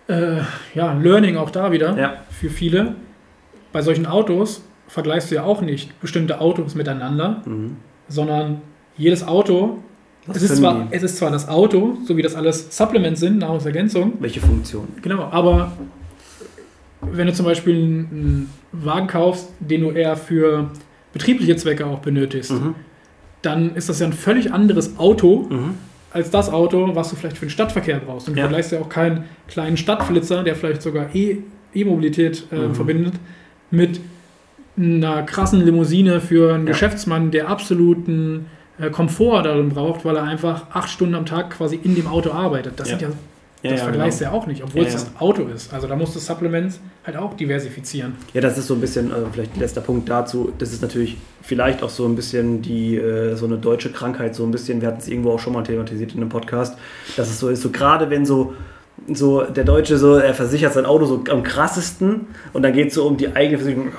äh, 0.07 0.37
ja, 0.73 0.93
Learning 0.93 1.37
auch 1.37 1.49
da 1.49 1.71
wieder 1.71 1.97
ja. 1.97 2.13
für 2.29 2.49
viele. 2.49 2.95
Bei 3.73 3.81
solchen 3.81 4.05
Autos 4.05 4.61
vergleichst 4.87 5.31
du 5.31 5.35
ja 5.35 5.43
auch 5.43 5.61
nicht 5.61 5.99
bestimmte 5.99 6.39
Autos 6.39 6.75
miteinander, 6.75 7.41
mhm. 7.45 7.77
sondern 8.07 8.61
jedes 8.95 9.27
Auto 9.27 9.79
Es 10.33 10.41
ist, 10.41 10.57
zwar, 10.57 10.87
es 10.89 11.03
ist 11.03 11.17
zwar 11.17 11.29
das 11.29 11.47
Auto, 11.47 11.97
so 12.05 12.17
wie 12.17 12.21
das 12.21 12.35
alles 12.35 12.75
Supplements 12.75 13.19
sind, 13.19 13.39
Nahrungsergänzung. 13.39 14.13
Welche 14.19 14.39
Funktion? 14.39 14.87
Genau, 15.01 15.25
aber 15.25 15.73
wenn 17.01 17.27
du 17.27 17.33
zum 17.33 17.45
Beispiel 17.45 17.75
einen 17.75 18.49
Wagen 18.71 19.07
kaufst, 19.07 19.49
den 19.59 19.81
du 19.81 19.91
eher 19.91 20.15
für 20.15 20.71
betriebliche 21.13 21.55
Zwecke 21.55 21.85
auch 21.85 21.99
benötigst, 21.99 22.51
mhm. 22.51 22.75
dann 23.41 23.75
ist 23.75 23.89
das 23.89 23.99
ja 23.99 24.07
ein 24.07 24.13
völlig 24.13 24.51
anderes 24.51 24.97
Auto 24.97 25.47
mhm. 25.49 25.75
als 26.11 26.31
das 26.31 26.49
Auto, 26.49 26.95
was 26.95 27.09
du 27.09 27.15
vielleicht 27.15 27.37
für 27.37 27.45
den 27.45 27.51
Stadtverkehr 27.51 27.99
brauchst. 27.99 28.27
Und 28.27 28.33
du 28.33 28.39
ja. 28.39 28.45
vergleichst 28.45 28.71
ja 28.71 28.79
auch 28.79 28.89
keinen 28.89 29.25
kleinen 29.47 29.77
Stadtflitzer, 29.77 30.43
der 30.43 30.55
vielleicht 30.55 30.81
sogar 30.81 31.09
E-Mobilität 31.13 32.47
e 32.51 32.55
äh, 32.55 32.67
mhm. 32.67 32.75
verbindet, 32.75 33.13
mit 33.69 33.99
einer 34.77 35.23
krassen 35.23 35.61
Limousine 35.61 36.19
für 36.19 36.53
einen 36.53 36.65
ja. 36.65 36.73
Geschäftsmann, 36.73 37.31
der 37.31 37.47
absoluten 37.47 38.47
Komfort 38.91 39.43
darin 39.43 39.69
braucht, 39.69 40.05
weil 40.05 40.17
er 40.17 40.23
einfach 40.23 40.67
acht 40.71 40.89
Stunden 40.89 41.15
am 41.15 41.25
Tag 41.25 41.51
quasi 41.51 41.79
in 41.81 41.95
dem 41.95 42.07
Auto 42.07 42.31
arbeitet. 42.31 42.79
Das 42.79 42.89
ja. 42.89 42.97
sind 42.97 43.09
ja 43.09 43.15
ja, 43.65 43.71
das 43.71 43.81
vergleichst 43.81 44.19
du 44.19 44.25
genau. 44.25 44.35
ja 44.35 44.41
auch 44.41 44.47
nicht, 44.47 44.63
obwohl 44.63 44.83
es 44.83 44.93
das 44.93 45.07
Auto 45.19 45.43
ist. 45.43 45.73
Also 45.73 45.87
da 45.87 45.95
musst 45.95 46.15
du 46.15 46.19
Supplements 46.19 46.79
halt 47.05 47.17
auch 47.17 47.35
diversifizieren. 47.35 48.13
Ja, 48.33 48.41
das 48.41 48.57
ist 48.57 48.67
so 48.67 48.75
ein 48.75 48.81
bisschen, 48.81 49.11
also 49.11 49.27
vielleicht 49.31 49.57
letzter 49.57 49.81
Punkt 49.81 50.07
dazu, 50.07 50.51
das 50.57 50.71
ist 50.71 50.81
natürlich 50.81 51.17
vielleicht 51.41 51.81
auch 51.81 51.89
so 51.89 52.05
ein 52.05 52.15
bisschen 52.15 52.61
die, 52.61 52.95
äh, 52.95 53.35
so 53.35 53.45
eine 53.45 53.57
deutsche 53.57 53.91
Krankheit, 53.91 54.35
so 54.35 54.43
ein 54.43 54.51
bisschen, 54.51 54.81
wir 54.81 54.89
hatten 54.89 54.99
es 54.99 55.07
irgendwo 55.07 55.31
auch 55.31 55.39
schon 55.39 55.53
mal 55.53 55.63
thematisiert 55.63 56.13
in 56.13 56.21
einem 56.21 56.29
Podcast, 56.29 56.77
dass 57.17 57.29
es 57.29 57.39
so 57.39 57.49
ist, 57.49 57.61
so 57.61 57.71
gerade 57.71 58.09
wenn 58.09 58.25
so 58.25 58.53
so 59.13 59.43
der 59.43 59.65
Deutsche 59.65 59.97
so, 59.97 60.15
er 60.15 60.33
versichert 60.33 60.73
sein 60.73 60.85
Auto 60.85 61.05
so 61.05 61.23
am 61.29 61.43
krassesten 61.43 62.27
und 62.53 62.63
dann 62.63 62.71
geht 62.71 62.87
es 62.89 62.93
so 62.93 63.05
um 63.05 63.17
die 63.17 63.35
eigene 63.35 63.57
Versicherung, 63.57 63.91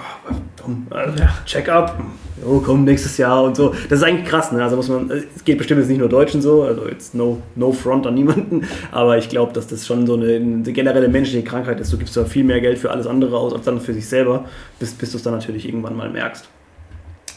oh, 0.67 0.95
äh, 0.95 1.21
ja. 1.21 1.35
Check-up, 1.45 2.01
oh, 2.45 2.61
komm, 2.61 2.85
nächstes 2.85 3.17
Jahr 3.19 3.45
und 3.45 3.57
so. 3.57 3.75
Das 3.89 4.01
ist 4.01 4.05
eigentlich 4.05 4.29
krass, 4.29 4.53
ne? 4.53 4.63
Also 4.63 4.77
muss 4.77 4.89
man, 4.89 5.11
es 5.11 5.45
geht 5.45 5.59
bestimmt 5.59 5.81
jetzt 5.81 5.89
nicht 5.89 5.99
nur 5.99 6.09
Deutschen 6.09 6.43
so, 6.43 6.63
also 6.63 6.89
jetzt 6.89 7.15
no, 7.15 7.43
no 7.55 7.73
front 7.73 8.07
an 8.07 8.15
niemanden, 8.15 8.67
aber 8.93 9.19
ich 9.19 9.29
glaube, 9.29 9.53
dass 9.53 9.67
das 9.67 9.87
schon 9.87 10.07
so 10.07 10.15
eine, 10.15 10.37
eine, 10.37 10.73
generelle 10.73 11.09
menschliche 11.09 11.45
Krankheit 11.45 11.81
ist. 11.81 11.93
Du 11.93 11.99
gibst 11.99 12.17
da 12.17 12.25
viel 12.25 12.45
mehr 12.45 12.61
Geld 12.61 12.79
für 12.79 12.91
alles 12.91 13.07
andere 13.07 13.37
aus, 13.39 13.53
als 13.53 13.65
dann 13.65 13.81
für 13.81 13.95
sich 13.95 14.09
selber, 14.09 14.45
bis, 14.79 14.93
bis 14.93 15.13
du 15.13 15.17
es 15.17 15.23
dann 15.23 15.35
natürlich 15.35 15.67
irgendwann 15.67 15.97
mal 15.97 16.11
merkst. 16.11 16.49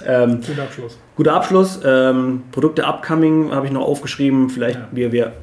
Ähm, 0.06 0.40
guter 0.46 0.64
Abschluss. 0.64 0.98
Guter 1.16 1.34
Abschluss. 1.34 1.80
Ähm, 1.84 2.44
Produkte 2.52 2.86
upcoming 2.86 3.52
habe 3.52 3.66
ich 3.66 3.72
noch 3.72 3.86
aufgeschrieben. 3.86 4.50
Vielleicht 4.50 4.78
ja. 4.78 4.88
wir, 4.92 5.12
wir 5.12 5.34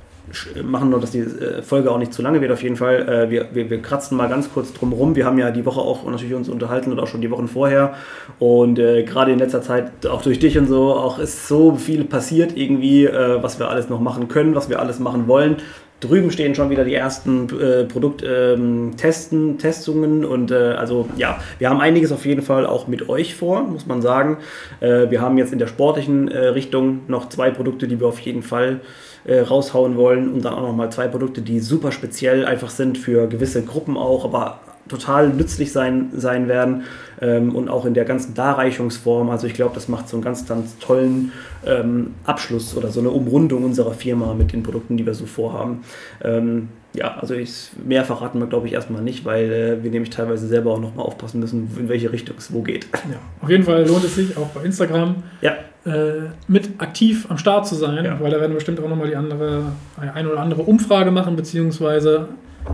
machen 0.62 0.90
nur, 0.90 1.00
dass 1.00 1.12
die 1.12 1.20
äh, 1.20 1.62
Folge 1.62 1.90
auch 1.90 1.98
nicht 1.98 2.12
zu 2.12 2.22
lange 2.22 2.40
wird 2.40 2.50
auf 2.50 2.62
jeden 2.62 2.76
Fall. 2.76 3.08
Äh, 3.08 3.30
wir, 3.30 3.48
wir, 3.52 3.70
wir 3.70 3.80
kratzen 3.80 4.16
mal 4.16 4.28
ganz 4.28 4.52
kurz 4.52 4.72
drum 4.72 4.92
rum. 4.92 5.14
Wir 5.14 5.24
haben 5.24 5.38
ja 5.38 5.50
die 5.50 5.64
Woche 5.64 5.80
auch 5.80 6.04
natürlich 6.04 6.34
uns 6.34 6.48
unterhalten 6.48 6.90
und 6.92 6.98
auch 6.98 7.06
schon 7.06 7.20
die 7.20 7.30
Wochen 7.30 7.48
vorher. 7.48 7.94
Und 8.38 8.78
äh, 8.78 9.04
gerade 9.04 9.32
in 9.32 9.38
letzter 9.38 9.62
Zeit, 9.62 10.06
auch 10.06 10.22
durch 10.22 10.38
dich 10.38 10.58
und 10.58 10.66
so, 10.66 10.94
auch 10.94 11.18
ist 11.18 11.48
so 11.48 11.76
viel 11.76 12.04
passiert 12.04 12.56
irgendwie, 12.56 13.04
äh, 13.04 13.42
was 13.42 13.58
wir 13.58 13.68
alles 13.68 13.88
noch 13.88 14.00
machen 14.00 14.28
können, 14.28 14.54
was 14.54 14.68
wir 14.68 14.80
alles 14.80 14.98
machen 14.98 15.28
wollen. 15.28 15.56
Drüben 16.00 16.30
stehen 16.30 16.54
schon 16.54 16.68
wieder 16.68 16.84
die 16.84 16.94
ersten 16.94 17.48
äh, 17.58 17.84
Produkttesten, 17.84 19.48
ähm, 19.50 19.58
Testungen 19.58 20.26
und 20.26 20.50
äh, 20.50 20.54
also 20.54 21.08
ja, 21.16 21.38
wir 21.58 21.70
haben 21.70 21.80
einiges 21.80 22.12
auf 22.12 22.26
jeden 22.26 22.42
Fall 22.42 22.66
auch 22.66 22.86
mit 22.86 23.08
euch 23.08 23.34
vor, 23.34 23.62
muss 23.62 23.86
man 23.86 24.02
sagen. 24.02 24.36
Äh, 24.80 25.08
wir 25.08 25.22
haben 25.22 25.38
jetzt 25.38 25.54
in 25.54 25.58
der 25.58 25.68
sportlichen 25.68 26.28
äh, 26.28 26.48
Richtung 26.48 27.00
noch 27.08 27.30
zwei 27.30 27.50
Produkte, 27.50 27.88
die 27.88 27.98
wir 27.98 28.08
auf 28.08 28.20
jeden 28.20 28.42
Fall 28.42 28.74
äh, 28.74 29.05
raushauen 29.34 29.96
wollen 29.96 30.32
und 30.32 30.44
dann 30.44 30.54
auch 30.54 30.62
nochmal 30.62 30.90
zwei 30.90 31.08
Produkte, 31.08 31.42
die 31.42 31.60
super 31.60 31.92
speziell 31.92 32.44
einfach 32.44 32.70
sind 32.70 32.98
für 32.98 33.26
gewisse 33.26 33.64
Gruppen 33.64 33.96
auch, 33.96 34.24
aber 34.24 34.60
total 34.88 35.30
nützlich 35.30 35.72
sein, 35.72 36.10
sein 36.14 36.48
werden 36.48 36.84
ähm, 37.20 37.54
und 37.54 37.68
auch 37.68 37.84
in 37.84 37.94
der 37.94 38.04
ganzen 38.04 38.34
Darreichungsform. 38.34 39.30
Also 39.30 39.46
ich 39.46 39.54
glaube, 39.54 39.74
das 39.74 39.88
macht 39.88 40.08
so 40.08 40.16
einen 40.16 40.24
ganz, 40.24 40.46
ganz 40.46 40.78
tollen 40.78 41.32
ähm, 41.64 42.14
Abschluss 42.24 42.76
oder 42.76 42.88
so 42.88 43.00
eine 43.00 43.10
Umrundung 43.10 43.64
unserer 43.64 43.94
Firma 43.94 44.34
mit 44.34 44.52
den 44.52 44.62
Produkten, 44.62 44.96
die 44.96 45.06
wir 45.06 45.14
so 45.14 45.26
vorhaben. 45.26 45.82
Ähm, 46.22 46.68
ja, 46.96 47.16
also 47.18 47.34
ich, 47.34 47.70
mehr 47.84 48.04
verraten 48.04 48.38
wir, 48.38 48.46
glaube 48.46 48.66
ich, 48.66 48.72
erstmal 48.72 49.02
nicht, 49.02 49.24
weil 49.24 49.52
äh, 49.52 49.82
wir 49.82 49.90
nämlich 49.90 50.10
teilweise 50.10 50.46
selber 50.46 50.72
auch 50.72 50.80
nochmal 50.80 51.06
aufpassen 51.06 51.40
müssen, 51.40 51.70
in 51.78 51.88
welche 51.88 52.10
Richtung 52.12 52.36
es 52.38 52.52
wo 52.52 52.62
geht. 52.62 52.86
Ja, 52.92 53.18
auf 53.40 53.50
jeden 53.50 53.64
Fall 53.64 53.86
lohnt 53.86 54.04
es 54.04 54.14
sich, 54.14 54.36
auch 54.36 54.48
bei 54.48 54.62
Instagram 54.62 55.22
ja. 55.42 55.52
äh, 55.84 56.28
mit 56.48 56.70
aktiv 56.78 57.26
am 57.28 57.38
Start 57.38 57.66
zu 57.66 57.74
sein, 57.74 58.04
ja. 58.04 58.20
weil 58.20 58.30
da 58.30 58.40
werden 58.40 58.52
wir 58.52 58.56
bestimmt 58.56 58.80
auch 58.80 58.88
nochmal 58.88 59.08
die 59.08 59.16
andere, 59.16 59.72
eine 59.96 60.30
oder 60.30 60.40
andere 60.40 60.62
Umfrage 60.62 61.10
machen, 61.10 61.36
beziehungsweise 61.36 62.28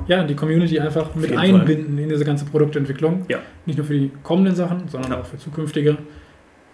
ja, 0.07 0.25
die 0.25 0.35
Community 0.35 0.79
einfach 0.81 1.15
mit 1.15 1.37
einbinden 1.37 1.95
Fall. 1.95 2.03
in 2.05 2.09
diese 2.09 2.25
ganze 2.25 2.45
Produktentwicklung. 2.45 3.27
Ja. 3.29 3.39
Nicht 3.67 3.77
nur 3.77 3.87
für 3.87 3.95
die 3.95 4.11
kommenden 4.23 4.55
Sachen, 4.55 4.89
sondern 4.89 5.13
auch 5.15 5.27
für 5.27 5.37
zukünftige. 5.37 5.99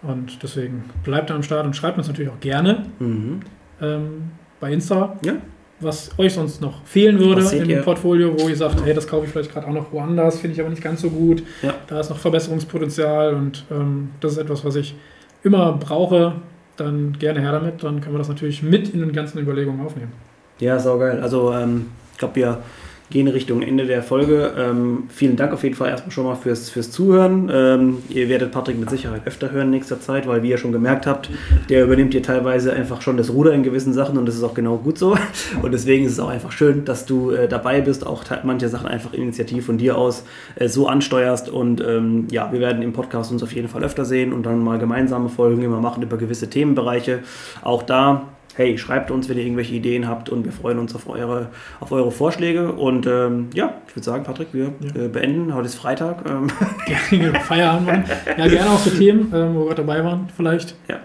Und 0.01 0.41
deswegen 0.41 0.85
bleibt 1.03 1.29
da 1.29 1.35
am 1.35 1.43
Start 1.43 1.65
und 1.65 1.75
schreibt 1.75 1.97
uns 1.97 2.07
natürlich 2.07 2.31
auch 2.31 2.39
gerne 2.39 2.85
mhm. 2.99 3.41
ähm, 3.81 4.31
bei 4.61 4.71
Insta. 4.71 5.17
Ja 5.25 5.33
was 5.79 6.11
euch 6.17 6.33
sonst 6.33 6.61
noch 6.61 6.83
fehlen 6.85 7.19
würde 7.19 7.41
im 7.55 7.69
ihr? 7.69 7.81
Portfolio, 7.81 8.33
wo 8.37 8.49
ihr 8.49 8.55
sagt, 8.55 8.83
hey, 8.83 8.93
das 8.93 9.07
kaufe 9.07 9.25
ich 9.25 9.31
vielleicht 9.31 9.51
gerade 9.51 9.67
auch 9.67 9.73
noch 9.73 9.91
woanders, 9.91 10.39
finde 10.39 10.55
ich 10.55 10.61
aber 10.61 10.69
nicht 10.69 10.81
ganz 10.81 11.01
so 11.01 11.09
gut. 11.09 11.43
Ja. 11.61 11.73
Da 11.87 11.99
ist 11.99 12.09
noch 12.09 12.17
Verbesserungspotenzial 12.17 13.33
und 13.33 13.65
ähm, 13.71 14.09
das 14.19 14.33
ist 14.33 14.37
etwas, 14.39 14.65
was 14.65 14.75
ich 14.75 14.95
immer 15.43 15.73
brauche. 15.73 16.33
Dann 16.75 17.13
gerne 17.19 17.41
her 17.41 17.51
damit, 17.51 17.83
dann 17.83 18.01
können 18.01 18.15
wir 18.15 18.19
das 18.19 18.29
natürlich 18.29 18.63
mit 18.63 18.93
in 18.93 18.99
den 18.99 19.11
ganzen 19.11 19.39
Überlegungen 19.39 19.85
aufnehmen. 19.85 20.11
Ja, 20.59 20.79
saugeil. 20.79 21.21
Also 21.21 21.53
ähm, 21.53 21.87
ich 22.13 22.17
glaube, 22.17 22.35
wir 22.35 22.57
gehen 23.09 23.27
Richtung 23.27 23.61
Ende 23.61 23.85
der 23.85 24.03
Folge. 24.03 24.53
Ähm, 24.57 25.05
vielen 25.09 25.35
Dank 25.35 25.51
auf 25.51 25.63
jeden 25.63 25.75
Fall 25.75 25.89
erstmal 25.89 26.11
schon 26.11 26.25
mal 26.25 26.35
fürs, 26.35 26.69
fürs 26.69 26.91
Zuhören. 26.91 27.49
Ähm, 27.51 27.97
ihr 28.09 28.29
werdet 28.29 28.51
Patrick 28.51 28.79
mit 28.79 28.89
Sicherheit 28.89 29.21
öfter 29.25 29.51
hören 29.51 29.67
in 29.67 29.71
nächster 29.71 29.99
Zeit, 29.99 30.27
weil 30.27 30.43
wie 30.43 30.49
ihr 30.49 30.57
schon 30.57 30.71
gemerkt 30.71 31.07
habt, 31.07 31.29
der 31.69 31.85
übernimmt 31.85 32.13
hier 32.13 32.21
teilweise 32.21 32.71
einfach 32.73 33.01
schon 33.01 33.17
das 33.17 33.31
Ruder 33.31 33.53
in 33.53 33.63
gewissen 33.63 33.93
Sachen 33.93 34.17
und 34.17 34.27
das 34.27 34.35
ist 34.35 34.43
auch 34.43 34.53
genau 34.53 34.77
gut 34.77 34.97
so. 34.97 35.15
Und 35.61 35.71
deswegen 35.71 36.05
ist 36.05 36.13
es 36.13 36.19
auch 36.19 36.29
einfach 36.29 36.51
schön, 36.51 36.85
dass 36.85 37.05
du 37.05 37.31
äh, 37.31 37.47
dabei 37.47 37.81
bist, 37.81 38.05
auch 38.05 38.23
manche 38.43 38.69
Sachen 38.69 38.87
einfach 38.87 39.13
initiativ 39.13 39.65
von 39.65 39.77
dir 39.77 39.97
aus 39.97 40.23
äh, 40.55 40.67
so 40.67 40.87
ansteuerst. 40.87 41.49
Und 41.49 41.81
ähm, 41.81 42.27
ja, 42.31 42.51
wir 42.51 42.59
werden 42.59 42.81
im 42.81 42.93
Podcast 42.93 43.31
uns 43.31 43.43
auf 43.43 43.53
jeden 43.53 43.67
Fall 43.67 43.83
öfter 43.83 44.05
sehen 44.05 44.31
und 44.33 44.45
dann 44.45 44.63
mal 44.63 44.77
gemeinsame 44.77 45.29
Folgen 45.29 45.63
immer 45.63 45.81
machen 45.81 46.03
über 46.03 46.17
gewisse 46.17 46.49
Themenbereiche. 46.49 47.19
Auch 47.61 47.83
da 47.83 48.27
hey, 48.55 48.77
schreibt 48.77 49.11
uns, 49.11 49.29
wenn 49.29 49.37
ihr 49.37 49.43
irgendwelche 49.43 49.73
Ideen 49.73 50.07
habt 50.07 50.29
und 50.29 50.43
wir 50.43 50.51
freuen 50.51 50.79
uns 50.79 50.93
auf 50.95 51.07
eure, 51.07 51.47
auf 51.79 51.91
eure 51.91 52.11
Vorschläge. 52.11 52.73
Und 52.73 53.07
ähm, 53.07 53.47
ja, 53.53 53.75
ich 53.87 53.95
würde 53.95 54.05
sagen, 54.05 54.23
Patrick, 54.23 54.49
wir 54.51 54.73
ja. 54.81 55.03
äh, 55.03 55.07
beenden. 55.07 55.53
Heute 55.53 55.67
ist 55.67 55.75
Freitag. 55.75 56.23
Ähm. 56.29 56.47
Gerne 57.09 57.39
Feierabend 57.39 57.87
machen. 57.87 58.03
Ja, 58.37 58.47
gerne 58.47 58.69
auch 58.71 58.79
so 58.79 58.89
Themen, 58.89 59.31
ähm, 59.33 59.55
wo 59.55 59.67
wir 59.67 59.75
dabei 59.75 60.03
waren, 60.03 60.27
vielleicht. 60.35 60.75
Ja. 60.87 60.99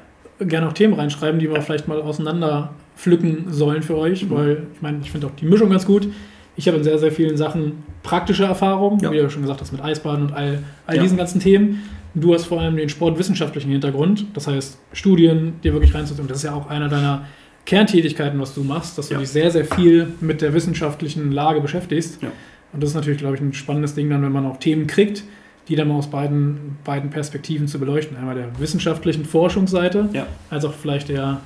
Gerne 0.45 0.69
auch 0.69 0.73
Themen 0.73 0.95
reinschreiben, 0.95 1.39
die 1.39 1.49
wir 1.49 1.63
vielleicht 1.63 1.87
mal 1.87 2.01
auseinander 2.03 2.71
pflücken 2.97 3.47
sollen 3.51 3.83
für 3.83 3.97
euch, 3.97 4.25
mhm. 4.25 4.31
weil 4.31 4.63
ich 4.75 4.83
meine, 4.83 4.99
ich 5.03 5.11
finde 5.11 5.29
auch 5.29 5.33
die 5.33 5.47
Mischung 5.47 5.71
ganz 5.71 5.87
gut. 5.87 6.09
Ich 6.57 6.69
habe 6.69 6.79
in 6.79 6.85
sehr, 6.85 6.99
sehr 6.99 7.13
vielen 7.13 7.37
Sachen 7.37 7.85
praktische 8.03 8.45
Erfahrungen, 8.45 9.01
ja. 9.01 9.11
wie 9.11 9.19
du 9.19 9.31
schon 9.31 9.43
gesagt 9.43 9.61
hast, 9.61 9.73
mit 9.73 9.83
Eisbaden 9.83 10.27
und 10.27 10.33
all, 10.33 10.63
all 10.87 10.97
ja. 10.97 11.03
diesen 11.03 11.17
ganzen 11.19 11.41
Themen. 11.41 11.83
Du 12.15 12.33
hast 12.33 12.47
vor 12.47 12.61
allem 12.61 12.77
den 12.77 12.89
sportwissenschaftlichen 12.89 13.71
Hintergrund, 13.71 14.27
das 14.35 14.47
heißt 14.47 14.79
Studien, 14.93 15.55
dir 15.65 15.73
wirklich 15.73 15.95
reinzuziehen. 15.95 16.29
Das 16.29 16.39
ist 16.39 16.45
ja 16.45 16.55
auch 16.55 16.69
einer 16.69 16.89
deiner 16.89 17.27
Kerntätigkeiten, 17.67 18.41
was 18.41 18.55
du 18.55 18.63
machst, 18.63 18.97
dass 18.99 19.09
du 19.09 19.15
ja. 19.15 19.21
dich 19.21 19.31
sehr, 19.31 19.51
sehr 19.51 19.65
viel 19.65 20.09
mit 20.21 20.41
der 20.41 20.53
wissenschaftlichen 20.55 21.33
Lage 21.33 21.61
beschäftigst. 21.61 22.23
Ja. 22.23 22.31
Und 22.73 22.83
das 22.83 22.91
ist 22.91 22.97
natürlich, 22.97 23.19
glaube 23.19 23.35
ich, 23.35 23.41
ein 23.41 23.53
spannendes 23.53 23.95
Ding 23.95 24.11
dann, 24.11 24.23
wenn 24.23 24.33
man 24.33 24.47
auch 24.47 24.59
Themen 24.59 24.87
kriegt, 24.87 25.25
die 25.69 25.77
dann 25.77 25.89
mal 25.89 25.95
aus 25.95 26.09
beiden, 26.09 26.77
beiden 26.85 27.11
Perspektiven 27.11 27.67
zu 27.67 27.79
beleuchten. 27.79 28.17
Einmal 28.17 28.35
der 28.35 28.59
wissenschaftlichen 28.59 29.25
Forschungsseite, 29.25 30.09
ja. 30.13 30.27
als 30.51 30.65
auch 30.65 30.75
vielleicht 30.75 31.09
der 31.09 31.41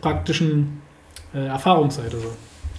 praktischen 0.00 0.80
äh, 1.34 1.46
Erfahrungsseite. 1.46 2.18
So. 2.18 2.32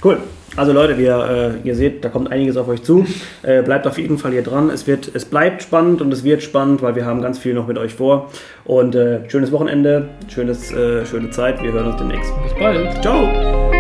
Cool. 0.04 0.18
Also 0.56 0.74
Leute, 0.74 0.98
wir, 0.98 1.60
äh, 1.64 1.68
ihr 1.68 1.76
seht, 1.76 2.04
da 2.04 2.10
kommt 2.10 2.32
einiges 2.32 2.58
auf 2.58 2.68
euch 2.68 2.84
zu. 2.84 3.06
Äh, 3.44 3.62
bleibt 3.62 3.86
auf 3.86 3.98
jeden 3.98 4.18
Fall 4.18 4.32
hier 4.32 4.42
dran. 4.42 4.70
Es, 4.70 4.88
wird, 4.88 5.12
es 5.14 5.26
bleibt 5.26 5.62
spannend 5.62 6.02
und 6.02 6.12
es 6.12 6.24
wird 6.24 6.42
spannend, 6.42 6.82
weil 6.82 6.96
wir 6.96 7.06
haben 7.06 7.22
ganz 7.22 7.38
viel 7.40 7.54
noch 7.54 7.68
mit 7.68 7.78
euch 7.78 7.94
vor. 7.94 8.30
Und 8.66 8.96
äh, 8.96 9.30
schönes 9.30 9.52
Wochenende, 9.52 10.10
schönes, 10.28 10.72
äh, 10.72 11.06
schöne 11.06 11.30
Zeit. 11.30 11.62
Wir 11.62 11.72
hören 11.72 11.88
uns 11.88 11.98
demnächst. 11.98 12.32
Bis 12.44 12.54
bald. 12.60 13.02
Ciao. 13.02 13.79